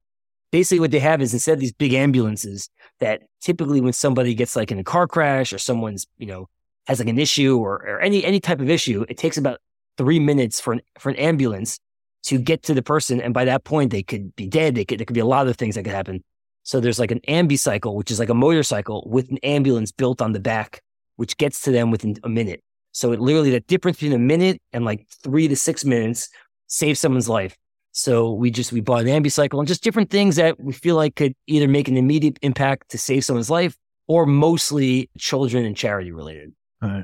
basically 0.51 0.81
what 0.81 0.91
they 0.91 0.99
have 1.01 1.21
is 1.21 1.35
instead 1.35 1.53
of 1.53 1.61
these 1.61 1.73
big 1.73 1.93
ambulances 1.93 2.71
that 3.01 3.23
typically 3.41 3.81
when 3.81 3.93
somebody 3.93 4.35
gets 4.35 4.57
like 4.57 4.73
in 4.73 4.79
a 4.79 4.85
car 4.85 5.07
crash 5.07 5.53
or 5.53 5.59
someone's, 5.59 6.07
you 6.17 6.27
know, 6.27 6.49
has 6.87 6.99
like 6.99 7.09
an 7.09 7.19
issue 7.19 7.59
or, 7.59 7.75
or 7.75 8.01
any, 8.01 8.25
any 8.25 8.41
type 8.41 8.61
of 8.61 8.71
issue, 8.71 9.05
it 9.09 9.19
takes 9.19 9.37
about 9.37 9.61
three 9.99 10.19
minutes 10.19 10.61
for 10.61 10.73
an, 10.73 10.81
for 10.99 11.11
an 11.11 11.17
ambulance 11.17 11.79
to 12.23 12.39
get 12.39 12.63
to 12.63 12.75
the 12.75 12.83
person. 12.83 13.21
And 13.21 13.35
by 13.35 13.45
that 13.45 13.65
point, 13.65 13.91
they 13.91 14.03
could 14.03 14.35
be 14.35 14.47
dead. 14.47 14.75
They 14.75 14.87
could, 14.87 14.99
there 14.99 15.05
could 15.05 15.15
be 15.15 15.21
a 15.21 15.27
lot 15.27 15.47
of 15.49 15.57
things 15.57 15.75
that 15.75 15.83
could 15.83 15.93
happen. 15.93 16.25
So 16.63 16.81
there's 16.81 16.99
like 16.99 17.11
an 17.11 17.21
ambucycle, 17.29 17.95
which 17.95 18.11
is 18.11 18.19
like 18.19 18.29
a 18.31 18.35
motorcycle 18.35 19.07
with 19.07 19.31
an 19.31 19.39
ambulance 19.39 19.93
built 19.93 20.23
on 20.23 20.33
the 20.33 20.41
back, 20.41 20.83
which 21.17 21.37
gets 21.37 21.61
to 21.63 21.71
them 21.71 21.91
within 21.91 22.17
a 22.25 22.29
minute. 22.29 22.63
So 22.99 23.13
it 23.13 23.21
literally 23.21 23.51
the 23.51 23.61
difference 23.61 23.99
between 23.99 24.13
a 24.13 24.19
minute 24.19 24.61
and 24.73 24.85
like 24.85 25.07
three 25.23 25.47
to 25.47 25.55
six 25.55 25.85
minutes 25.85 26.31
saves 26.67 26.99
someone's 26.99 27.29
life. 27.29 27.57
So 27.93 28.33
we 28.33 28.51
just 28.51 28.73
we 28.73 28.81
bought 28.81 29.03
an 29.03 29.07
ambucycle 29.07 29.61
and 29.61 29.69
just 29.69 29.85
different 29.85 30.11
things 30.11 30.35
that 30.35 30.59
we 30.59 30.73
feel 30.73 30.97
like 30.97 31.15
could 31.15 31.33
either 31.47 31.69
make 31.69 31.87
an 31.87 31.97
immediate 31.97 32.41
impact 32.43 32.89
to 32.91 32.99
save 32.99 33.25
someone's 33.25 33.51
life 33.51 33.77
or 34.09 34.27
mostly 34.27 35.11
children 35.17 35.65
and 35.65 35.77
charity 35.77 36.11
related. 36.11 36.53
Uh, 36.83 37.03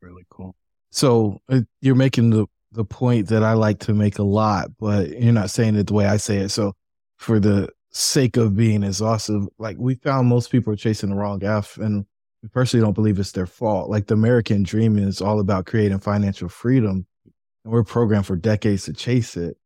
really 0.00 0.24
cool. 0.30 0.56
So 0.90 1.38
uh, 1.48 1.60
you're 1.80 1.94
making 1.94 2.30
the 2.30 2.46
the 2.72 2.84
point 2.84 3.28
that 3.28 3.44
I 3.44 3.52
like 3.52 3.78
to 3.80 3.94
make 3.94 4.18
a 4.18 4.24
lot, 4.24 4.70
but 4.80 5.10
you're 5.10 5.32
not 5.32 5.50
saying 5.50 5.76
it 5.76 5.86
the 5.86 5.94
way 5.94 6.06
I 6.06 6.16
say 6.16 6.38
it. 6.38 6.48
So 6.48 6.72
for 7.18 7.38
the 7.38 7.68
sake 7.92 8.36
of 8.36 8.56
being 8.56 8.82
exhaustive, 8.82 9.46
like 9.58 9.76
we 9.78 9.94
found 9.94 10.26
most 10.26 10.50
people 10.50 10.72
are 10.72 10.76
chasing 10.76 11.10
the 11.10 11.16
wrong 11.16 11.44
F 11.44 11.76
and 11.76 12.04
personally 12.48 12.84
don't 12.84 12.94
believe 12.94 13.18
it's 13.18 13.32
their 13.32 13.46
fault. 13.46 13.90
Like 13.90 14.06
the 14.06 14.14
American 14.14 14.62
dream 14.62 14.98
is 14.98 15.20
all 15.20 15.40
about 15.40 15.66
creating 15.66 16.00
financial 16.00 16.48
freedom, 16.48 17.06
and 17.64 17.72
we're 17.72 17.84
programmed 17.84 18.26
for 18.26 18.36
decades 18.36 18.84
to 18.84 18.92
chase 18.92 19.36
it. 19.36 19.56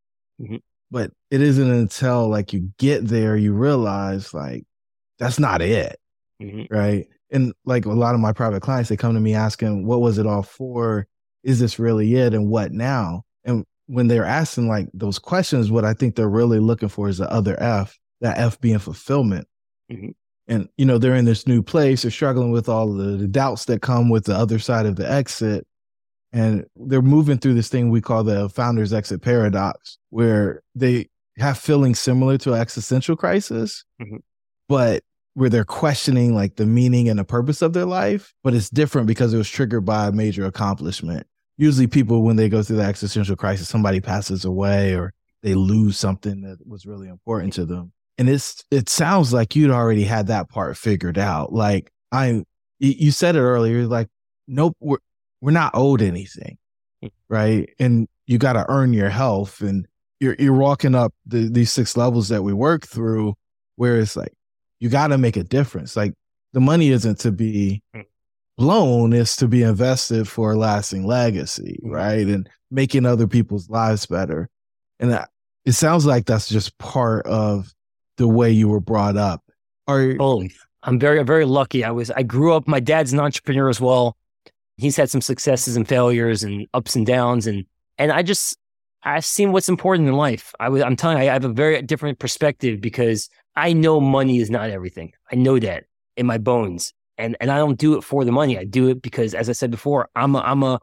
Mm-hmm. 0.40 0.56
But 0.90 1.12
it 1.30 1.40
isn't 1.40 1.70
until 1.70 2.28
like 2.28 2.52
you 2.52 2.70
get 2.78 3.06
there 3.06 3.36
you 3.36 3.52
realize 3.52 4.34
like 4.34 4.64
that's 5.18 5.38
not 5.38 5.62
it, 5.62 5.98
mm-hmm. 6.42 6.72
right? 6.74 7.06
And 7.30 7.52
like 7.64 7.84
a 7.84 7.90
lot 7.90 8.14
of 8.14 8.20
my 8.20 8.32
private 8.32 8.62
clients, 8.62 8.90
they 8.90 8.96
come 8.96 9.14
to 9.14 9.20
me 9.20 9.34
asking, 9.34 9.86
"What 9.86 10.00
was 10.00 10.18
it 10.18 10.26
all 10.26 10.42
for? 10.42 11.06
Is 11.42 11.60
this 11.60 11.78
really 11.78 12.14
it? 12.14 12.34
And 12.34 12.48
what 12.48 12.72
now?" 12.72 13.22
And 13.44 13.64
when 13.86 14.08
they're 14.08 14.24
asking 14.24 14.68
like 14.68 14.88
those 14.92 15.18
questions, 15.18 15.70
what 15.70 15.84
I 15.84 15.94
think 15.94 16.16
they're 16.16 16.28
really 16.28 16.58
looking 16.58 16.88
for 16.88 17.08
is 17.08 17.18
the 17.18 17.30
other 17.30 17.60
F, 17.60 17.98
that 18.20 18.38
F 18.38 18.60
being 18.60 18.78
fulfillment. 18.78 19.46
Mm-hmm 19.90 20.10
and 20.48 20.68
you 20.76 20.84
know 20.84 20.98
they're 20.98 21.14
in 21.14 21.24
this 21.24 21.46
new 21.46 21.62
place 21.62 22.02
they're 22.02 22.10
struggling 22.10 22.50
with 22.50 22.68
all 22.68 22.92
the, 22.92 23.16
the, 23.16 23.26
doubts 23.26 23.64
that 23.66 23.82
come 23.82 24.08
with 24.10 24.24
the 24.24 24.34
other 24.34 24.58
side 24.58 24.86
of 24.86 24.96
the 24.96 25.10
exit. 25.10 25.66
And 26.32 26.64
they're 26.74 27.00
moving 27.00 27.38
through 27.38 27.54
this 27.54 27.68
thing 27.68 27.90
we 27.90 28.00
call 28.00 28.24
the 28.24 28.48
founder's 28.48 28.92
exit 28.92 29.22
paradox 29.22 29.98
where 30.10 30.62
they 30.74 31.08
have 31.38 31.58
feelings 31.58 32.00
similar 32.00 32.38
to 32.38 32.52
an 32.54 32.60
existential 32.60 33.16
crisis 33.16 33.84
mm-hmm. 34.02 34.16
but 34.68 35.04
where 35.34 35.48
they're 35.48 35.64
questioning 35.64 36.34
like 36.34 36.56
the 36.56 36.66
meaning 36.66 37.08
and 37.08 37.18
the 37.18 37.24
purpose 37.24 37.62
of 37.62 37.72
their 37.72 37.84
life 37.84 38.34
but 38.42 38.52
it's 38.52 38.68
different 38.68 39.06
because 39.06 39.32
it 39.32 39.38
was 39.38 39.48
triggered 39.48 39.84
by 39.84 40.08
a 40.08 40.12
major 40.12 40.44
accomplishment. 40.44 41.26
Usually 41.56 41.86
people 41.86 42.22
when 42.22 42.34
they 42.34 42.48
go 42.48 42.64
through 42.64 42.78
the 42.78 42.82
existential 42.82 43.36
crisis 43.36 43.68
somebody 43.68 44.00
passes 44.00 44.44
away 44.44 44.94
or 44.94 45.14
they 45.44 45.54
lose 45.54 45.96
something 45.96 46.40
that 46.40 46.58
was 46.66 46.84
really 46.84 47.08
important 47.08 47.52
to 47.52 47.64
them 47.64 47.92
and 48.18 48.28
it's 48.28 48.64
it 48.70 48.88
sounds 48.88 49.32
like 49.32 49.56
you'd 49.56 49.70
already 49.70 50.04
had 50.04 50.28
that 50.28 50.48
part 50.48 50.76
figured 50.76 51.18
out. 51.18 51.52
Like 51.52 51.92
I, 52.12 52.44
you 52.78 53.10
said 53.10 53.36
it 53.36 53.40
earlier, 53.40 53.86
like 53.86 54.08
nope, 54.46 54.76
we're 54.80 54.98
we're 55.40 55.50
not 55.50 55.72
owed 55.74 56.02
anything, 56.02 56.58
hmm. 57.02 57.08
right? 57.28 57.68
And 57.78 58.08
you 58.26 58.38
got 58.38 58.54
to 58.54 58.64
earn 58.68 58.92
your 58.92 59.10
health, 59.10 59.60
and 59.60 59.86
you're 60.20 60.36
you're 60.38 60.54
walking 60.54 60.94
up 60.94 61.12
the, 61.26 61.48
these 61.48 61.72
six 61.72 61.96
levels 61.96 62.28
that 62.28 62.42
we 62.42 62.52
work 62.52 62.86
through, 62.86 63.34
where 63.76 63.98
it's 63.98 64.16
like 64.16 64.32
you 64.80 64.88
got 64.88 65.08
to 65.08 65.18
make 65.18 65.36
a 65.36 65.44
difference. 65.44 65.96
Like 65.96 66.14
the 66.52 66.60
money 66.60 66.90
isn't 66.90 67.18
to 67.20 67.32
be 67.32 67.82
hmm. 67.94 68.02
blown; 68.56 69.12
it's 69.12 69.36
to 69.36 69.48
be 69.48 69.62
invested 69.62 70.28
for 70.28 70.52
a 70.52 70.56
lasting 70.56 71.06
legacy, 71.06 71.78
hmm. 71.82 71.90
right? 71.90 72.26
And 72.26 72.48
making 72.70 73.06
other 73.06 73.26
people's 73.26 73.70
lives 73.70 74.06
better. 74.06 74.48
And 74.98 75.18
it 75.64 75.72
sounds 75.72 76.06
like 76.06 76.26
that's 76.26 76.48
just 76.48 76.76
part 76.78 77.26
of 77.26 77.72
the 78.16 78.28
way 78.28 78.50
you 78.50 78.68
were 78.68 78.80
brought 78.80 79.16
up. 79.16 79.42
Are 79.86 80.14
oh, 80.20 80.46
I'm 80.82 80.98
very 80.98 81.22
very 81.24 81.44
lucky. 81.44 81.84
I 81.84 81.90
was 81.90 82.10
I 82.10 82.22
grew 82.22 82.54
up. 82.54 82.66
My 82.66 82.80
dad's 82.80 83.12
an 83.12 83.20
entrepreneur 83.20 83.68
as 83.68 83.80
well. 83.80 84.16
He's 84.76 84.96
had 84.96 85.10
some 85.10 85.20
successes 85.20 85.76
and 85.76 85.86
failures 85.86 86.42
and 86.42 86.66
ups 86.74 86.96
and 86.96 87.06
downs, 87.06 87.46
and 87.46 87.64
and 87.98 88.12
I 88.12 88.22
just 88.22 88.56
I've 89.02 89.24
seen 89.24 89.52
what's 89.52 89.68
important 89.68 90.08
in 90.08 90.14
life. 90.14 90.54
I 90.58 90.68
was 90.68 90.82
I'm 90.82 90.96
telling 90.96 91.18
you, 91.18 91.24
I 91.24 91.32
have 91.32 91.44
a 91.44 91.50
very 91.50 91.80
different 91.82 92.18
perspective 92.18 92.80
because 92.80 93.28
I 93.56 93.72
know 93.72 94.00
money 94.00 94.38
is 94.38 94.50
not 94.50 94.70
everything. 94.70 95.12
I 95.30 95.36
know 95.36 95.58
that 95.58 95.84
in 96.16 96.26
my 96.26 96.38
bones, 96.38 96.92
and 97.18 97.36
and 97.40 97.50
I 97.50 97.58
don't 97.58 97.78
do 97.78 97.96
it 97.96 98.02
for 98.02 98.24
the 98.24 98.32
money. 98.32 98.58
I 98.58 98.64
do 98.64 98.88
it 98.88 99.02
because, 99.02 99.34
as 99.34 99.48
I 99.48 99.52
said 99.52 99.70
before, 99.70 100.08
I'm 100.16 100.34
a 100.34 100.40
I'm 100.40 100.62
a 100.62 100.80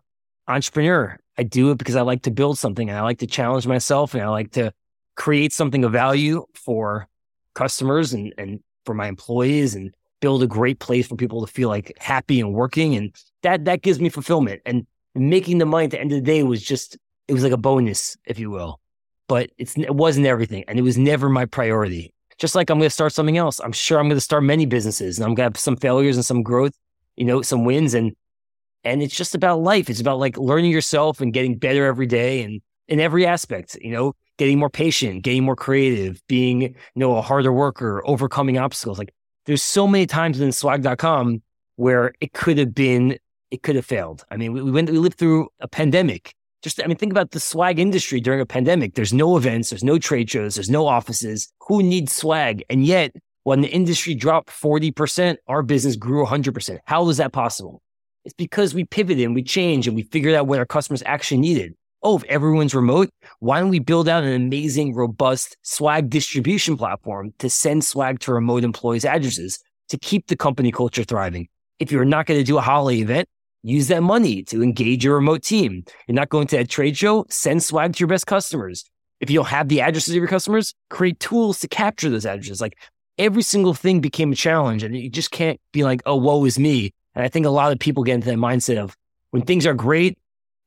entrepreneur. 0.47 1.19
I 1.37 1.43
do 1.43 1.71
it 1.71 1.77
because 1.77 1.95
I 1.95 2.01
like 2.01 2.23
to 2.23 2.31
build 2.31 2.57
something 2.57 2.89
and 2.89 2.97
I 2.97 3.01
like 3.01 3.19
to 3.19 3.27
challenge 3.27 3.65
myself 3.65 4.13
and 4.13 4.21
I 4.21 4.29
like 4.29 4.51
to 4.51 4.73
create 5.15 5.53
something 5.53 5.83
of 5.83 5.91
value 5.91 6.45
for 6.53 7.07
customers 7.53 8.13
and, 8.13 8.33
and 8.37 8.59
for 8.85 8.93
my 8.93 9.07
employees 9.07 9.75
and 9.75 9.93
build 10.19 10.43
a 10.43 10.47
great 10.47 10.79
place 10.79 11.07
for 11.07 11.15
people 11.15 11.45
to 11.45 11.51
feel 11.51 11.69
like 11.69 11.91
happy 11.99 12.39
and 12.39 12.53
working. 12.53 12.95
And 12.95 13.15
that, 13.43 13.65
that 13.65 13.81
gives 13.81 13.99
me 13.99 14.09
fulfillment 14.09 14.61
and 14.65 14.85
making 15.15 15.57
the 15.57 15.65
money 15.65 15.85
at 15.85 15.91
the 15.91 15.99
end 15.99 16.11
of 16.11 16.17
the 16.17 16.21
day 16.21 16.43
was 16.43 16.61
just, 16.61 16.97
it 17.27 17.33
was 17.33 17.43
like 17.43 17.51
a 17.51 17.57
bonus, 17.57 18.17
if 18.25 18.39
you 18.39 18.49
will, 18.49 18.79
but 19.27 19.49
it's, 19.57 19.77
it 19.77 19.95
wasn't 19.95 20.27
everything. 20.27 20.63
And 20.67 20.79
it 20.79 20.83
was 20.83 20.97
never 20.97 21.29
my 21.29 21.45
priority. 21.45 22.13
Just 22.37 22.55
like 22.55 22.69
I'm 22.69 22.79
going 22.79 22.87
to 22.87 22.93
start 22.93 23.13
something 23.13 23.37
else. 23.37 23.59
I'm 23.59 23.71
sure 23.71 23.99
I'm 23.99 24.07
going 24.07 24.17
to 24.17 24.21
start 24.21 24.43
many 24.43 24.65
businesses 24.65 25.17
and 25.17 25.25
I'm 25.25 25.29
going 25.35 25.47
to 25.47 25.55
have 25.55 25.57
some 25.57 25.75
failures 25.75 26.15
and 26.15 26.25
some 26.25 26.43
growth, 26.43 26.73
you 27.15 27.25
know, 27.25 27.41
some 27.41 27.65
wins 27.65 27.93
and, 27.93 28.15
and 28.83 29.03
it's 29.03 29.15
just 29.15 29.35
about 29.35 29.61
life. 29.61 29.89
It's 29.89 30.01
about 30.01 30.17
like 30.17 30.37
learning 30.37 30.71
yourself 30.71 31.21
and 31.21 31.33
getting 31.33 31.57
better 31.57 31.85
every 31.85 32.07
day 32.07 32.43
and 32.43 32.61
in 32.87 32.99
every 32.99 33.25
aspect, 33.25 33.77
you 33.79 33.91
know, 33.91 34.13
getting 34.41 34.57
more 34.57 34.71
patient, 34.71 35.21
getting 35.21 35.43
more 35.43 35.55
creative, 35.55 36.19
being, 36.27 36.61
you 36.63 36.75
know, 36.95 37.15
a 37.15 37.21
harder 37.21 37.53
worker, 37.53 38.01
overcoming 38.07 38.57
obstacles. 38.57 38.97
Like 38.97 39.13
there's 39.45 39.61
so 39.61 39.85
many 39.85 40.07
times 40.07 40.41
in 40.41 40.51
swag.com 40.51 41.43
where 41.75 42.11
it 42.21 42.33
could 42.33 42.57
have 42.57 42.73
been, 42.73 43.19
it 43.51 43.61
could 43.61 43.75
have 43.75 43.85
failed. 43.85 44.25
I 44.31 44.37
mean, 44.37 44.51
we, 44.51 44.63
we 44.63 44.71
went, 44.71 44.89
we 44.89 44.97
lived 44.97 45.19
through 45.19 45.49
a 45.59 45.67
pandemic. 45.67 46.33
Just, 46.63 46.81
I 46.83 46.87
mean, 46.87 46.97
think 46.97 47.11
about 47.11 47.29
the 47.29 47.39
swag 47.39 47.77
industry 47.77 48.19
during 48.19 48.41
a 48.41 48.45
pandemic. 48.47 48.95
There's 48.95 49.13
no 49.13 49.37
events, 49.37 49.69
there's 49.69 49.83
no 49.83 49.99
trade 49.99 50.27
shows, 50.27 50.55
there's 50.55 50.71
no 50.71 50.87
offices. 50.87 51.53
Who 51.67 51.83
needs 51.83 52.11
swag? 52.11 52.63
And 52.67 52.83
yet, 52.83 53.15
when 53.43 53.61
the 53.61 53.69
industry 53.69 54.15
dropped 54.15 54.49
40%, 54.49 55.37
our 55.49 55.61
business 55.61 55.95
grew 55.97 56.25
100%. 56.25 56.79
How 56.85 57.03
was 57.03 57.17
that 57.17 57.31
possible? 57.31 57.83
It's 58.25 58.33
because 58.33 58.73
we 58.73 58.85
pivoted 58.85 59.23
and 59.23 59.35
we 59.35 59.43
changed 59.43 59.87
and 59.87 59.95
we 59.95 60.01
figured 60.01 60.33
out 60.33 60.47
what 60.47 60.57
our 60.57 60.65
customers 60.65 61.03
actually 61.05 61.41
needed 61.41 61.75
oh, 62.03 62.17
if 62.17 62.23
everyone's 62.25 62.73
remote, 62.73 63.09
why 63.39 63.59
don't 63.59 63.69
we 63.69 63.79
build 63.79 64.07
out 64.07 64.23
an 64.23 64.33
amazing, 64.33 64.93
robust 64.93 65.57
swag 65.61 66.09
distribution 66.09 66.77
platform 66.77 67.33
to 67.39 67.49
send 67.49 67.83
swag 67.83 68.19
to 68.19 68.33
remote 68.33 68.63
employees' 68.63 69.05
addresses 69.05 69.59
to 69.89 69.97
keep 69.97 70.27
the 70.27 70.35
company 70.35 70.71
culture 70.71 71.03
thriving? 71.03 71.47
If 71.79 71.91
you're 71.91 72.05
not 72.05 72.25
going 72.25 72.39
to 72.39 72.43
do 72.43 72.57
a 72.57 72.61
holiday 72.61 73.01
event, 73.01 73.27
use 73.63 73.87
that 73.89 74.03
money 74.03 74.43
to 74.43 74.63
engage 74.63 75.03
your 75.03 75.15
remote 75.15 75.43
team. 75.43 75.83
You're 76.07 76.15
not 76.15 76.29
going 76.29 76.47
to 76.47 76.57
a 76.57 76.65
trade 76.65 76.97
show, 76.97 77.25
send 77.29 77.63
swag 77.63 77.93
to 77.93 77.99
your 77.99 78.07
best 78.07 78.27
customers. 78.27 78.83
If 79.19 79.29
you 79.29 79.37
don't 79.37 79.47
have 79.47 79.67
the 79.67 79.81
addresses 79.81 80.09
of 80.09 80.17
your 80.17 80.27
customers, 80.27 80.73
create 80.89 81.19
tools 81.19 81.59
to 81.59 81.67
capture 81.67 82.09
those 82.09 82.25
addresses. 82.25 82.59
Like 82.59 82.77
every 83.17 83.43
single 83.43 83.75
thing 83.75 83.99
became 83.99 84.31
a 84.31 84.35
challenge 84.35 84.81
and 84.83 84.97
you 84.97 85.09
just 85.09 85.29
can't 85.31 85.59
be 85.71 85.83
like, 85.83 86.01
oh, 86.07 86.15
woe 86.15 86.43
is 86.45 86.57
me. 86.57 86.93
And 87.13 87.23
I 87.23 87.27
think 87.27 87.45
a 87.45 87.51
lot 87.51 87.71
of 87.71 87.79
people 87.79 88.03
get 88.03 88.15
into 88.15 88.27
that 88.27 88.37
mindset 88.37 88.77
of 88.77 88.97
when 89.29 89.43
things 89.43 89.67
are 89.67 89.73
great, 89.73 90.17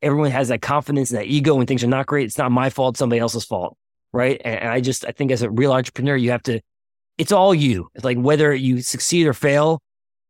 everyone 0.04 0.30
has 0.30 0.48
that 0.48 0.62
confidence 0.62 1.10
and 1.10 1.18
that 1.18 1.26
ego. 1.26 1.54
When 1.54 1.66
things 1.66 1.82
are 1.82 1.88
not 1.88 2.06
great, 2.06 2.26
it's 2.26 2.38
not 2.38 2.52
my 2.52 2.70
fault, 2.70 2.96
somebody 2.96 3.20
else's 3.20 3.44
fault. 3.44 3.76
Right. 4.12 4.40
And, 4.44 4.60
and 4.60 4.68
I 4.70 4.80
just, 4.80 5.04
I 5.04 5.10
think 5.10 5.32
as 5.32 5.42
a 5.42 5.50
real 5.50 5.72
entrepreneur, 5.72 6.16
you 6.16 6.30
have 6.30 6.42
to, 6.44 6.60
it's 7.18 7.32
all 7.32 7.54
you. 7.54 7.88
It's 7.94 8.04
like 8.04 8.18
whether 8.18 8.54
you 8.54 8.80
succeed 8.80 9.26
or 9.26 9.32
fail, 9.32 9.80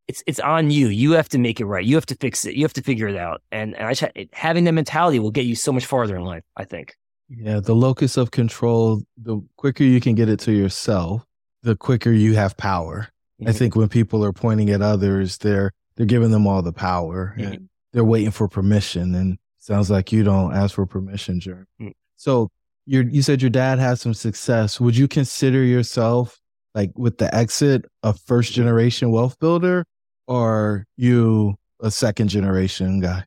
it's 0.07 0.23
it's 0.27 0.41
on 0.41 0.71
you. 0.71 0.89
You 0.89 1.13
have 1.13 1.29
to 1.31 1.39
make 1.39 1.61
it 1.61 1.65
right. 1.65 1.85
You 1.85 1.95
have 1.95 2.07
to 2.07 2.17
fix 2.17 2.45
it. 2.45 2.55
You 2.55 2.65
have 2.65 2.75
to 2.75 2.83
figure 2.83 3.09
it 3.09 3.17
out. 3.17 3.43
And, 3.51 3.75
and 3.75 3.87
I 3.87 3.95
just, 3.95 4.13
having 4.33 4.65
that 4.65 4.73
mentality 4.73 5.19
will 5.19 5.31
get 5.31 5.47
you 5.47 5.55
so 5.55 5.73
much 5.73 5.87
farther 5.87 6.15
in 6.15 6.25
life. 6.25 6.43
I 6.57 6.65
think. 6.65 6.95
Yeah, 7.31 7.61
the 7.61 7.75
locus 7.75 8.19
of 8.19 8.31
control. 8.31 9.03
The 9.17 9.41
quicker 9.57 9.83
you 9.83 10.01
can 10.01 10.15
get 10.15 10.29
it 10.29 10.41
to 10.41 10.53
yourself, 10.53 11.25
the 11.63 11.75
quicker 11.75 12.13
you 12.13 12.35
have 12.35 12.57
power. 12.59 13.09
Mm-hmm. 13.41 13.49
I 13.49 13.53
think 13.53 13.77
when 13.77 13.89
people 13.89 14.23
are 14.25 14.33
pointing 14.33 14.69
at 14.71 14.83
others, 14.83 15.39
they're 15.39 15.73
they're 15.97 16.07
giving 16.07 16.31
them 16.31 16.47
all 16.47 16.61
the 16.61 16.73
power 16.73 17.35
mm-hmm. 17.39 17.53
and 17.53 17.69
they're 17.93 18.05
waiting 18.05 18.31
for 18.31 18.47
permission. 18.47 19.15
And 19.15 19.39
sounds 19.65 19.91
like 19.91 20.13
you 20.13 20.23
don't 20.23 20.55
ask 20.55 20.75
for 20.75 20.87
permission, 20.87 21.41
Jeremy. 21.41 21.65
Mm-hmm. 21.81 21.91
So 22.17 22.51
you 22.87 23.03
you 23.11 23.23
said 23.23 23.41
your 23.41 23.51
dad 23.51 23.79
had 23.79 23.99
some 23.99 24.15
success. 24.15 24.81
Would 24.81 24.97
you 24.97 25.09
consider 25.09 25.63
yourself 25.63 26.39
like 26.75 26.91
with 26.97 27.19
the 27.19 27.35
exit 27.35 27.87
a 28.03 28.13
first 28.13 28.53
generation 28.53 29.11
wealth 29.11 29.39
builder, 29.39 29.85
or 30.27 30.87
you 30.97 31.57
a 31.81 31.91
second 31.91 32.29
generation 32.29 33.01
guy? 33.01 33.25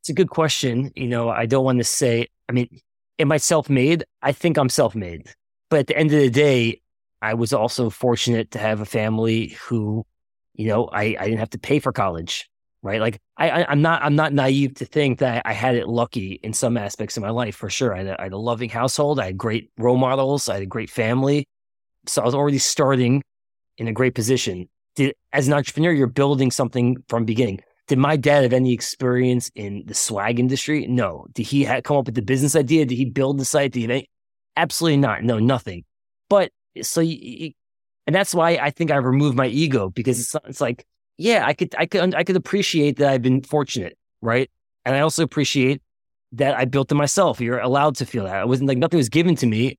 It's 0.00 0.10
a 0.10 0.14
good 0.14 0.30
question. 0.30 0.90
You 0.96 1.08
know, 1.08 1.28
I 1.28 1.46
don't 1.46 1.64
want 1.64 1.78
to 1.78 1.84
say. 1.84 2.28
I 2.48 2.52
mean, 2.52 2.68
am 3.18 3.32
I 3.32 3.36
self 3.36 3.70
made? 3.70 4.04
I 4.22 4.32
think 4.32 4.58
I'm 4.58 4.68
self 4.68 4.94
made. 4.94 5.28
But 5.70 5.80
at 5.80 5.86
the 5.88 5.96
end 5.96 6.12
of 6.12 6.20
the 6.20 6.30
day, 6.30 6.80
I 7.22 7.34
was 7.34 7.52
also 7.52 7.90
fortunate 7.90 8.52
to 8.52 8.58
have 8.58 8.80
a 8.80 8.84
family 8.84 9.56
who, 9.62 10.04
you 10.54 10.68
know, 10.68 10.86
I, 10.86 11.16
I 11.18 11.24
didn't 11.24 11.38
have 11.38 11.50
to 11.50 11.58
pay 11.58 11.80
for 11.80 11.92
college, 11.92 12.48
right? 12.82 13.00
Like 13.00 13.20
I, 13.36 13.50
I 13.50 13.72
am 13.72 13.82
not 13.82 14.02
I'm 14.02 14.16
not 14.16 14.32
naive 14.32 14.74
to 14.74 14.84
think 14.84 15.18
that 15.18 15.42
I 15.44 15.52
had 15.52 15.74
it 15.74 15.88
lucky 15.88 16.40
in 16.42 16.52
some 16.52 16.76
aspects 16.76 17.16
of 17.16 17.22
my 17.22 17.30
life 17.30 17.56
for 17.56 17.70
sure. 17.70 17.94
I 17.94 17.98
had, 17.98 18.06
a, 18.06 18.20
I 18.20 18.24
had 18.24 18.32
a 18.32 18.38
loving 18.38 18.70
household, 18.70 19.20
I 19.20 19.26
had 19.26 19.38
great 19.38 19.70
role 19.78 19.96
models, 19.96 20.48
I 20.48 20.54
had 20.54 20.62
a 20.62 20.66
great 20.66 20.90
family, 20.90 21.46
so 22.06 22.22
I 22.22 22.24
was 22.24 22.34
already 22.34 22.58
starting 22.58 23.22
in 23.78 23.88
a 23.88 23.92
great 23.92 24.14
position. 24.14 24.68
Did, 24.94 25.14
as 25.32 25.46
an 25.46 25.54
entrepreneur, 25.54 25.92
you're 25.92 26.06
building 26.06 26.50
something 26.50 27.02
from 27.08 27.24
beginning. 27.24 27.60
Did 27.88 27.98
my 27.98 28.16
dad 28.16 28.42
have 28.42 28.52
any 28.52 28.72
experience 28.72 29.50
in 29.54 29.84
the 29.86 29.94
swag 29.94 30.40
industry? 30.40 30.86
No. 30.86 31.26
Did 31.34 31.46
he 31.46 31.64
come 31.82 31.98
up 31.98 32.06
with 32.06 32.16
the 32.16 32.22
business 32.22 32.56
idea? 32.56 32.84
Did 32.84 32.96
he 32.96 33.04
build 33.04 33.38
the 33.38 33.44
site? 33.44 33.72
Did 33.72 33.90
he? 33.90 34.08
Absolutely 34.56 34.96
not. 34.96 35.22
No, 35.22 35.38
nothing. 35.38 35.84
But 36.28 36.50
so 36.82 37.00
you, 37.00 37.52
and 38.06 38.14
that's 38.14 38.34
why 38.34 38.56
I 38.56 38.70
think 38.70 38.90
I 38.90 38.96
removed 38.96 39.36
my 39.36 39.46
ego 39.46 39.90
because 39.90 40.18
it's 40.18 40.34
it's 40.48 40.60
like 40.60 40.84
yeah 41.18 41.44
I 41.46 41.54
could 41.54 41.74
I 41.78 41.86
could 41.86 42.14
I 42.14 42.24
could 42.24 42.36
appreciate 42.36 42.96
that 42.98 43.08
I've 43.08 43.22
been 43.22 43.42
fortunate 43.42 43.96
right 44.20 44.50
and 44.84 44.94
I 44.94 45.00
also 45.00 45.22
appreciate 45.22 45.82
that 46.32 46.56
I 46.56 46.64
built 46.64 46.90
it 46.92 46.94
myself. 46.94 47.40
You're 47.40 47.58
allowed 47.58 47.96
to 47.96 48.06
feel 48.06 48.24
that. 48.24 48.42
It 48.42 48.48
wasn't 48.48 48.68
like 48.68 48.78
nothing 48.78 48.98
was 48.98 49.08
given 49.08 49.34
to 49.36 49.46
me, 49.46 49.78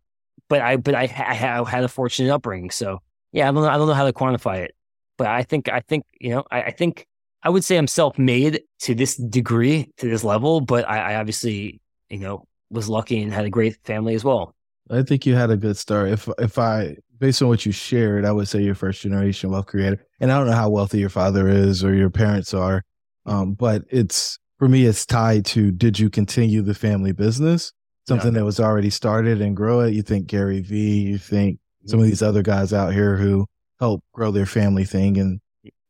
but 0.50 0.62
I 0.62 0.78
but 0.78 0.95
I, 0.95 1.04
I, 1.04 1.60
I 1.60 1.69
had 1.69 1.84
a 1.84 1.88
fortunate 1.88 2.34
upbringing. 2.34 2.71
So 2.71 3.00
yeah, 3.32 3.47
I 3.47 3.52
don't 3.52 3.63
know 3.63 3.69
I 3.69 3.78
don't 3.78 3.88
know 3.88 3.93
how 3.93 4.06
to 4.06 4.13
quantify 4.13 4.60
it, 4.60 4.76
but 5.17 5.28
I 5.28 5.43
think 5.43 5.69
I 5.69 5.82
think 5.82 6.06
you 6.19 6.32
know 6.32 6.43
I, 6.52 6.63
I 6.63 6.71
think 6.71 7.08
I 7.43 7.50
would 7.50 7.63
say 7.63 7.78
I'm 7.78 7.88
self 7.88 8.17
made 8.17 8.62
to 8.80 8.95
this 8.95 9.15
degree 9.15 9.91
to 9.97 10.10
this 10.10 10.23
level, 10.23 10.62
but 10.62 10.88
I, 10.88 11.13
I 11.13 11.15
obviously 11.15 11.80
you 12.10 12.19
know 12.19 12.45
was 12.69 12.89
lucky 12.89 13.21
and 13.21 13.32
had 13.32 13.45
a 13.45 13.50
great 13.50 13.78
family 13.86 14.15
as 14.15 14.23
well. 14.23 14.54
I 14.89 15.04
think 15.04 15.26
you 15.26 15.36
had 15.36 15.52
a 15.52 15.58
good 15.58 15.78
start. 15.78 16.10
If 16.10 16.30
if 16.39 16.58
I 16.58 16.97
based 17.20 17.42
on 17.42 17.48
what 17.48 17.66
you 17.66 17.72
shared, 17.72 18.26
I 18.26 18.32
would 18.32 18.48
say 18.48 18.62
you're 18.62 18.76
first 18.76 19.02
generation 19.02 19.52
wealth 19.52 19.68
creator. 19.68 20.06
And 20.20 20.32
I 20.32 20.38
don't 20.38 20.48
know 20.48 20.54
how 20.54 20.70
wealthy 20.70 21.00
your 21.00 21.10
father 21.10 21.48
is 21.48 21.84
or 21.84 21.94
your 21.94 22.10
parents 22.10 22.54
are, 22.54 22.84
um, 23.26 23.54
but 23.54 23.84
it's 23.90 24.40
for 24.58 24.68
me, 24.68 24.86
it's 24.86 25.06
tied 25.06 25.46
to 25.48 25.72
did 25.72 26.00
you 26.00 26.10
continue 26.10 26.62
the 26.62 26.74
family 26.74 27.12
business, 27.12 27.72
something 28.08 28.34
yeah. 28.34 28.40
that 28.40 28.46
was 28.46 28.60
already 28.60 28.90
started 28.90 29.42
and 29.42 29.56
grow 29.56 29.82
it. 29.82 29.94
You 29.94 30.02
think 30.02 30.28
Gary 30.28 30.62
Vee, 30.62 31.02
you 31.02 31.18
think 31.18 31.60
some 31.86 32.00
of 32.00 32.06
these 32.06 32.22
other 32.22 32.42
guys 32.42 32.74
out 32.74 32.94
here 32.94 33.16
who 33.16 33.46
help 33.80 34.04
grow 34.14 34.32
their 34.32 34.46
family 34.46 34.84
thing, 34.84 35.18
and 35.18 35.40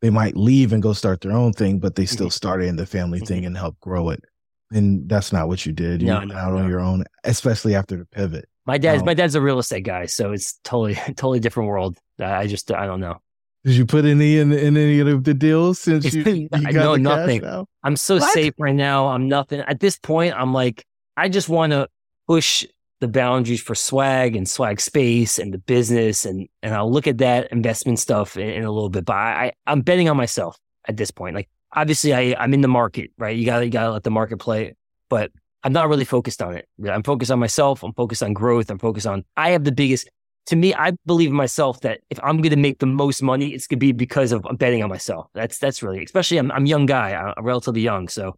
they 0.02 0.10
might 0.10 0.36
leave 0.36 0.74
and 0.74 0.84
go 0.84 0.94
start 0.94 1.22
their 1.22 1.32
own 1.32 1.54
thing, 1.54 1.80
but 1.80 1.96
they 1.96 2.06
still 2.06 2.28
mm-hmm. 2.28 2.32
started 2.32 2.68
in 2.68 2.76
the 2.76 2.86
family 2.86 3.20
thing 3.20 3.40
mm-hmm. 3.40 3.48
and 3.48 3.58
help 3.58 3.80
grow 3.80 4.10
it. 4.10 4.24
And 4.72 5.08
that's 5.08 5.32
not 5.32 5.48
what 5.48 5.66
you 5.66 5.72
did. 5.72 6.02
You 6.02 6.10
no, 6.10 6.18
went 6.20 6.32
no, 6.32 6.38
out 6.38 6.54
no. 6.54 6.60
on 6.60 6.70
your 6.70 6.82
own, 6.82 7.06
especially 7.24 7.74
after 7.74 7.96
the 7.96 8.06
pivot. 8.06 8.50
My 8.68 8.78
dad's 8.78 9.02
um, 9.02 9.06
my 9.06 9.14
dad's 9.14 9.34
a 9.34 9.42
real 9.42 9.60
estate 9.60 9.86
guy, 9.86 10.06
so 10.06 10.34
it's 10.34 10.60
totally 10.64 10.96
totally 11.08 11.40
different 11.40 11.70
world. 11.70 11.98
I 12.20 12.48
just 12.48 12.72
I 12.72 12.86
don't 12.86 13.00
know. 13.00 13.18
Did 13.64 13.76
you 13.76 13.86
put 13.86 14.06
any 14.06 14.38
in, 14.38 14.52
in 14.52 14.78
any 14.78 15.00
of 15.00 15.24
the 15.24 15.34
deals 15.34 15.80
since 15.80 16.14
you, 16.14 16.24
you 16.24 16.50
got 16.50 16.74
no 16.74 16.96
nothing? 16.96 17.44
I'm 17.84 17.96
so 17.96 18.18
what? 18.18 18.34
safe 18.34 18.54
right 18.60 18.76
now. 18.76 19.08
I'm 19.08 19.28
nothing 19.28 19.62
at 19.62 19.80
this 19.80 19.98
point. 19.98 20.36
I'm 20.36 20.54
like 20.54 20.86
I 21.16 21.30
just 21.30 21.50
want 21.50 21.72
to 21.72 21.88
push 22.28 22.66
the 23.00 23.08
boundaries 23.08 23.62
for 23.62 23.76
swag 23.76 24.36
and 24.36 24.48
swag 24.48 24.82
space 24.82 25.40
and 25.40 25.54
the 25.54 25.60
business 25.60 26.26
and 26.26 26.48
and 26.62 26.74
I'll 26.74 26.92
look 26.92 27.08
at 27.08 27.20
that 27.20 27.52
investment 27.52 28.00
stuff 28.00 28.36
in, 28.36 28.50
in 28.50 28.64
a 28.64 28.72
little 28.72 28.90
bit. 28.90 29.06
But 29.06 29.16
I 29.16 29.54
I'm 29.66 29.82
betting 29.82 30.10
on 30.10 30.18
myself 30.18 30.58
at 30.88 30.98
this 30.98 31.12
point. 31.12 31.36
Like 31.36 31.50
obviously 31.74 32.14
I 32.14 32.36
I'm 32.38 32.54
in 32.54 32.62
the 32.62 32.68
market, 32.68 33.12
right? 33.18 33.36
You 33.36 33.46
gotta 33.46 33.66
you 33.66 33.72
gotta 33.72 33.92
let 33.92 34.04
the 34.04 34.12
market 34.12 34.38
play. 34.38 34.76
But 35.10 35.32
I'm 35.68 35.74
not 35.74 35.90
really 35.90 36.06
focused 36.06 36.42
on 36.42 36.56
it. 36.56 36.66
I'm 36.90 37.04
focused 37.04 37.30
on 37.30 37.40
myself. 37.40 37.84
I'm 37.84 37.92
focused 37.92 38.24
on 38.24 38.32
growth. 38.32 38.72
I'm 38.72 38.80
focused 38.80 39.06
on, 39.06 39.26
I 39.36 39.50
have 39.50 39.66
the 39.66 39.74
biggest, 39.74 40.10
to 40.46 40.56
me, 40.56 40.74
I 40.74 40.94
believe 41.06 41.30
in 41.30 41.36
myself 41.36 41.82
that 41.82 42.00
if 42.10 42.18
I'm 42.24 42.38
going 42.38 42.52
to 42.52 42.56
make 42.56 42.80
the 42.80 42.86
most 42.86 43.22
money, 43.22 43.50
it's 43.50 43.68
going 43.68 43.80
to 43.80 43.86
be 43.86 43.92
because 43.92 44.32
of 44.32 44.46
I'm 44.46 44.56
betting 44.56 44.82
on 44.82 44.88
myself. 44.88 45.28
That's, 45.34 45.60
that's 45.60 45.84
really, 45.84 46.06
especially 46.06 46.38
I'm, 46.38 46.54
I'm 46.54 46.64
a 46.64 46.70
young 46.70 46.86
guy. 46.86 47.12
I'm 47.38 47.46
relatively 47.46 47.82
young. 47.82 48.08
So 48.08 48.38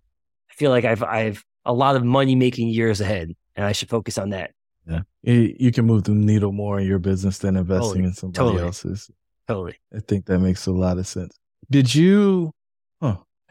I 0.49 0.53
feel 0.55 0.71
like 0.71 0.85
I've, 0.85 1.03
I've 1.03 1.45
a 1.65 1.71
lot 1.73 1.95
of 1.95 2.03
money 2.03 2.33
making 2.33 2.69
years 2.69 2.99
ahead 2.99 3.35
and 3.55 3.63
I 3.63 3.73
should 3.73 3.89
focus 3.89 4.17
on 4.17 4.31
that. 4.31 4.49
Yeah. 4.87 5.01
You 5.21 5.71
can 5.71 5.85
move 5.85 6.05
the 6.05 6.15
needle 6.15 6.51
more 6.51 6.79
in 6.79 6.87
your 6.87 6.97
business 6.97 7.37
than 7.37 7.57
investing 7.57 7.89
totally. 7.89 8.05
in 8.05 8.13
somebody 8.13 8.43
totally. 8.43 8.63
else's. 8.63 9.11
Totally. 9.47 9.75
I 9.95 9.99
think 9.99 10.25
that 10.25 10.39
makes 10.39 10.65
a 10.65 10.71
lot 10.71 10.97
of 10.97 11.05
sense. 11.05 11.37
Did 11.69 11.93
you, 11.93 12.53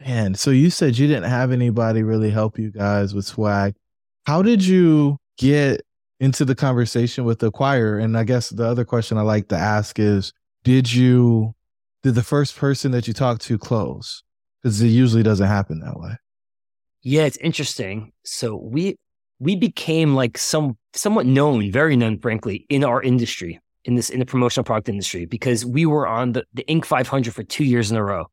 Man, 0.05 0.35
so 0.35 0.51
you 0.51 0.69
said 0.69 0.97
you 0.97 1.07
didn't 1.07 1.29
have 1.29 1.51
anybody 1.51 2.03
really 2.03 2.29
help 2.29 2.57
you 2.57 2.71
guys 2.71 3.13
with 3.13 3.25
swag. 3.25 3.75
How 4.25 4.41
did 4.41 4.65
you 4.65 5.17
get 5.37 5.81
into 6.19 6.45
the 6.45 6.55
conversation 6.55 7.25
with 7.25 7.39
the 7.39 7.51
choir? 7.51 7.97
And 7.97 8.17
I 8.17 8.23
guess 8.23 8.49
the 8.49 8.65
other 8.65 8.85
question 8.85 9.17
I 9.17 9.21
like 9.21 9.49
to 9.49 9.57
ask 9.57 9.99
is, 9.99 10.31
did 10.63 10.91
you, 10.93 11.53
did 12.03 12.15
the 12.15 12.23
first 12.23 12.55
person 12.55 12.91
that 12.91 13.07
you 13.07 13.13
talked 13.13 13.41
to 13.43 13.57
close? 13.57 14.23
Because 14.61 14.81
it 14.81 14.87
usually 14.87 15.23
doesn't 15.23 15.47
happen 15.47 15.79
that 15.79 15.99
way. 15.99 16.15
Yeah, 17.01 17.23
it's 17.23 17.37
interesting. 17.37 18.11
So 18.23 18.55
we 18.55 18.95
we 19.39 19.55
became 19.55 20.15
like 20.15 20.37
some 20.37 20.77
somewhat 20.93 21.25
known, 21.25 21.71
very 21.71 21.95
known, 21.95 22.19
frankly, 22.19 22.65
in 22.69 22.83
our 22.83 23.01
industry, 23.01 23.59
in 23.85 23.95
this 23.95 24.09
in 24.09 24.19
the 24.19 24.25
promotional 24.25 24.65
product 24.65 24.89
industry, 24.89 25.25
because 25.25 25.65
we 25.65 25.85
were 25.85 26.05
on 26.05 26.33
the, 26.33 26.45
the 26.53 26.65
Inc. 26.65 26.85
500 26.85 27.33
for 27.33 27.43
two 27.43 27.63
years 27.63 27.89
in 27.89 27.97
a 27.97 28.03
row. 28.03 28.27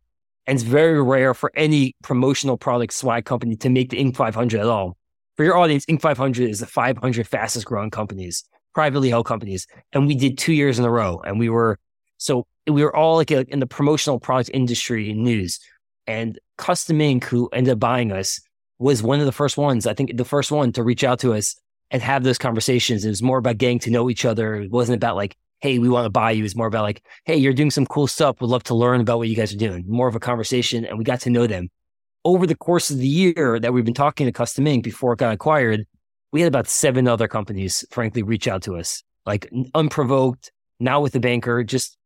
And 0.47 0.57
it's 0.57 0.63
very 0.63 1.03
rare 1.03 1.35
for 1.35 1.51
any 1.57 1.95
promotional 2.03 2.57
product 2.57 2.93
swag 2.93 3.25
company 3.25 3.57
to 3.57 3.69
make 3.69 3.91
the 3.91 3.99
Inc. 3.99 4.17
500 4.17 4.61
at 4.61 4.67
all. 4.67 4.97
For 5.37 5.45
your 5.45 5.57
audience, 5.57 5.85
Inc. 5.87 6.01
500 6.01 6.49
is 6.49 6.61
the 6.61 6.67
500 6.67 7.27
fastest 7.27 7.67
growing 7.67 7.91
companies, 7.91 8.45
privately 8.75 9.11
held 9.11 9.27
companies. 9.27 9.67
And 9.93 10.07
we 10.07 10.15
did 10.15 10.39
two 10.39 10.53
years 10.53 10.79
in 10.79 10.85
a 10.85 10.91
row. 10.91 11.21
And 11.25 11.39
we 11.39 11.49
were, 11.49 11.79
so 12.19 12.47
we 12.67 12.83
were 12.85 12.95
all 12.95 13.17
like 13.17 13.31
in 13.31 13.61
the 13.61 13.67
promotional 13.67 14.21
product 14.21 14.51
industry 14.55 15.13
news. 15.13 15.59
And 16.07 16.39
Custom 16.59 17.01
Ink., 17.01 17.25
who 17.25 17.49
ended 17.53 17.73
up 17.73 17.81
buying 17.81 18.13
us, 18.13 18.41
was 18.79 19.03
one 19.03 19.21
of 19.21 19.27
the 19.27 19.33
first 19.33 19.57
ones, 19.57 19.87
I 19.87 19.95
think 19.95 20.17
the 20.17 20.25
first 20.25 20.53
one 20.53 20.73
to 20.73 20.83
reach 20.83 21.03
out 21.03 21.19
to 21.21 21.35
us 21.35 21.57
and 21.91 22.03
have 22.03 22.23
those 22.23 22.39
conversations. 22.39 23.05
It 23.05 23.09
was 23.09 23.23
more 23.23 23.39
about 23.39 23.59
getting 23.59 23.79
to 23.81 23.91
know 23.91 24.11
each 24.11 24.25
other. 24.25 24.55
It 24.57 24.71
wasn't 24.71 24.97
about 24.97 25.17
like, 25.17 25.37
hey, 25.67 25.81
we 25.81 25.89
want 25.89 26.05
to 26.05 26.11
buy 26.11 26.31
you 26.31 26.45
is 26.45 26.55
more 26.55 26.69
about 26.69 26.85
like, 26.85 27.05
hey, 27.25 27.37
you're 27.37 27.53
doing 27.53 27.73
some 27.73 27.87
cool 27.87 28.07
stuff. 28.07 28.41
We'd 28.41 28.47
love 28.47 28.63
to 28.65 28.75
learn 28.75 29.01
about 29.01 29.19
what 29.19 29.29
you 29.29 29.35
guys 29.35 29.53
are 29.53 29.57
doing. 29.57 29.85
More 29.89 30.07
of 30.07 30.15
a 30.15 30.21
conversation. 30.21 30.85
And 30.85 30.97
we 30.97 31.03
got 31.03 31.21
to 31.23 31.31
know 31.31 31.49
them. 31.49 31.71
Over 32.25 32.47
the 32.47 32.55
course 32.55 32.89
of 32.89 32.99
the 32.99 33.09
year 33.09 33.59
that 33.59 33.73
we've 33.73 33.85
been 33.85 33.93
talking 33.93 34.27
to 34.27 34.33
Custom 34.33 34.65
Ink 34.69 34.85
before 34.85 35.15
it 35.15 35.19
got 35.19 35.33
acquired, 35.33 35.85
we 36.31 36.41
had 36.41 36.47
about 36.47 36.69
seven 36.69 37.09
other 37.09 37.27
companies, 37.27 37.85
frankly, 37.91 38.23
reach 38.23 38.47
out 38.47 38.63
to 38.63 38.77
us, 38.77 39.03
like 39.27 39.51
unprovoked, 39.75 40.53
now 40.79 41.01
with 41.01 41.13
the 41.13 41.21
banker, 41.21 41.65
just 41.65 41.99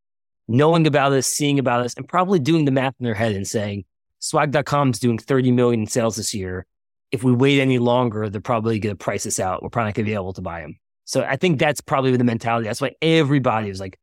knowing 0.49 0.87
about 0.87 1.13
us, 1.13 1.27
seeing 1.27 1.59
about 1.59 1.85
us, 1.85 1.93
and 1.95 2.09
probably 2.09 2.39
doing 2.39 2.65
the 2.65 2.71
math 2.71 2.95
in 2.99 3.05
their 3.05 3.15
head 3.15 3.33
and 3.33 3.47
saying, 3.47 3.85
swag.com 4.21 4.91
is 4.91 5.01
doing 5.01 5.19
30 5.19 5.53
million 5.53 5.81
in 5.81 5.87
sales 5.87 6.17
this 6.17 6.33
year. 6.33 6.65
If 7.13 7.25
we 7.25 7.33
wait 7.33 7.61
any 7.61 7.79
longer, 7.79 8.31
they're 8.31 8.41
probably 8.41 8.79
going 8.79 8.97
to 8.97 9.05
price 9.05 9.27
us 9.27 9.39
out. 9.39 9.63
We're 9.63 9.69
probably 9.69 9.89
not 9.89 9.95
going 9.97 10.07
to 10.07 10.11
be 10.11 10.15
able 10.15 10.33
to 10.33 10.41
buy 10.41 10.63
them. 10.63 10.80
So 11.11 11.25
I 11.25 11.35
think 11.35 11.59
that's 11.59 11.81
probably 11.81 12.17
the 12.17 12.23
mentality. 12.23 12.69
That's 12.69 12.81
why 12.81 12.95
everybody 13.03 13.69
was 13.69 13.81
like 13.81 13.99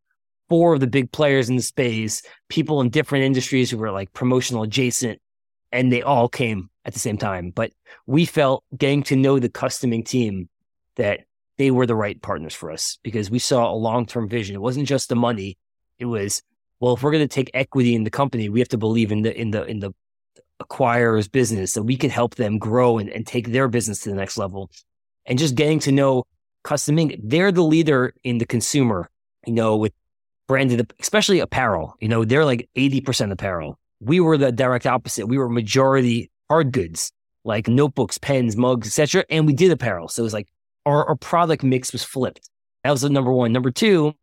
four 0.49 0.73
of 0.73 0.81
the 0.81 0.87
big 0.87 1.09
players 1.13 1.47
in 1.47 1.55
the 1.55 1.61
space, 1.61 2.21
people 2.49 2.81
in 2.81 2.89
different 2.89 3.23
industries 3.23 3.71
who 3.71 3.77
were 3.77 3.91
like 3.91 4.11
promotional 4.11 4.63
adjacent, 4.63 5.21
and 5.71 5.89
they 5.89 6.01
all 6.01 6.27
came 6.27 6.69
at 6.83 6.91
the 6.91 6.99
same 6.99 7.17
time. 7.17 7.51
But 7.51 7.71
we 8.07 8.25
felt 8.25 8.65
getting 8.77 9.03
to 9.03 9.15
know 9.15 9.39
the 9.39 9.47
Custom 9.47 9.93
Ink 9.93 10.05
team 10.05 10.49
that 10.97 11.21
they 11.57 11.71
were 11.71 11.85
the 11.85 11.95
right 11.95 12.21
partners 12.21 12.53
for 12.53 12.71
us 12.71 12.99
because 13.03 13.31
we 13.31 13.39
saw 13.39 13.71
a 13.71 13.73
long 13.73 14.05
term 14.05 14.27
vision. 14.27 14.57
It 14.57 14.61
wasn't 14.61 14.89
just 14.89 15.07
the 15.07 15.15
money. 15.15 15.57
It 15.99 16.07
was, 16.07 16.43
well, 16.81 16.95
if 16.95 17.03
we're 17.03 17.11
going 17.11 17.23
to 17.23 17.33
take 17.33 17.51
equity 17.53 17.95
in 17.95 18.03
the 18.03 18.09
company, 18.09 18.49
we 18.49 18.59
have 18.59 18.67
to 18.67 18.77
believe 18.77 19.13
in 19.13 19.21
the 19.21 19.33
in 19.33 19.51
the 19.51 19.63
in 19.63 19.79
the 19.79 19.93
acquirer's 20.59 21.29
business 21.29 21.71
so 21.71 21.81
we 21.81 21.95
can 21.95 22.09
help 22.09 22.35
them 22.35 22.57
grow 22.57 22.97
and, 22.97 23.09
and 23.09 23.25
take 23.25 23.53
their 23.53 23.69
business 23.69 24.01
to 24.01 24.09
the 24.09 24.15
next 24.17 24.37
level. 24.37 24.69
And 25.25 25.39
just 25.39 25.55
getting 25.55 25.79
to 25.79 25.93
know 25.93 26.25
Custom 26.67 26.99
Ink, 26.99 27.15
they're 27.23 27.53
the 27.53 27.63
leader 27.63 28.13
in 28.25 28.39
the 28.39 28.45
consumer, 28.45 29.09
you 29.45 29.53
know, 29.53 29.77
with 29.77 29.93
branded, 30.49 30.93
especially 30.99 31.39
apparel. 31.39 31.95
You 32.01 32.09
know, 32.09 32.25
they're 32.25 32.43
like 32.43 32.69
80% 32.75 33.31
apparel. 33.31 33.79
We 34.01 34.19
were 34.19 34.37
the 34.37 34.51
direct 34.51 34.85
opposite. 34.85 35.27
We 35.27 35.37
were 35.37 35.47
majority 35.47 36.29
hard 36.49 36.73
goods, 36.73 37.13
like 37.45 37.69
notebooks, 37.69 38.17
pens, 38.17 38.57
mugs, 38.57 38.87
etc. 38.87 39.23
And 39.29 39.47
we 39.47 39.53
did 39.53 39.71
apparel. 39.71 40.09
So 40.09 40.21
it 40.21 40.25
was 40.25 40.33
like 40.33 40.49
our, 40.85 41.05
our 41.05 41.15
product 41.15 41.63
mix 41.63 41.93
was 41.93 42.03
flipped. 42.03 42.49
That 42.83 42.91
was 42.91 43.01
the 43.01 43.09
number 43.09 43.31
one. 43.31 43.53
Number 43.53 43.71
two, 43.71 44.13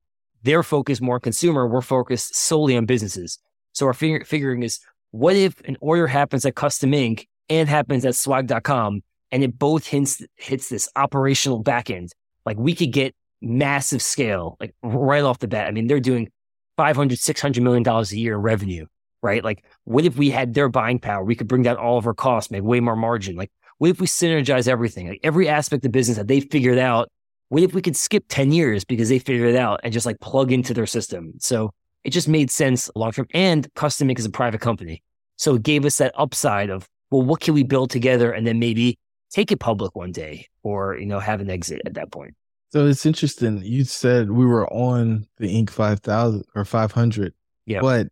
they're 0.42 0.62
focused 0.62 1.00
more 1.00 1.18
consumer. 1.18 1.66
We're 1.66 1.80
focused 1.80 2.36
solely 2.36 2.76
on 2.76 2.84
businesses. 2.84 3.38
So 3.72 3.86
our 3.86 3.94
fig- 3.94 4.26
figuring 4.26 4.62
is 4.62 4.80
what 5.12 5.34
if 5.34 5.62
an 5.62 5.78
order 5.80 6.06
happens 6.06 6.44
at 6.44 6.56
Custom 6.56 6.92
Ink 6.92 7.26
and 7.48 7.70
happens 7.70 8.04
at 8.04 8.16
swag.com 8.16 9.02
and 9.32 9.42
it 9.42 9.58
both 9.58 9.86
hits, 9.86 10.22
hits 10.36 10.68
this 10.68 10.90
operational 10.94 11.64
backend? 11.64 12.10
Like 12.44 12.58
we 12.58 12.74
could 12.74 12.92
get 12.92 13.14
massive 13.40 14.02
scale, 14.02 14.56
like 14.60 14.74
right 14.82 15.22
off 15.22 15.38
the 15.38 15.48
bat. 15.48 15.68
I 15.68 15.70
mean, 15.70 15.86
they're 15.86 16.00
doing 16.00 16.30
500, 16.76 17.18
600 17.18 17.62
million 17.62 17.82
dollars 17.82 18.12
a 18.12 18.18
year 18.18 18.34
in 18.34 18.40
revenue, 18.40 18.86
right? 19.22 19.42
Like 19.44 19.64
what 19.84 20.04
if 20.04 20.16
we 20.16 20.30
had 20.30 20.54
their 20.54 20.68
buying 20.68 20.98
power? 20.98 21.24
We 21.24 21.36
could 21.36 21.48
bring 21.48 21.62
down 21.62 21.76
all 21.76 21.98
of 21.98 22.06
our 22.06 22.14
costs, 22.14 22.50
make 22.50 22.62
way 22.62 22.80
more 22.80 22.96
margin. 22.96 23.36
Like 23.36 23.50
what 23.78 23.90
if 23.90 24.00
we 24.00 24.06
synergize 24.06 24.68
everything? 24.68 25.08
Like 25.08 25.20
every 25.22 25.48
aspect 25.48 25.84
of 25.84 25.92
business 25.92 26.16
that 26.16 26.28
they 26.28 26.40
figured 26.40 26.78
out, 26.78 27.10
what 27.48 27.62
if 27.62 27.74
we 27.74 27.82
could 27.82 27.96
skip 27.96 28.24
10 28.28 28.52
years 28.52 28.84
because 28.84 29.08
they 29.08 29.18
figured 29.18 29.54
it 29.54 29.56
out 29.56 29.80
and 29.84 29.92
just 29.92 30.06
like 30.06 30.20
plug 30.20 30.52
into 30.52 30.74
their 30.74 30.86
system? 30.86 31.34
So 31.38 31.70
it 32.02 32.10
just 32.10 32.28
made 32.28 32.50
sense 32.50 32.90
long 32.94 33.12
term. 33.12 33.26
And 33.34 33.72
Custom 33.74 34.10
Ink 34.10 34.18
is 34.18 34.26
a 34.26 34.30
private 34.30 34.60
company. 34.60 35.02
So 35.36 35.56
it 35.56 35.62
gave 35.62 35.84
us 35.84 35.98
that 35.98 36.14
upside 36.16 36.70
of, 36.70 36.88
well, 37.10 37.22
what 37.22 37.40
can 37.40 37.54
we 37.54 37.62
build 37.62 37.90
together 37.90 38.32
and 38.32 38.46
then 38.46 38.58
maybe 38.58 38.98
take 39.34 39.50
it 39.50 39.58
public 39.58 39.96
one 39.96 40.12
day 40.12 40.48
or, 40.62 40.96
you 40.96 41.06
know, 41.06 41.18
have 41.18 41.40
an 41.40 41.50
exit 41.50 41.82
at 41.84 41.94
that 41.94 42.12
point. 42.12 42.34
So 42.70 42.86
it's 42.86 43.04
interesting. 43.04 43.60
You 43.62 43.84
said 43.84 44.30
we 44.30 44.46
were 44.46 44.72
on 44.72 45.26
the 45.38 45.48
Inc. 45.48 45.70
5000 45.70 46.44
or 46.54 46.64
500. 46.64 47.34
Yeah. 47.66 47.80
But 47.80 48.08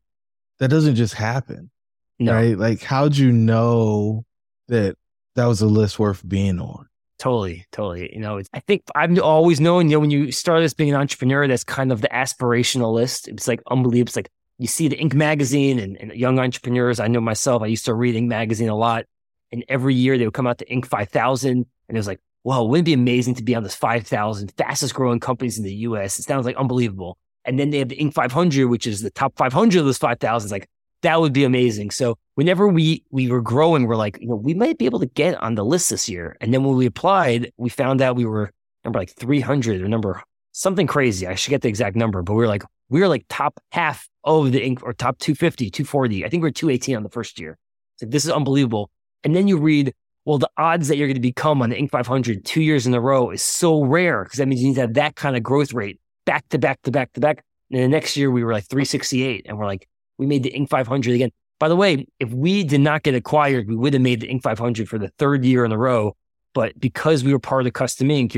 that 0.59 0.69
doesn't 0.69 0.97
just 0.97 1.15
happen. 1.15 1.71
No. 2.19 2.35
Right? 2.35 2.59
Like, 2.59 2.83
how'd 2.83 3.17
you 3.17 3.33
know 3.33 4.25
that 4.69 4.97
that 5.37 5.47
was 5.47 5.61
a 5.61 5.67
list 5.67 5.99
worth 5.99 6.27
being 6.27 6.61
on? 6.61 6.89
Totally, 7.19 7.67
totally. 7.71 8.13
You 8.13 8.21
know, 8.21 8.41
I 8.53 8.61
think 8.61 8.83
I've 8.97 9.17
always 9.21 9.61
known, 9.61 9.89
you 9.89 9.97
know, 9.97 10.01
when 10.01 10.11
you 10.11 10.33
start 10.33 10.63
as 10.65 10.75
being 10.75 10.91
an 10.91 10.97
entrepreneur, 10.97 11.47
that's 11.47 11.63
kind 11.63 11.93
of 11.93 12.01
the 12.01 12.09
aspirational 12.09 12.93
list. 12.93 13.29
It's 13.29 13.47
like 13.47 13.63
unbelievable. 13.71 14.09
It's 14.09 14.17
like 14.17 14.31
you 14.59 14.67
see 14.67 14.89
the 14.89 14.97
Inc. 14.97 15.15
magazine 15.15 15.79
and, 15.79 15.97
and 15.97 16.13
young 16.13 16.41
entrepreneurs. 16.41 16.99
I 16.99 17.07
know 17.07 17.21
myself, 17.21 17.63
I 17.63 17.67
used 17.67 17.85
to 17.85 17.95
read 17.95 18.17
Inc. 18.17 18.27
magazine 18.27 18.69
a 18.69 18.77
lot. 18.77 19.05
And 19.53 19.65
every 19.69 19.95
year 19.95 20.19
they 20.19 20.25
would 20.25 20.35
come 20.35 20.47
out 20.47 20.59
to 20.59 20.65
Inc. 20.67 20.87
5000. 20.87 21.51
And 21.51 21.67
it 21.89 21.95
was 21.95 22.07
like, 22.07 22.21
wow, 22.45 22.65
wouldn't 22.65 22.89
it 22.89 22.91
be 22.91 22.93
amazing 22.95 23.35
to 23.37 23.43
be 23.43 23.55
on 23.55 23.63
this 23.63 23.75
5,000 23.75 24.53
fastest 24.57 24.95
growing 24.95 25.21
companies 25.21 25.59
in 25.59 25.65
the 25.65 25.75
US? 25.75 26.19
It 26.19 26.23
sounds 26.25 26.47
like 26.47 26.57
unbelievable. 26.57 27.19
And 27.45 27.59
then 27.59 27.71
they 27.71 27.79
have 27.79 27.89
the 27.89 27.97
Inc. 27.97 28.15
500, 28.15 28.67
which 28.67 28.87
is 28.87 29.03
the 29.03 29.11
top 29.11 29.37
500 29.37 29.79
of 29.79 29.85
those 29.85 29.99
5,000. 29.99 30.47
It's 30.47 30.53
like, 30.53 30.69
that 31.03 31.21
would 31.21 31.33
be 31.33 31.45
amazing. 31.45 31.91
So 31.91 32.17
whenever 32.37 32.69
we 32.69 33.03
we 33.11 33.29
were 33.29 33.43
growing, 33.43 33.87
we're 33.87 33.97
like, 33.97 34.19
you 34.21 34.29
know, 34.29 34.37
we 34.37 34.55
might 34.55 34.79
be 34.79 34.87
able 34.87 35.01
to 35.01 35.07
get 35.07 35.35
on 35.43 35.57
the 35.57 35.65
list 35.65 35.91
this 35.91 36.09
year. 36.09 36.37
And 36.41 36.55
then 36.55 36.65
when 36.65 36.77
we 36.77 36.87
applied, 36.87 37.53
we 37.57 37.69
found 37.69 38.01
out 38.01 38.17
we 38.17 38.25
were 38.25 38.51
number 38.85 39.01
like 39.01 39.11
300 39.11 39.83
or 39.83 39.89
number 39.89 40.23
something 40.53 40.87
crazy. 40.87 41.27
I 41.27 41.35
should 41.35 41.51
get 41.51 41.63
the 41.63 41.69
exact 41.69 41.97
number, 41.97 42.23
but 42.23 42.35
we 42.35 42.39
were 42.39 42.49
like, 42.49 42.63
we 42.89 43.01
were 43.01 43.09
like 43.09 43.25
top 43.29 43.61
half 43.71 44.09
of 44.25 44.53
the 44.53 44.61
Inc. 44.61 44.83
or 44.83 44.93
top 44.93 45.19
250, 45.19 45.71
240. 45.71 46.25
I 46.25 46.29
think 46.29 46.43
we 46.43 46.49
are 46.49 46.53
218 46.53 46.97
on 46.97 47.03
the 47.03 47.09
first 47.09 47.41
year. 47.41 47.59
It's 47.97 48.03
like, 48.03 48.11
this 48.11 48.25
is 48.25 48.31
unbelievable. 48.31 48.91
And 49.25 49.35
then 49.35 49.49
you 49.49 49.59
read 49.59 49.95
well, 50.25 50.39
the 50.39 50.51
odds 50.57 50.89
that 50.89 50.97
you're 50.97 51.09
going 51.09 51.17
to 51.17 51.21
become 51.21 51.63
on 51.63 51.71
the 51.71 51.77
Inc. 51.77 51.91
500 51.91 52.45
two 52.45 52.63
years 52.63 52.87
in 52.87 52.95
a 52.95 53.01
row 53.01 53.31
is 53.31 53.43
so 53.43 53.83
rare 53.83 54.25
because 54.25 54.39
that 54.39 54.47
means 54.47 54.61
you 54.61 54.69
need 54.69 54.77
to 54.77 54.83
have 54.83 54.95
that 54.95 55.17
kind 55.17 55.37
of 55.37 55.43
growth 55.43 55.73
rate 55.73 56.01
back 56.25 56.49
to 56.51 56.59
back 56.59 56.81
to 56.83 56.91
back 56.91 57.13
to 57.15 57.21
back. 57.21 57.45
And 57.71 57.83
the 57.83 57.89
next 57.89 58.17
year 58.17 58.31
we 58.31 58.45
were 58.45 58.53
like 58.53 58.69
368 58.69 59.47
and 59.49 59.59
we're 59.59 59.67
like, 59.67 59.89
we 60.19 60.27
made 60.27 60.43
the 60.43 60.53
Inc. 60.53 60.69
500 60.69 61.15
again. 61.15 61.31
By 61.59 61.69
the 61.69 61.77
way, 61.77 62.07
if 62.21 62.31
we 62.33 62.65
did 62.65 62.81
not 62.81 63.03
get 63.03 63.15
acquired, 63.15 63.69
we 63.69 63.77
would 63.77 63.95
have 63.95 64.03
made 64.03 64.21
the 64.21 64.29
Inc. 64.29 64.43
500 64.43 64.89
for 64.89 64.99
the 64.99 65.09
third 65.19 65.45
year 65.45 65.65
in 65.65 65.73
a 65.73 65.79
row. 65.79 66.17
But 66.55 66.79
because 66.79 67.25
we 67.25 67.33
were 67.33 67.39
part 67.39 67.63
of 67.63 67.65
the 67.65 67.71
Custom 67.73 68.11
Ink., 68.11 68.37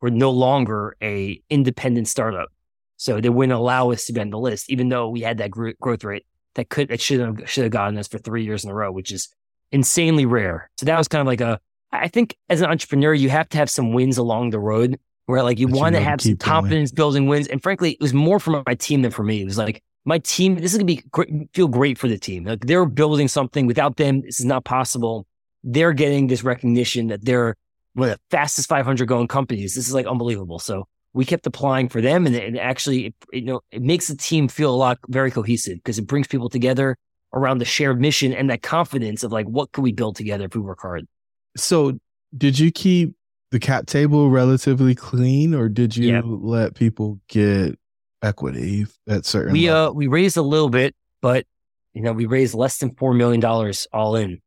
we're 0.00 0.10
no 0.10 0.30
longer 0.30 0.96
a 1.02 1.40
independent 1.48 2.06
startup. 2.06 2.50
So 2.98 3.20
they 3.20 3.28
wouldn't 3.28 3.58
allow 3.58 3.90
us 3.90 4.06
to 4.06 4.12
be 4.12 4.20
on 4.20 4.30
the 4.30 4.38
list, 4.38 4.70
even 4.70 4.88
though 4.88 5.08
we 5.08 5.20
had 5.20 5.38
that 5.38 5.50
growth 5.50 6.04
rate 6.04 6.26
that 6.54 6.68
could, 6.68 6.88
that 6.88 7.00
should 7.00 7.20
have, 7.20 7.48
should 7.48 7.64
have 7.64 7.72
gotten 7.72 7.98
us 7.98 8.08
for 8.08 8.18
three 8.18 8.44
years 8.44 8.64
in 8.64 8.70
a 8.70 8.74
row, 8.74 8.92
which 8.92 9.12
is 9.12 9.28
insanely 9.72 10.26
rare. 10.26 10.70
So 10.78 10.86
that 10.86 10.98
was 10.98 11.08
kind 11.08 11.20
of 11.20 11.26
like 11.26 11.40
a, 11.40 11.60
I 11.92 12.08
think 12.08 12.36
as 12.48 12.60
an 12.60 12.70
entrepreneur, 12.70 13.14
you 13.14 13.28
have 13.30 13.48
to 13.50 13.58
have 13.58 13.70
some 13.70 13.92
wins 13.92 14.18
along 14.18 14.50
the 14.50 14.58
road 14.58 14.98
where 15.26 15.42
like 15.42 15.58
you 15.58 15.68
want 15.68 15.94
to 15.94 16.00
have 16.00 16.20
some 16.20 16.36
confidence 16.36 16.90
going. 16.90 16.96
building 16.96 17.26
wins. 17.26 17.48
And 17.48 17.62
frankly, 17.62 17.92
it 17.92 18.00
was 18.00 18.14
more 18.14 18.40
for 18.40 18.62
my 18.66 18.74
team 18.74 19.02
than 19.02 19.10
for 19.10 19.22
me. 19.22 19.42
It 19.42 19.44
was 19.44 19.58
like 19.58 19.82
my 20.04 20.18
team, 20.18 20.54
this 20.54 20.72
is 20.72 20.78
going 20.78 20.86
to 20.86 20.94
be 20.94 21.02
great, 21.10 21.30
feel 21.52 21.68
great 21.68 21.98
for 21.98 22.08
the 22.08 22.18
team. 22.18 22.44
Like 22.44 22.60
they're 22.60 22.86
building 22.86 23.28
something 23.28 23.66
without 23.66 23.96
them. 23.96 24.22
This 24.22 24.38
is 24.38 24.46
not 24.46 24.64
possible. 24.64 25.26
They're 25.64 25.92
getting 25.92 26.28
this 26.28 26.44
recognition 26.44 27.08
that 27.08 27.24
they're 27.24 27.56
one 27.94 28.10
of 28.10 28.16
the 28.16 28.20
fastest 28.30 28.68
500 28.68 29.06
going 29.06 29.26
companies. 29.26 29.74
This 29.74 29.88
is 29.88 29.94
like 29.94 30.06
unbelievable. 30.06 30.58
So 30.58 30.86
we 31.12 31.24
kept 31.24 31.46
applying 31.46 31.88
for 31.88 32.00
them 32.00 32.26
and, 32.26 32.36
and 32.36 32.58
actually, 32.58 33.06
it, 33.06 33.14
you 33.32 33.42
know, 33.42 33.60
it 33.72 33.82
makes 33.82 34.08
the 34.08 34.16
team 34.16 34.48
feel 34.48 34.72
a 34.72 34.76
lot 34.76 34.98
very 35.08 35.30
cohesive 35.30 35.78
because 35.78 35.98
it 35.98 36.06
brings 36.06 36.28
people 36.28 36.48
together 36.48 36.96
around 37.32 37.58
the 37.58 37.64
shared 37.64 38.00
mission 38.00 38.32
and 38.32 38.50
that 38.50 38.62
confidence 38.62 39.22
of 39.22 39.32
like, 39.32 39.46
what 39.46 39.72
can 39.72 39.82
we 39.82 39.92
build 39.92 40.16
together 40.16 40.44
if 40.44 40.54
we 40.54 40.60
work 40.60 40.80
hard? 40.80 41.06
So, 41.56 41.98
did 42.36 42.58
you 42.58 42.70
keep 42.70 43.14
the 43.50 43.58
cap 43.58 43.86
table 43.86 44.30
relatively 44.30 44.94
clean, 44.94 45.54
or 45.54 45.68
did 45.68 45.96
you 45.96 46.20
let 46.42 46.74
people 46.74 47.20
get 47.28 47.78
equity 48.22 48.86
at 49.08 49.24
certain? 49.24 49.52
We 49.52 49.68
uh 49.68 49.90
we 49.90 50.06
raised 50.06 50.36
a 50.36 50.42
little 50.42 50.68
bit, 50.68 50.94
but 51.22 51.46
you 51.94 52.02
know 52.02 52.12
we 52.12 52.26
raised 52.26 52.54
less 52.54 52.78
than 52.78 52.94
four 52.96 53.14
million 53.14 53.40
dollars 53.40 53.86
all 53.92 54.16
in. 54.16 54.40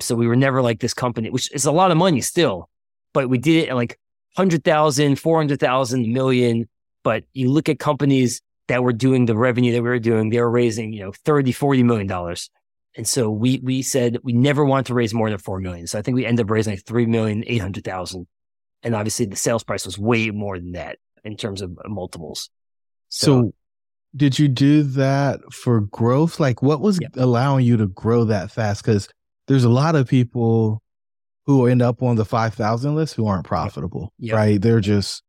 So 0.00 0.14
we 0.14 0.26
were 0.26 0.36
never 0.36 0.62
like 0.62 0.80
this 0.80 0.94
company, 0.94 1.30
which 1.30 1.52
is 1.52 1.64
a 1.64 1.72
lot 1.72 1.90
of 1.90 1.96
money 1.96 2.20
still, 2.20 2.68
but 3.12 3.28
we 3.28 3.38
did 3.38 3.64
it 3.64 3.68
at 3.68 3.76
like 3.76 3.98
100,000, 4.36 5.16
400,000, 5.16 6.12
million. 6.12 6.68
But 7.02 7.24
you 7.32 7.50
look 7.50 7.68
at 7.68 7.78
companies 7.78 8.42
that 8.70 8.84
were 8.84 8.92
doing 8.92 9.26
the 9.26 9.36
revenue 9.36 9.72
that 9.72 9.82
we 9.82 9.88
were 9.88 9.98
doing, 9.98 10.30
they 10.30 10.40
were 10.40 10.50
raising, 10.50 10.92
you 10.92 11.00
know, 11.00 11.12
30, 11.24 11.50
40 11.50 11.82
million 11.82 12.06
dollars. 12.06 12.48
And 12.96 13.06
so 13.06 13.28
we 13.28 13.60
we 13.62 13.82
said 13.82 14.18
we 14.22 14.32
never 14.32 14.64
want 14.64 14.86
to 14.86 14.94
raise 14.94 15.12
more 15.12 15.28
than 15.28 15.38
four 15.38 15.60
million. 15.60 15.86
So 15.86 15.98
I 15.98 16.02
think 16.02 16.14
we 16.14 16.24
ended 16.24 16.46
up 16.46 16.50
raising 16.50 16.74
like 16.74 16.86
three 16.86 17.06
million 17.06 17.42
eight 17.46 17.60
hundred 17.60 17.84
thousand. 17.84 18.26
And 18.82 18.94
obviously 18.94 19.26
the 19.26 19.36
sales 19.36 19.64
price 19.64 19.84
was 19.84 19.98
way 19.98 20.30
more 20.30 20.56
than 20.56 20.72
that 20.72 20.98
in 21.24 21.36
terms 21.36 21.62
of 21.62 21.76
uh, 21.84 21.88
multiples. 21.88 22.48
So, 23.08 23.26
so 23.26 23.54
did 24.16 24.38
you 24.38 24.48
do 24.48 24.84
that 24.84 25.40
for 25.52 25.80
growth? 25.80 26.38
Like 26.38 26.62
what 26.62 26.80
was 26.80 27.00
allowing 27.16 27.64
you 27.64 27.76
to 27.76 27.88
grow 27.88 28.24
that 28.24 28.52
fast? 28.52 28.84
Because 28.84 29.08
there's 29.48 29.64
a 29.64 29.68
lot 29.68 29.96
of 29.96 30.08
people 30.08 30.80
who 31.46 31.66
end 31.66 31.82
up 31.82 32.02
on 32.02 32.16
the 32.16 32.24
5,000 32.24 32.94
list 32.94 33.14
who 33.14 33.26
aren't 33.26 33.46
profitable, 33.46 34.12
yep. 34.18 34.36
right? 34.36 34.60
They're 34.60 34.80
just 34.80 35.22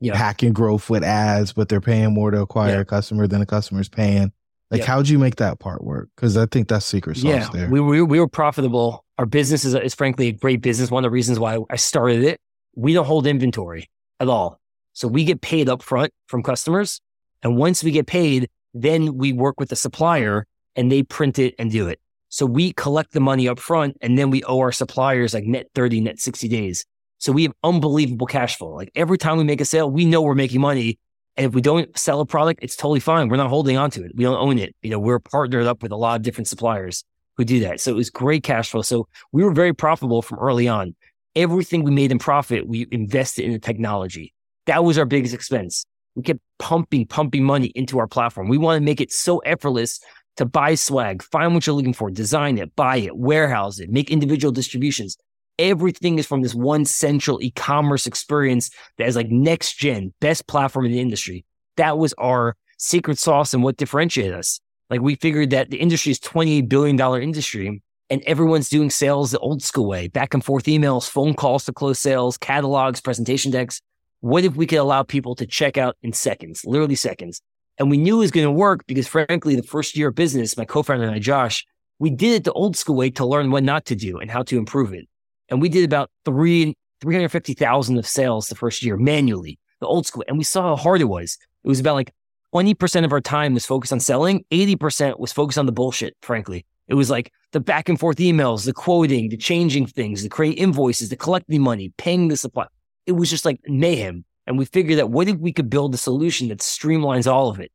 yeah. 0.00 0.16
hacking 0.16 0.52
growth 0.52 0.90
with 0.90 1.02
ads, 1.02 1.52
but 1.52 1.68
they're 1.68 1.80
paying 1.80 2.12
more 2.12 2.30
to 2.30 2.40
acquire 2.40 2.80
a 2.80 2.84
customer 2.84 3.26
than 3.26 3.40
the 3.40 3.46
customer's 3.46 3.88
paying. 3.88 4.32
Like, 4.70 4.82
how'd 4.82 5.08
you 5.08 5.18
make 5.18 5.36
that 5.36 5.60
part 5.60 5.84
work? 5.84 6.08
Because 6.16 6.36
I 6.36 6.46
think 6.46 6.68
that's 6.68 6.84
secret 6.84 7.16
sauce 7.16 7.24
yeah, 7.24 7.48
there. 7.52 7.70
We, 7.70 7.80
we, 7.80 8.02
we 8.02 8.18
were 8.18 8.28
profitable. 8.28 9.04
Our 9.16 9.26
business 9.26 9.64
is, 9.64 9.74
is 9.74 9.94
frankly 9.94 10.28
a 10.28 10.32
great 10.32 10.60
business. 10.60 10.90
One 10.90 11.04
of 11.04 11.10
the 11.10 11.14
reasons 11.14 11.38
why 11.38 11.58
I 11.70 11.76
started 11.76 12.24
it, 12.24 12.40
we 12.74 12.92
don't 12.92 13.06
hold 13.06 13.26
inventory 13.26 13.88
at 14.18 14.28
all. 14.28 14.60
So 14.92 15.06
we 15.06 15.24
get 15.24 15.40
paid 15.40 15.68
up 15.68 15.82
front 15.82 16.12
from 16.26 16.42
customers. 16.42 17.00
And 17.42 17.56
once 17.56 17.84
we 17.84 17.92
get 17.92 18.06
paid, 18.06 18.48
then 18.74 19.16
we 19.16 19.32
work 19.32 19.60
with 19.60 19.68
the 19.68 19.76
supplier 19.76 20.46
and 20.74 20.90
they 20.90 21.02
print 21.02 21.38
it 21.38 21.54
and 21.58 21.70
do 21.70 21.86
it. 21.86 22.00
So 22.28 22.44
we 22.44 22.72
collect 22.72 23.12
the 23.12 23.20
money 23.20 23.48
up 23.48 23.58
front 23.58 23.96
and 24.00 24.18
then 24.18 24.30
we 24.30 24.42
owe 24.44 24.58
our 24.58 24.72
suppliers 24.72 25.32
like 25.32 25.44
net 25.44 25.68
30, 25.74 26.00
net 26.00 26.18
60 26.18 26.48
days. 26.48 26.84
So 27.18 27.32
we 27.32 27.44
have 27.44 27.52
unbelievable 27.62 28.26
cash 28.26 28.56
flow. 28.56 28.74
Like 28.74 28.90
every 28.94 29.18
time 29.18 29.38
we 29.38 29.44
make 29.44 29.60
a 29.60 29.64
sale, 29.64 29.90
we 29.90 30.04
know 30.04 30.22
we're 30.22 30.34
making 30.34 30.60
money. 30.60 30.98
And 31.36 31.46
if 31.46 31.54
we 31.54 31.60
don't 31.60 31.96
sell 31.98 32.20
a 32.20 32.26
product, 32.26 32.60
it's 32.62 32.76
totally 32.76 33.00
fine. 33.00 33.28
We're 33.28 33.36
not 33.36 33.50
holding 33.50 33.76
on 33.76 33.90
to 33.92 34.04
it. 34.04 34.12
We 34.14 34.24
don't 34.24 34.38
own 34.38 34.58
it. 34.58 34.74
You 34.82 34.90
know, 34.90 34.98
we're 34.98 35.18
partnered 35.18 35.66
up 35.66 35.82
with 35.82 35.92
a 35.92 35.96
lot 35.96 36.16
of 36.16 36.22
different 36.22 36.48
suppliers 36.48 37.04
who 37.36 37.44
do 37.44 37.60
that. 37.60 37.80
So 37.80 37.90
it 37.90 37.94
was 37.94 38.10
great 38.10 38.42
cash 38.42 38.70
flow. 38.70 38.82
So 38.82 39.08
we 39.32 39.44
were 39.44 39.52
very 39.52 39.74
profitable 39.74 40.22
from 40.22 40.38
early 40.38 40.68
on. 40.68 40.94
Everything 41.34 41.84
we 41.84 41.90
made 41.90 42.10
in 42.10 42.18
profit, 42.18 42.66
we 42.66 42.86
invested 42.90 43.44
in 43.44 43.52
the 43.52 43.58
technology. 43.58 44.32
That 44.66 44.84
was 44.84 44.96
our 44.96 45.04
biggest 45.04 45.34
expense. 45.34 45.84
We 46.14 46.22
kept 46.22 46.40
pumping, 46.58 47.06
pumping 47.06 47.44
money 47.44 47.66
into 47.68 47.98
our 47.98 48.06
platform. 48.06 48.48
We 48.48 48.56
want 48.56 48.80
to 48.80 48.84
make 48.84 49.02
it 49.02 49.12
so 49.12 49.38
effortless 49.40 50.00
to 50.38 50.46
buy 50.46 50.74
swag, 50.74 51.22
find 51.22 51.54
what 51.54 51.66
you're 51.66 51.76
looking 51.76 51.92
for, 51.92 52.10
design 52.10 52.58
it, 52.58 52.74
buy 52.74 52.96
it, 52.96 53.16
warehouse 53.16 53.78
it, 53.78 53.90
make 53.90 54.10
individual 54.10 54.52
distributions. 54.52 55.16
Everything 55.58 56.18
is 56.18 56.26
from 56.26 56.42
this 56.42 56.54
one 56.54 56.84
central 56.84 57.42
e-commerce 57.42 58.06
experience 58.06 58.70
that 58.98 59.08
is 59.08 59.16
like 59.16 59.30
next 59.30 59.78
gen, 59.78 60.12
best 60.20 60.46
platform 60.46 60.86
in 60.86 60.92
the 60.92 61.00
industry. 61.00 61.44
That 61.76 61.98
was 61.98 62.12
our 62.18 62.56
secret 62.78 63.18
sauce 63.18 63.54
and 63.54 63.62
what 63.62 63.76
differentiated 63.76 64.34
us. 64.34 64.60
Like 64.90 65.00
we 65.00 65.16
figured 65.16 65.50
that 65.50 65.70
the 65.70 65.78
industry 65.78 66.12
is 66.12 66.20
$28 66.20 66.68
billion 66.68 67.00
industry 67.22 67.82
and 68.08 68.22
everyone's 68.24 68.68
doing 68.68 68.90
sales 68.90 69.32
the 69.32 69.38
old 69.38 69.62
school 69.62 69.86
way, 69.86 70.08
back 70.08 70.34
and 70.34 70.44
forth 70.44 70.64
emails, 70.64 71.08
phone 71.08 71.34
calls 71.34 71.64
to 71.64 71.72
close 71.72 71.98
sales, 71.98 72.36
catalogs, 72.36 73.00
presentation 73.00 73.50
decks. 73.50 73.80
What 74.20 74.44
if 74.44 74.54
we 74.56 74.66
could 74.66 74.78
allow 74.78 75.02
people 75.02 75.34
to 75.36 75.46
check 75.46 75.76
out 75.76 75.96
in 76.02 76.12
seconds, 76.12 76.64
literally 76.64 76.94
seconds? 76.94 77.40
And 77.78 77.90
we 77.90 77.96
knew 77.96 78.16
it 78.16 78.20
was 78.20 78.30
going 78.30 78.46
to 78.46 78.52
work 78.52 78.86
because 78.86 79.08
frankly, 79.08 79.56
the 79.56 79.62
first 79.62 79.96
year 79.96 80.08
of 80.08 80.14
business, 80.14 80.56
my 80.56 80.64
co-founder 80.64 81.04
and 81.04 81.14
I, 81.14 81.18
Josh, 81.18 81.66
we 81.98 82.10
did 82.10 82.34
it 82.34 82.44
the 82.44 82.52
old 82.52 82.76
school 82.76 82.96
way 82.96 83.10
to 83.10 83.26
learn 83.26 83.50
what 83.50 83.64
not 83.64 83.86
to 83.86 83.96
do 83.96 84.18
and 84.18 84.30
how 84.30 84.42
to 84.44 84.56
improve 84.56 84.92
it. 84.92 85.08
And 85.48 85.60
we 85.60 85.68
did 85.68 85.84
about 85.84 86.10
three, 86.24 86.74
350,000 87.00 87.98
of 87.98 88.06
sales 88.06 88.48
the 88.48 88.54
first 88.54 88.82
year 88.82 88.96
manually, 88.96 89.58
the 89.80 89.86
old 89.86 90.06
school. 90.06 90.24
And 90.28 90.38
we 90.38 90.44
saw 90.44 90.62
how 90.62 90.76
hard 90.76 91.00
it 91.00 91.04
was. 91.04 91.38
It 91.64 91.68
was 91.68 91.80
about 91.80 91.94
like 91.94 92.12
20% 92.54 93.04
of 93.04 93.12
our 93.12 93.20
time 93.20 93.54
was 93.54 93.66
focused 93.66 93.92
on 93.92 94.00
selling. 94.00 94.44
80% 94.50 95.18
was 95.18 95.32
focused 95.32 95.58
on 95.58 95.66
the 95.66 95.72
bullshit, 95.72 96.16
frankly. 96.22 96.64
It 96.88 96.94
was 96.94 97.10
like 97.10 97.32
the 97.52 97.60
back 97.60 97.88
and 97.88 97.98
forth 97.98 98.18
emails, 98.18 98.64
the 98.64 98.72
quoting, 98.72 99.28
the 99.28 99.36
changing 99.36 99.86
things, 99.86 100.22
the 100.22 100.28
create 100.28 100.58
invoices, 100.58 101.08
the 101.08 101.16
collecting 101.16 101.60
money, 101.62 101.92
paying 101.96 102.28
the 102.28 102.36
supply. 102.36 102.66
It 103.06 103.12
was 103.12 103.30
just 103.30 103.44
like 103.44 103.60
mayhem. 103.66 104.24
And 104.46 104.58
we 104.58 104.64
figured 104.64 104.98
that 104.98 105.10
what 105.10 105.28
if 105.28 105.36
we 105.38 105.52
could 105.52 105.68
build 105.68 105.94
a 105.94 105.98
solution 105.98 106.48
that 106.48 106.60
streamlines 106.60 107.30
all 107.30 107.48
of 107.48 107.58
it? 107.58 107.72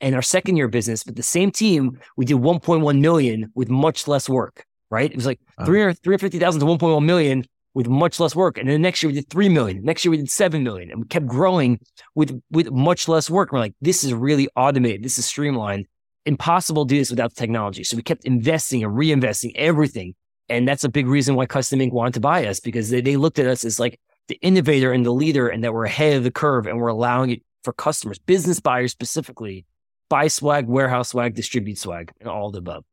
And 0.00 0.14
our 0.14 0.22
second 0.22 0.56
year 0.56 0.68
business, 0.68 1.04
with 1.04 1.16
the 1.16 1.22
same 1.22 1.50
team, 1.50 1.98
we 2.16 2.24
did 2.24 2.36
1.1 2.36 3.00
million 3.00 3.50
with 3.54 3.68
much 3.68 4.06
less 4.06 4.28
work, 4.28 4.64
right? 4.90 5.10
It 5.10 5.16
was 5.16 5.26
like 5.26 5.40
uh-huh. 5.58 5.66
350,000 5.66 6.60
to 6.60 6.66
1.1 6.66 7.04
million 7.04 7.44
with 7.74 7.88
much 7.88 8.18
less 8.18 8.34
work. 8.34 8.58
And 8.58 8.68
then 8.68 8.82
next 8.82 9.02
year 9.02 9.08
we 9.08 9.14
did 9.14 9.28
3 9.30 9.48
million. 9.48 9.84
Next 9.84 10.04
year 10.04 10.10
we 10.10 10.16
did 10.16 10.30
7 10.30 10.62
million 10.62 10.90
and 10.90 11.00
we 11.00 11.06
kept 11.06 11.26
growing 11.26 11.78
with, 12.14 12.40
with 12.50 12.70
much 12.70 13.08
less 13.08 13.30
work. 13.30 13.52
We're 13.52 13.60
like, 13.60 13.74
this 13.80 14.04
is 14.04 14.12
really 14.12 14.48
automated. 14.56 15.02
This 15.02 15.18
is 15.18 15.26
streamlined. 15.26 15.86
Impossible 16.26 16.86
to 16.86 16.94
do 16.94 16.98
this 16.98 17.10
without 17.10 17.34
the 17.34 17.40
technology. 17.40 17.84
So 17.84 17.96
we 17.96 18.02
kept 18.02 18.24
investing 18.24 18.82
and 18.82 18.94
reinvesting 18.94 19.52
everything. 19.54 20.14
And 20.48 20.66
that's 20.66 20.84
a 20.84 20.88
big 20.88 21.06
reason 21.06 21.34
why 21.34 21.46
Custom 21.46 21.80
Ink 21.80 21.92
wanted 21.92 22.14
to 22.14 22.20
buy 22.20 22.46
us 22.46 22.58
because 22.58 22.90
they, 22.90 23.00
they 23.00 23.16
looked 23.16 23.38
at 23.38 23.46
us 23.46 23.64
as 23.64 23.78
like 23.78 24.00
the 24.28 24.38
innovator 24.42 24.92
and 24.92 25.04
the 25.04 25.12
leader 25.12 25.48
and 25.48 25.62
that 25.64 25.72
we're 25.72 25.84
ahead 25.84 26.16
of 26.16 26.24
the 26.24 26.30
curve 26.30 26.66
and 26.66 26.78
we're 26.78 26.88
allowing 26.88 27.30
it 27.30 27.42
for 27.64 27.72
customers, 27.72 28.18
business 28.18 28.60
buyers 28.60 28.92
specifically, 28.92 29.66
buy 30.08 30.28
swag, 30.28 30.66
warehouse 30.66 31.10
swag, 31.10 31.34
distribute 31.34 31.78
swag, 31.78 32.12
and 32.20 32.28
all 32.28 32.50
the 32.50 32.58
above. 32.58 32.84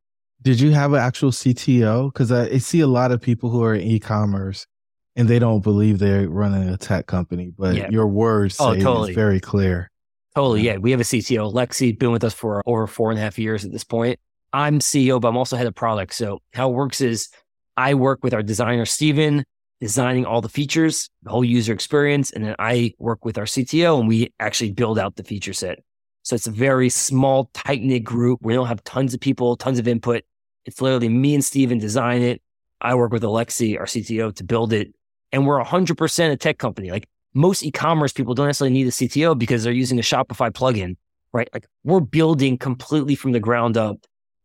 Did 0.42 0.60
you 0.60 0.72
have 0.72 0.94
an 0.94 1.00
actual 1.00 1.32
CTO? 1.32 2.12
Because 2.12 2.32
I, 2.32 2.46
I, 2.46 2.58
see 2.60 2.82
a 2.82 2.88
lot 2.88 3.12
of 3.12 3.22
people 3.22 3.50
who 3.50 3.64
are 3.64 3.74
in 3.74 3.82
e-commerce 3.82 4.68
and 5.16 5.28
they 5.28 5.40
don't 5.40 5.62
believe 5.62 6.00
they're 6.00 6.30
running 6.30 6.70
a 6.70 6.78
tech 6.78 7.08
company, 7.08 7.52
but 7.58 7.76
yeah. 7.76 7.90
your 7.90 8.08
words 8.08 8.58
oh, 8.60 8.76
totally. 8.76 9.14
very 9.14 9.40
clear. 9.40 9.90
Totally, 10.36 10.62
yeah. 10.64 10.78
We 10.78 10.92
have 10.92 11.00
a 11.00 11.06
CTO, 11.06 11.54
Lexi, 11.54 11.98
been 11.98 12.12
with 12.12 12.24
us 12.24 12.34
for 12.34 12.62
over 12.66 12.88
four 12.88 13.10
and 13.10 13.20
a 13.20 13.22
half 13.22 13.40
years 13.40 13.64
at 13.64 13.72
this 13.72 13.86
point. 13.86 14.20
I'm 14.52 14.80
CEO, 14.80 15.20
but 15.20 15.30
I'm 15.30 15.38
also 15.38 15.56
head 15.56 15.68
of 15.68 15.76
product. 15.76 16.14
So 16.14 16.42
how 16.54 16.70
it 16.70 16.74
works 16.74 17.02
is 17.02 17.30
I 17.78 17.94
work 17.94 18.24
with 18.24 18.34
our 18.34 18.44
designer, 18.44 18.86
Steven, 18.86 19.46
designing 19.82 20.26
all 20.26 20.42
the 20.42 20.50
features, 20.50 21.10
the 21.24 21.30
whole 21.30 21.44
user 21.44 21.74
experience. 21.74 22.32
And 22.32 22.46
then 22.46 22.56
I 22.60 22.94
work 22.98 23.26
with 23.26 23.38
our 23.38 23.46
CTO 23.46 24.00
and 24.00 24.08
we 24.08 24.34
actually 24.40 24.72
build 24.72 25.00
out 25.00 25.16
the 25.16 25.24
feature 25.24 25.54
set. 25.54 25.80
So 26.26 26.36
it's 26.36 26.48
a 26.48 26.52
very 26.52 26.90
small, 26.90 27.52
tight 27.54 27.84
knit 27.84 28.04
group. 28.04 28.40
We 28.42 28.56
don't 28.56 28.66
have 28.66 28.84
tons 28.84 29.14
of 29.14 29.20
people, 29.20 29.56
tons 29.56 29.78
of 29.78 29.88
input. 29.88 30.24
It's 30.66 30.82
literally 30.82 31.08
me 31.08 31.36
and 31.36 31.46
Steven 31.46 31.78
design 31.78 32.24
it. 32.24 32.42
I 32.82 32.96
work 32.96 33.12
with 33.12 33.22
Alexi, 33.22 33.80
our 33.80 33.86
CTO, 33.86 34.36
to 34.36 34.44
build 34.44 34.74
it. 34.74 34.94
And 35.32 35.46
we're 35.46 35.64
100% 35.64 36.32
a 36.32 36.36
tech 36.36 36.58
company. 36.58 36.90
Like 36.90 37.08
most 37.36 37.64
e-commerce 37.64 38.12
people 38.12 38.34
don't 38.34 38.48
necessarily 38.48 38.74
need 38.74 38.88
a 38.88 38.92
CTO 38.92 39.38
because 39.38 39.64
they're 39.64 39.72
using 39.72 40.00
a 40.00 40.02
Shopify 40.02 40.50
plugin, 40.50 40.98
right? 41.32 41.48
Like 41.54 41.68
we're 41.84 42.00
building 42.00 42.58
completely 42.58 43.14
from 43.14 43.32
the 43.32 43.40
ground 43.40 43.78
up 43.78 43.98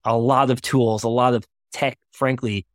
a 0.04 0.18
lot 0.18 0.50
of 0.50 0.60
tools, 0.60 1.02
a 1.02 1.08
lot 1.08 1.32
of 1.32 1.46
tech, 1.72 1.98
frankly, 2.10 2.66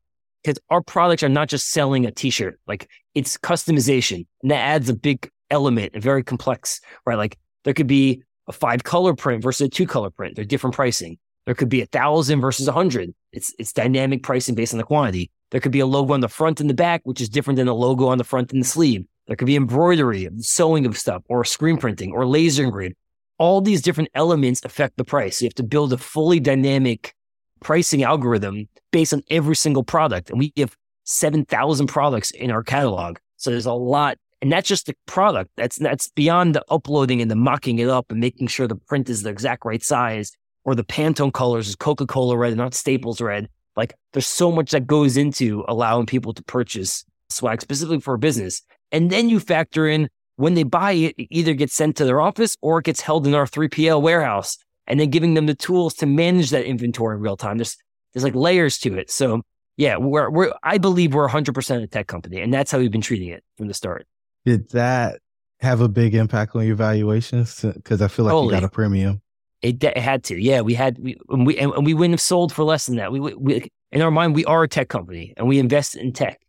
because 0.44 0.58
our 0.72 0.82
products 0.82 1.22
are 1.22 1.30
not 1.30 1.48
just 1.48 1.70
selling 1.70 2.08
a 2.08 2.12
t-shirt. 2.12 2.60
Like 2.66 2.90
it's 3.14 3.38
customization 3.38 4.26
and 4.42 4.50
that 4.50 4.62
adds 4.62 4.90
a 4.90 4.96
big 4.96 5.30
element 5.52 5.92
and 5.94 6.02
very 6.02 6.24
complex, 6.24 6.82
right? 7.06 7.20
Like 7.20 7.38
there 7.66 7.74
could 7.76 7.88
be 7.88 8.24
a 8.48 8.52
five 8.52 8.84
color 8.84 9.16
print 9.16 9.44
versus 9.44 9.68
a 9.68 9.70
two 9.70 9.88
color 9.88 10.10
print. 10.10 10.36
They're 10.36 10.46
different 10.46 10.76
pricing. 10.76 11.18
There 11.46 11.56
could 11.56 11.70
be 11.70 11.82
a 11.82 11.86
thousand 11.86 12.42
versus 12.42 12.68
a 12.68 12.72
hundred. 12.72 13.14
It's 13.32 13.54
it's 13.60 13.74
dynamic 13.74 14.24
pricing 14.24 14.56
based 14.56 14.74
on 14.74 14.78
the 14.78 14.84
quantity. 14.84 15.32
There 15.52 15.62
could 15.62 15.72
be 15.72 15.80
a 15.80 15.86
logo 15.86 16.14
on 16.14 16.22
the 16.22 16.28
front 16.28 16.60
and 16.60 16.70
the 16.70 16.74
back, 16.74 17.02
which 17.04 17.22
is 17.22 17.30
different 17.30 17.58
than 17.58 17.68
a 17.68 17.74
logo 17.74 18.08
on 18.08 18.18
the 18.18 18.24
front 18.24 18.52
and 18.52 18.62
the 18.62 18.68
sleeve. 18.68 19.06
There 19.28 19.36
could 19.36 19.46
be 19.46 19.56
embroidery, 19.56 20.28
sewing 20.40 20.86
of 20.86 20.98
stuff, 20.98 21.24
or 21.30 21.44
screen 21.46 21.78
printing, 21.78 22.12
or 22.12 22.26
laser 22.26 22.64
engraved. 22.64 22.96
All 23.38 23.62
these 23.62 23.82
different 23.82 24.10
elements 24.16 24.62
affect 24.64 24.98
the 24.98 25.04
price. 25.04 25.40
So 25.40 25.46
you 25.46 25.48
have 25.48 25.56
to 25.56 25.64
build 25.64 25.94
a 25.94 25.98
fully 25.98 26.40
dynamic 26.40 27.14
pricing 27.62 28.04
algorithm 28.04 28.70
based 28.92 29.14
on 29.14 29.24
every 29.30 29.56
single 29.56 29.84
product. 29.84 30.30
And 30.30 30.40
we 30.40 30.54
have 30.58 30.76
7,000 31.04 31.88
products 31.88 32.32
in 32.32 32.52
our 32.52 32.64
catalog. 32.64 33.18
So 33.38 33.50
there's 33.50 33.66
a 33.66 33.74
lot 33.74 34.18
and 34.46 34.52
that's 34.52 34.70
just 34.70 34.86
the 34.86 34.94
product. 35.08 35.50
That's 35.58 35.78
that's 35.78 36.10
beyond 36.10 36.54
the 36.54 36.64
uploading 36.70 37.20
and 37.20 37.32
the 37.32 37.36
mocking 37.36 37.80
it 37.80 37.90
up 37.90 38.12
and 38.12 38.20
making 38.20 38.46
sure 38.46 38.68
the 38.68 38.76
print 38.76 39.10
is 39.10 39.24
the 39.24 39.32
exact 39.32 39.66
right 39.66 39.84
size 39.84 40.32
or 40.66 40.76
the 40.76 40.84
Pantone 40.84 41.34
colors 41.34 41.68
is 41.68 41.76
Coca-Cola 41.76 42.38
red, 42.38 42.56
not 42.56 42.76
Staples 42.76 43.20
red. 43.20 43.50
Like 43.76 43.96
there's 44.14 44.28
so 44.28 44.52
much 44.52 44.70
that 44.70 44.86
goes 44.86 45.18
into 45.18 45.66
allowing 45.68 46.06
people 46.06 46.32
to 46.32 46.44
purchase 46.44 47.04
swag 47.32 47.60
specifically 47.60 48.00
for 48.00 48.14
a 48.14 48.20
business. 48.20 48.62
And 48.92 49.10
then 49.10 49.30
you 49.30 49.40
factor 49.40 49.88
in 49.88 50.10
when 50.36 50.54
they 50.54 50.62
buy 50.62 50.92
it, 50.92 51.16
it 51.18 51.28
either 51.32 51.56
gets 51.56 51.74
sent 51.74 51.98
to 51.98 52.06
their 52.06 52.22
office 52.22 52.56
or 52.62 52.78
it 52.78 52.86
gets 52.86 53.02
held 53.02 53.26
in 53.26 53.34
our 53.34 53.48
3PL 53.48 54.00
warehouse 54.00 54.60
and 54.86 55.00
then 55.00 55.10
giving 55.10 55.34
them 55.34 55.48
the 55.48 55.56
tools 55.56 55.96
to 55.96 56.06
manage 56.06 56.52
that 56.52 56.66
inventory 56.66 57.16
in 57.16 57.22
real 57.24 57.36
time. 57.36 57.58
There's 57.58 57.78
there's 58.14 58.24
like 58.24 58.36
layers 58.36 58.78
to 58.82 58.96
it. 58.96 59.10
So 59.10 59.42
yeah, 59.76 59.98
we're 59.98 60.30
we're 60.30 60.54
I 60.62 60.78
believe 60.78 61.16
we're 61.16 61.30
100% 61.30 61.82
a 61.82 61.88
tech 61.88 62.06
company 62.06 62.42
and 62.42 62.54
that's 62.54 62.70
how 62.70 62.78
we've 62.78 62.92
been 62.92 63.02
treating 63.02 63.30
it 63.30 63.44
from 63.58 63.70
the 63.70 63.74
start. 63.74 64.06
Did 64.46 64.70
that 64.72 65.20
have 65.60 65.82
a 65.82 65.90
big 65.90 66.16
impact 66.16 66.56
on 66.56 66.66
your 66.66 66.76
valuations? 66.76 67.62
Because 67.62 68.02
I 68.02 68.08
feel 68.08 68.26
like 68.26 68.32
totally. 68.32 68.54
you 68.54 68.58
oh, 68.58 68.62
got 68.62 68.68
a 68.68 68.72
premium. 68.72 69.22
It, 69.62 69.84
it, 69.84 69.98
had 69.98 70.24
to, 70.26 70.40
yeah. 70.40 70.62
We 70.62 70.76
had 70.76 71.00
we 71.00 71.18
and 71.30 71.46
we 71.46 71.58
and 71.58 71.86
we 71.86 71.94
wouldn't 71.96 72.14
have 72.14 72.22
sold 72.22 72.54
for 72.54 72.64
less 72.64 72.86
than 72.86 72.98
that. 72.98 73.12
We, 73.12 73.20
we 73.20 73.72
in 73.92 74.02
our 74.02 74.12
mind 74.12 74.36
we 74.36 74.46
are 74.46 74.64
a 74.64 74.68
tech 74.68 74.90
company 74.90 75.34
and 75.38 75.48
we 75.48 75.58
invest 75.58 75.96
in 75.96 76.14
tech, 76.14 76.40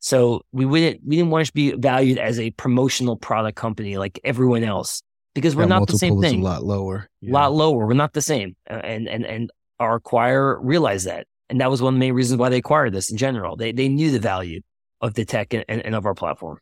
so 0.00 0.42
we 0.50 0.64
wouldn't 0.64 1.00
we 1.06 1.16
didn't 1.16 1.30
want 1.30 1.46
to 1.46 1.52
be 1.52 1.72
valued 1.72 2.18
as 2.18 2.40
a 2.40 2.50
promotional 2.52 3.16
product 3.16 3.56
company 3.56 3.96
like 3.96 4.18
everyone 4.24 4.64
else 4.64 5.02
because 5.34 5.54
we're 5.54 5.62
that 5.62 5.68
not 5.68 5.88
the 5.88 5.98
same 5.98 6.20
thing. 6.20 6.40
A 6.40 6.44
lot 6.44 6.64
lower, 6.64 7.08
a 7.22 7.26
yeah. 7.26 7.32
lot 7.32 7.52
lower. 7.52 7.86
We're 7.86 7.94
not 7.94 8.12
the 8.12 8.22
same, 8.22 8.56
uh, 8.68 8.74
and 8.74 9.08
and 9.08 9.24
and 9.24 9.50
our 9.78 10.00
acquirer 10.00 10.58
realized 10.60 11.06
that, 11.06 11.26
and 11.48 11.60
that 11.60 11.70
was 11.70 11.80
one 11.80 11.94
of 11.94 11.96
the 11.96 12.06
main 12.06 12.14
reasons 12.14 12.38
why 12.38 12.48
they 12.48 12.58
acquired 12.58 12.92
this 12.92 13.10
in 13.10 13.16
general. 13.16 13.56
They 13.56 13.72
they 13.72 13.88
knew 13.88 14.10
the 14.10 14.20
value 14.20 14.62
of 15.00 15.14
the 15.14 15.24
tech 15.24 15.52
and, 15.52 15.64
and, 15.68 15.80
and 15.82 15.94
of 15.94 16.06
our 16.06 16.14
platform. 16.14 16.58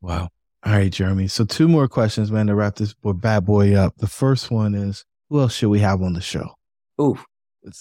Wow. 0.00 0.28
All 0.64 0.72
right, 0.72 0.92
Jeremy. 0.92 1.28
So 1.28 1.44
two 1.44 1.68
more 1.68 1.88
questions, 1.88 2.30
man, 2.30 2.46
to 2.48 2.54
wrap 2.54 2.76
this 2.76 2.92
boy, 2.92 3.14
bad 3.14 3.46
boy 3.46 3.74
up. 3.74 3.96
The 3.96 4.06
first 4.06 4.50
one 4.50 4.74
is, 4.74 5.04
who 5.28 5.40
else 5.40 5.54
should 5.54 5.70
we 5.70 5.80
have 5.80 6.02
on 6.02 6.12
the 6.12 6.20
show? 6.20 6.54
Ooh, 7.00 7.18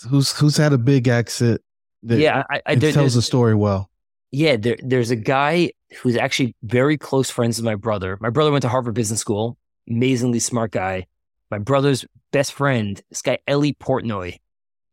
who's 0.09 0.31
who's 0.37 0.55
had 0.55 0.71
a 0.71 0.77
big 0.77 1.07
exit? 1.07 1.61
That 2.03 2.19
yeah, 2.19 2.43
I, 2.49 2.61
I 2.65 2.75
there, 2.75 2.93
tells 2.93 3.15
the 3.15 3.21
story 3.21 3.55
well. 3.55 3.89
Yeah, 4.31 4.55
there, 4.55 4.77
there's 4.81 5.11
a 5.11 5.17
guy 5.17 5.71
who's 6.01 6.15
actually 6.15 6.55
very 6.63 6.97
close 6.97 7.29
friends 7.29 7.57
with 7.57 7.65
my 7.65 7.75
brother. 7.75 8.17
My 8.21 8.29
brother 8.29 8.51
went 8.51 8.61
to 8.61 8.69
Harvard 8.69 8.93
Business 8.93 9.19
School. 9.19 9.57
Amazingly 9.89 10.39
smart 10.39 10.71
guy. 10.71 11.07
My 11.51 11.57
brother's 11.57 12.05
best 12.31 12.53
friend, 12.53 13.01
this 13.09 13.21
guy 13.21 13.39
Eli 13.49 13.71
Portnoy, 13.71 14.37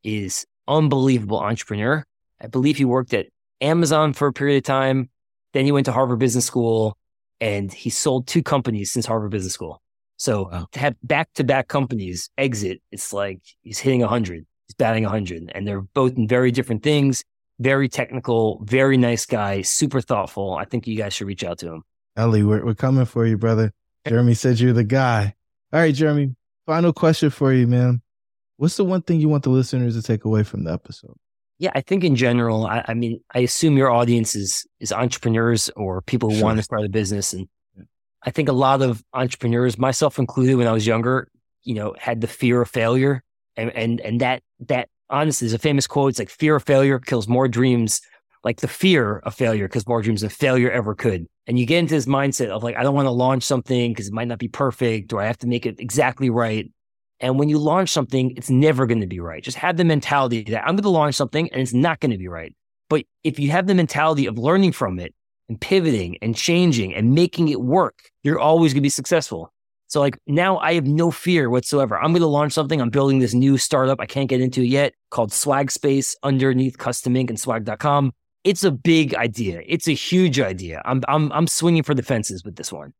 is 0.03 0.47
unbelievable 0.66 1.39
entrepreneur. 1.39 2.05
I 2.41 2.47
believe 2.49 2.79
he 2.79 2.85
worked 2.85 3.14
at 3.14 3.27
Amazon 3.61 4.12
for 4.12 4.27
a 4.29 4.33
period 4.33 4.57
of 4.59 4.64
time. 4.64 5.11
Then 5.53 5.64
he 5.66 5.72
went 5.72 5.87
to 5.87 5.93
Harvard 5.93 6.18
Business 6.18 6.47
School 6.47 6.97
and 7.41 7.72
he 7.72 7.91
sold 7.91 8.26
two 8.26 8.43
companies 8.43 8.91
since 8.91 9.07
Harvard 9.07 9.30
Business 9.30 9.53
School. 9.53 9.82
So 10.16 10.49
wow. 10.51 10.66
to 10.72 10.78
have 10.78 10.97
back 11.03 11.32
to 11.34 11.45
back 11.45 11.68
companies 11.68 12.30
exit, 12.39 12.80
it's 12.91 13.12
like 13.12 13.41
he's 13.62 13.78
hitting 13.78 14.01
100, 14.01 14.47
he's 14.66 14.74
batting 14.76 15.05
100, 15.05 15.53
and 15.55 15.66
they're 15.66 15.82
both 15.82 16.16
in 16.16 16.26
very 16.26 16.51
different 16.51 16.82
things. 16.82 17.24
Very 17.59 17.89
technical, 17.89 18.61
very 18.64 18.99
nice 18.99 19.24
guy, 19.24 19.62
super 19.62 20.03
thoughtful. 20.03 20.55
I 20.55 20.66
think 20.66 20.87
you 20.87 20.95
guys 20.95 21.14
should 21.14 21.26
reach 21.26 21.43
out 21.43 21.59
to 21.61 21.72
him. 21.72 21.82
Ellie, 22.14 22.43
we're, 22.43 22.64
we're 22.64 22.74
coming 22.74 23.07
for 23.07 23.26
you, 23.26 23.39
brother. 23.39 23.72
Jeremy 24.07 24.34
said 24.34 24.61
you're 24.61 24.74
the 24.74 24.84
guy. 24.84 25.34
All 25.72 25.80
right, 25.80 25.95
Jeremy, 25.95 26.34
final 26.66 26.93
question 26.93 27.30
for 27.30 27.55
you, 27.55 27.66
man. 27.66 28.03
What's 28.59 28.76
the 28.76 28.84
one 28.84 29.03
thing 29.03 29.20
you 29.20 29.28
want 29.28 29.43
the 29.43 29.51
listeners 29.51 29.97
to 29.97 30.03
take 30.03 30.24
away 30.24 30.43
from 30.43 30.64
the 30.64 30.72
episode? 30.72 31.16
Yeah, 31.59 31.71
I 31.75 31.81
think 31.81 32.05
in 32.05 32.17
general, 32.17 32.67
I, 32.67 32.85
I, 32.87 32.95
mean, 32.95 33.21
I 33.35 33.41
assume 33.41 33.77
your 33.79 33.91
audience 33.91 34.37
is 34.37 34.67
is 34.79 34.93
entrepreneurs 34.93 35.71
or 35.71 36.03
people 36.03 36.29
who 36.29 36.37
sure. 36.37 36.45
want 36.45 36.59
to 36.59 36.63
start 36.63 36.85
a 36.85 36.89
business, 36.89 37.33
and. 37.33 37.49
I 38.23 38.31
think 38.31 38.49
a 38.49 38.53
lot 38.53 38.83
of 38.83 39.05
entrepreneurs, 39.13 39.79
myself 39.79 40.19
included, 40.19 40.57
when 40.57 40.67
I 40.67 40.73
was 40.73 40.85
younger, 40.85 41.29
you 41.63 41.75
know, 41.75 41.95
had 41.97 42.21
the 42.21 42.27
fear 42.27 42.61
of 42.61 42.69
failure, 42.69 43.23
and 43.57 43.71
and 43.71 44.01
and 44.01 44.21
that 44.21 44.43
that 44.67 44.89
honestly, 45.11 45.47
there's 45.47 45.55
a 45.55 45.59
famous 45.59 45.87
quote. 45.87 46.11
It's 46.11 46.19
like 46.19 46.31
fear 46.31 46.57
of 46.57 46.65
failure 46.65 46.99
kills 46.99 47.29
more 47.29 47.49
dreams. 47.49 48.01
Like 48.45 48.61
the 48.61 48.69
fear 48.69 49.19
of 49.19 49.35
failure 49.35 49.69
kills 49.69 49.87
more 49.87 50.03
dreams 50.03 50.21
than 50.21 50.31
failure 50.31 50.71
ever 50.71 50.95
could. 50.95 51.27
And 51.47 51.59
you 51.59 51.67
get 51.67 51.79
into 51.79 51.95
this 51.95 52.07
mindset 52.07 52.49
of 52.49 52.63
like, 52.63 52.77
I 52.77 52.83
don't 52.83 52.95
want 52.95 53.07
to 53.07 53.11
launch 53.11 53.43
something 53.43 53.93
because 53.93 54.07
it 54.09 54.13
might 54.13 54.29
not 54.29 54.39
be 54.39 54.49
perfect 54.49 55.13
or 55.13 55.21
I 55.21 55.27
have 55.27 55.39
to 55.39 55.49
make 55.49 55.67
it 55.67 55.81
exactly 55.81 56.31
right. 56.31 56.71
And 57.21 57.39
when 57.39 57.49
you 57.49 57.59
launch 57.59 57.91
something, 57.91 58.35
it's 58.37 58.51
never 58.51 58.87
going 58.87 59.01
to 59.01 59.07
be 59.07 59.21
right. 59.21 59.43
Just 59.43 59.57
have 59.59 59.77
the 59.77 59.85
mentality 59.85 60.43
that 60.45 60.62
I'm 60.62 60.77
going 60.77 60.83
to 60.83 60.91
launch 60.91 61.14
something 61.14 61.51
and 61.51 61.62
it's 61.62 61.73
not 61.73 62.01
going 62.01 62.11
to 62.11 62.19
be 62.19 62.29
right. 62.29 62.55
But 62.89 63.05
if 63.25 63.39
you 63.39 63.51
have 63.51 63.67
the 63.67 63.75
mentality 63.75 64.27
of 64.27 64.39
learning 64.39 64.73
from 64.73 64.99
it 64.99 65.14
and 65.49 65.61
pivoting 65.61 66.19
and 66.23 66.37
changing 66.37 66.95
and 66.95 67.14
making 67.14 67.49
it 67.49 67.61
work, 67.61 68.11
you're 68.23 68.39
always 68.39 68.73
going 68.73 68.81
to 68.81 68.87
be 68.87 68.91
successful. 68.91 69.53
So 69.89 70.01
like 70.01 70.19
now 70.27 70.59
I 70.59 70.75
have 70.75 70.87
no 70.87 71.11
fear 71.11 71.49
whatsoever. 71.49 71.97
I'm 71.97 72.12
going 72.12 72.23
to 72.23 72.27
launch 72.27 72.53
something. 72.53 72.81
I'm 72.81 72.91
building 72.91 73.21
this 73.21 73.35
new 73.35 73.57
startup. 73.57 74.01
I 74.01 74.07
can't 74.07 74.29
get 74.29 74.41
into 74.41 74.62
it 74.62 74.67
yet 74.67 74.95
called 75.11 75.33
Swag 75.33 75.71
Space 75.71 76.17
underneath 76.23 76.77
custom 76.79 77.17
ink 77.17 77.31
and 77.31 77.39
swag.com. 77.39 78.12
It's 78.45 78.64
a 78.64 78.71
big 78.71 79.14
idea. 79.14 79.62
It's 79.64 79.89
a 79.89 79.93
huge 79.93 80.39
idea. 80.41 80.83
I'm, 80.85 81.03
I'm, 81.09 81.33
I'm 81.33 81.47
swinging 81.47 81.83
for 81.83 81.95
the 81.95 82.03
fences 82.03 82.45
with 82.45 82.57
this 82.57 82.73
one. 82.73 82.93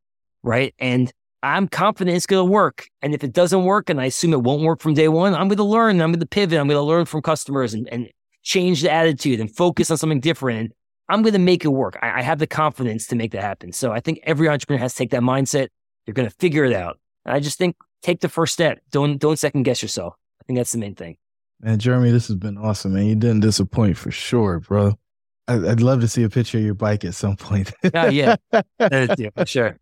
Right. 0.43 0.73
And 0.79 1.11
I'm 1.43 1.67
confident 1.67 2.17
it's 2.17 2.25
going 2.25 2.45
to 2.45 2.51
work. 2.51 2.89
And 3.01 3.13
if 3.13 3.23
it 3.23 3.33
doesn't 3.33 3.63
work, 3.63 3.89
and 3.89 4.01
I 4.01 4.05
assume 4.05 4.33
it 4.33 4.41
won't 4.41 4.63
work 4.63 4.81
from 4.81 4.93
day 4.93 5.07
one, 5.07 5.33
I'm 5.33 5.47
going 5.47 5.57
to 5.57 5.63
learn. 5.63 6.01
I'm 6.01 6.11
going 6.11 6.19
to 6.19 6.25
pivot. 6.25 6.59
I'm 6.59 6.67
going 6.67 6.77
to 6.77 6.81
learn 6.81 7.05
from 7.05 7.21
customers 7.21 7.73
and, 7.73 7.87
and 7.89 8.09
change 8.43 8.81
the 8.81 8.91
attitude 8.91 9.39
and 9.39 9.53
focus 9.55 9.91
on 9.91 9.97
something 9.97 10.19
different. 10.19 10.73
I'm 11.09 11.21
going 11.21 11.33
to 11.33 11.39
make 11.39 11.63
it 11.63 11.69
work. 11.69 11.97
I, 12.01 12.19
I 12.19 12.21
have 12.21 12.39
the 12.39 12.47
confidence 12.47 13.07
to 13.07 13.15
make 13.15 13.31
that 13.31 13.41
happen. 13.41 13.71
So 13.71 13.91
I 13.91 13.99
think 13.99 14.19
every 14.23 14.49
entrepreneur 14.49 14.79
has 14.79 14.93
to 14.93 14.97
take 14.97 15.11
that 15.11 15.21
mindset. 15.21 15.69
You're 16.05 16.13
going 16.13 16.27
to 16.27 16.35
figure 16.35 16.65
it 16.65 16.73
out. 16.73 16.99
And 17.25 17.35
I 17.35 17.39
just 17.39 17.57
think 17.57 17.75
take 18.01 18.21
the 18.21 18.29
first 18.29 18.53
step. 18.53 18.79
Don't 18.91 19.17
don't 19.17 19.37
second 19.37 19.63
guess 19.63 19.81
yourself. 19.81 20.15
I 20.41 20.43
think 20.45 20.57
that's 20.57 20.71
the 20.71 20.77
main 20.77 20.95
thing. 20.95 21.17
Man, 21.59 21.79
Jeremy, 21.79 22.11
this 22.11 22.27
has 22.27 22.35
been 22.35 22.57
awesome, 22.57 22.93
man. 22.93 23.05
You 23.05 23.15
didn't 23.15 23.39
disappoint 23.39 23.97
for 23.97 24.11
sure, 24.11 24.59
bro. 24.59 24.97
I'd 25.47 25.81
love 25.81 26.01
to 26.01 26.07
see 26.07 26.23
a 26.23 26.29
picture 26.29 26.57
of 26.57 26.63
your 26.63 26.73
bike 26.73 27.05
at 27.05 27.15
some 27.15 27.37
point. 27.37 27.71
oh, 27.93 28.07
yeah, 28.09 28.35
yeah, 28.79 29.29
for 29.35 29.45
sure. 29.45 29.77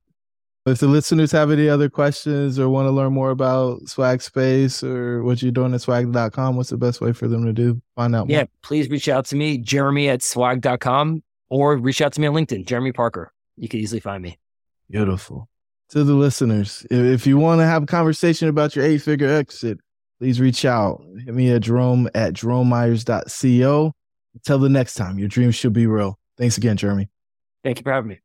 If 0.66 0.80
the 0.80 0.88
listeners 0.88 1.32
have 1.32 1.52
any 1.52 1.70
other 1.70 1.90
questions 1.92 2.58
or 2.58 2.70
want 2.70 2.88
to 2.88 2.92
learn 2.92 3.14
more 3.14 3.30
about 3.30 3.88
Swag 3.88 4.20
Space 4.24 4.84
or 4.84 5.22
what 5.22 5.44
you're 5.44 5.52
doing 5.52 5.76
at 5.76 5.82
swag.com, 5.82 6.56
what's 6.56 6.72
the 6.72 6.78
best 6.78 7.02
way 7.02 7.14
for 7.14 7.28
them 7.28 7.46
to 7.46 7.54
do? 7.54 7.80
Find 7.96 8.16
out 8.16 8.32
yeah, 8.32 8.40
more? 8.40 8.48
please 8.64 8.90
reach 8.90 9.08
out 9.08 9.26
to 9.28 9.36
me, 9.36 9.60
Jeremy 9.60 10.10
at 10.10 10.24
swag.com, 10.24 11.22
or 11.50 11.78
reach 11.78 12.02
out 12.02 12.14
to 12.14 12.22
me 12.22 12.26
on 12.26 12.34
LinkedIn, 12.34 12.66
Jeremy 12.66 12.94
Parker. 12.94 13.32
You 13.58 13.70
can 13.70 13.80
easily 13.80 14.00
find 14.00 14.24
me. 14.24 14.40
Beautiful. 14.90 15.48
To 15.90 16.04
the 16.04 16.16
listeners, 16.16 16.86
if 16.90 17.28
you 17.28 17.38
want 17.38 17.62
to 17.62 17.66
have 17.66 17.84
a 17.84 17.86
conversation 17.86 18.50
about 18.50 18.76
your 18.76 18.86
eight 18.86 19.04
figure 19.04 19.30
exit, 19.30 19.78
please 20.18 20.42
reach 20.42 20.66
out. 20.66 21.00
Hit 21.24 21.36
me 21.36 21.52
at 21.52 21.62
Jerome 21.62 22.10
at 22.16 22.34
jeromemyers.co. 22.34 23.94
Until 24.34 24.60
the 24.60 24.70
next 24.70 24.96
time, 24.96 25.20
your 25.20 25.28
dreams 25.28 25.54
should 25.54 25.74
be 25.74 25.86
real. 25.86 26.18
Thanks 26.40 26.58
again, 26.58 26.76
Jeremy. 26.76 27.08
Thank 27.64 27.78
you 27.80 27.84
for 27.84 27.92
having 27.92 28.10
me. 28.10 28.20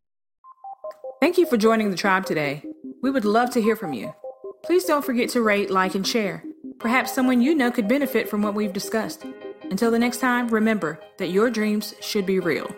Thank 1.20 1.36
you 1.36 1.44
for 1.44 1.58
joining 1.58 1.90
the 1.90 1.98
tribe 1.98 2.24
today. 2.24 2.64
We 3.02 3.10
would 3.10 3.26
love 3.26 3.50
to 3.50 3.60
hear 3.60 3.76
from 3.76 3.92
you. 3.92 4.14
Please 4.62 4.86
don't 4.86 5.04
forget 5.04 5.28
to 5.30 5.42
rate, 5.42 5.70
like, 5.70 5.94
and 5.94 6.06
share. 6.06 6.42
Perhaps 6.78 7.12
someone 7.12 7.42
you 7.42 7.54
know 7.54 7.70
could 7.70 7.86
benefit 7.86 8.26
from 8.26 8.40
what 8.40 8.54
we've 8.54 8.72
discussed. 8.72 9.26
Until 9.64 9.90
the 9.90 9.98
next 9.98 10.20
time, 10.20 10.48
remember 10.48 10.98
that 11.18 11.28
your 11.28 11.50
dreams 11.50 11.94
should 12.00 12.24
be 12.24 12.40
real. 12.40 12.74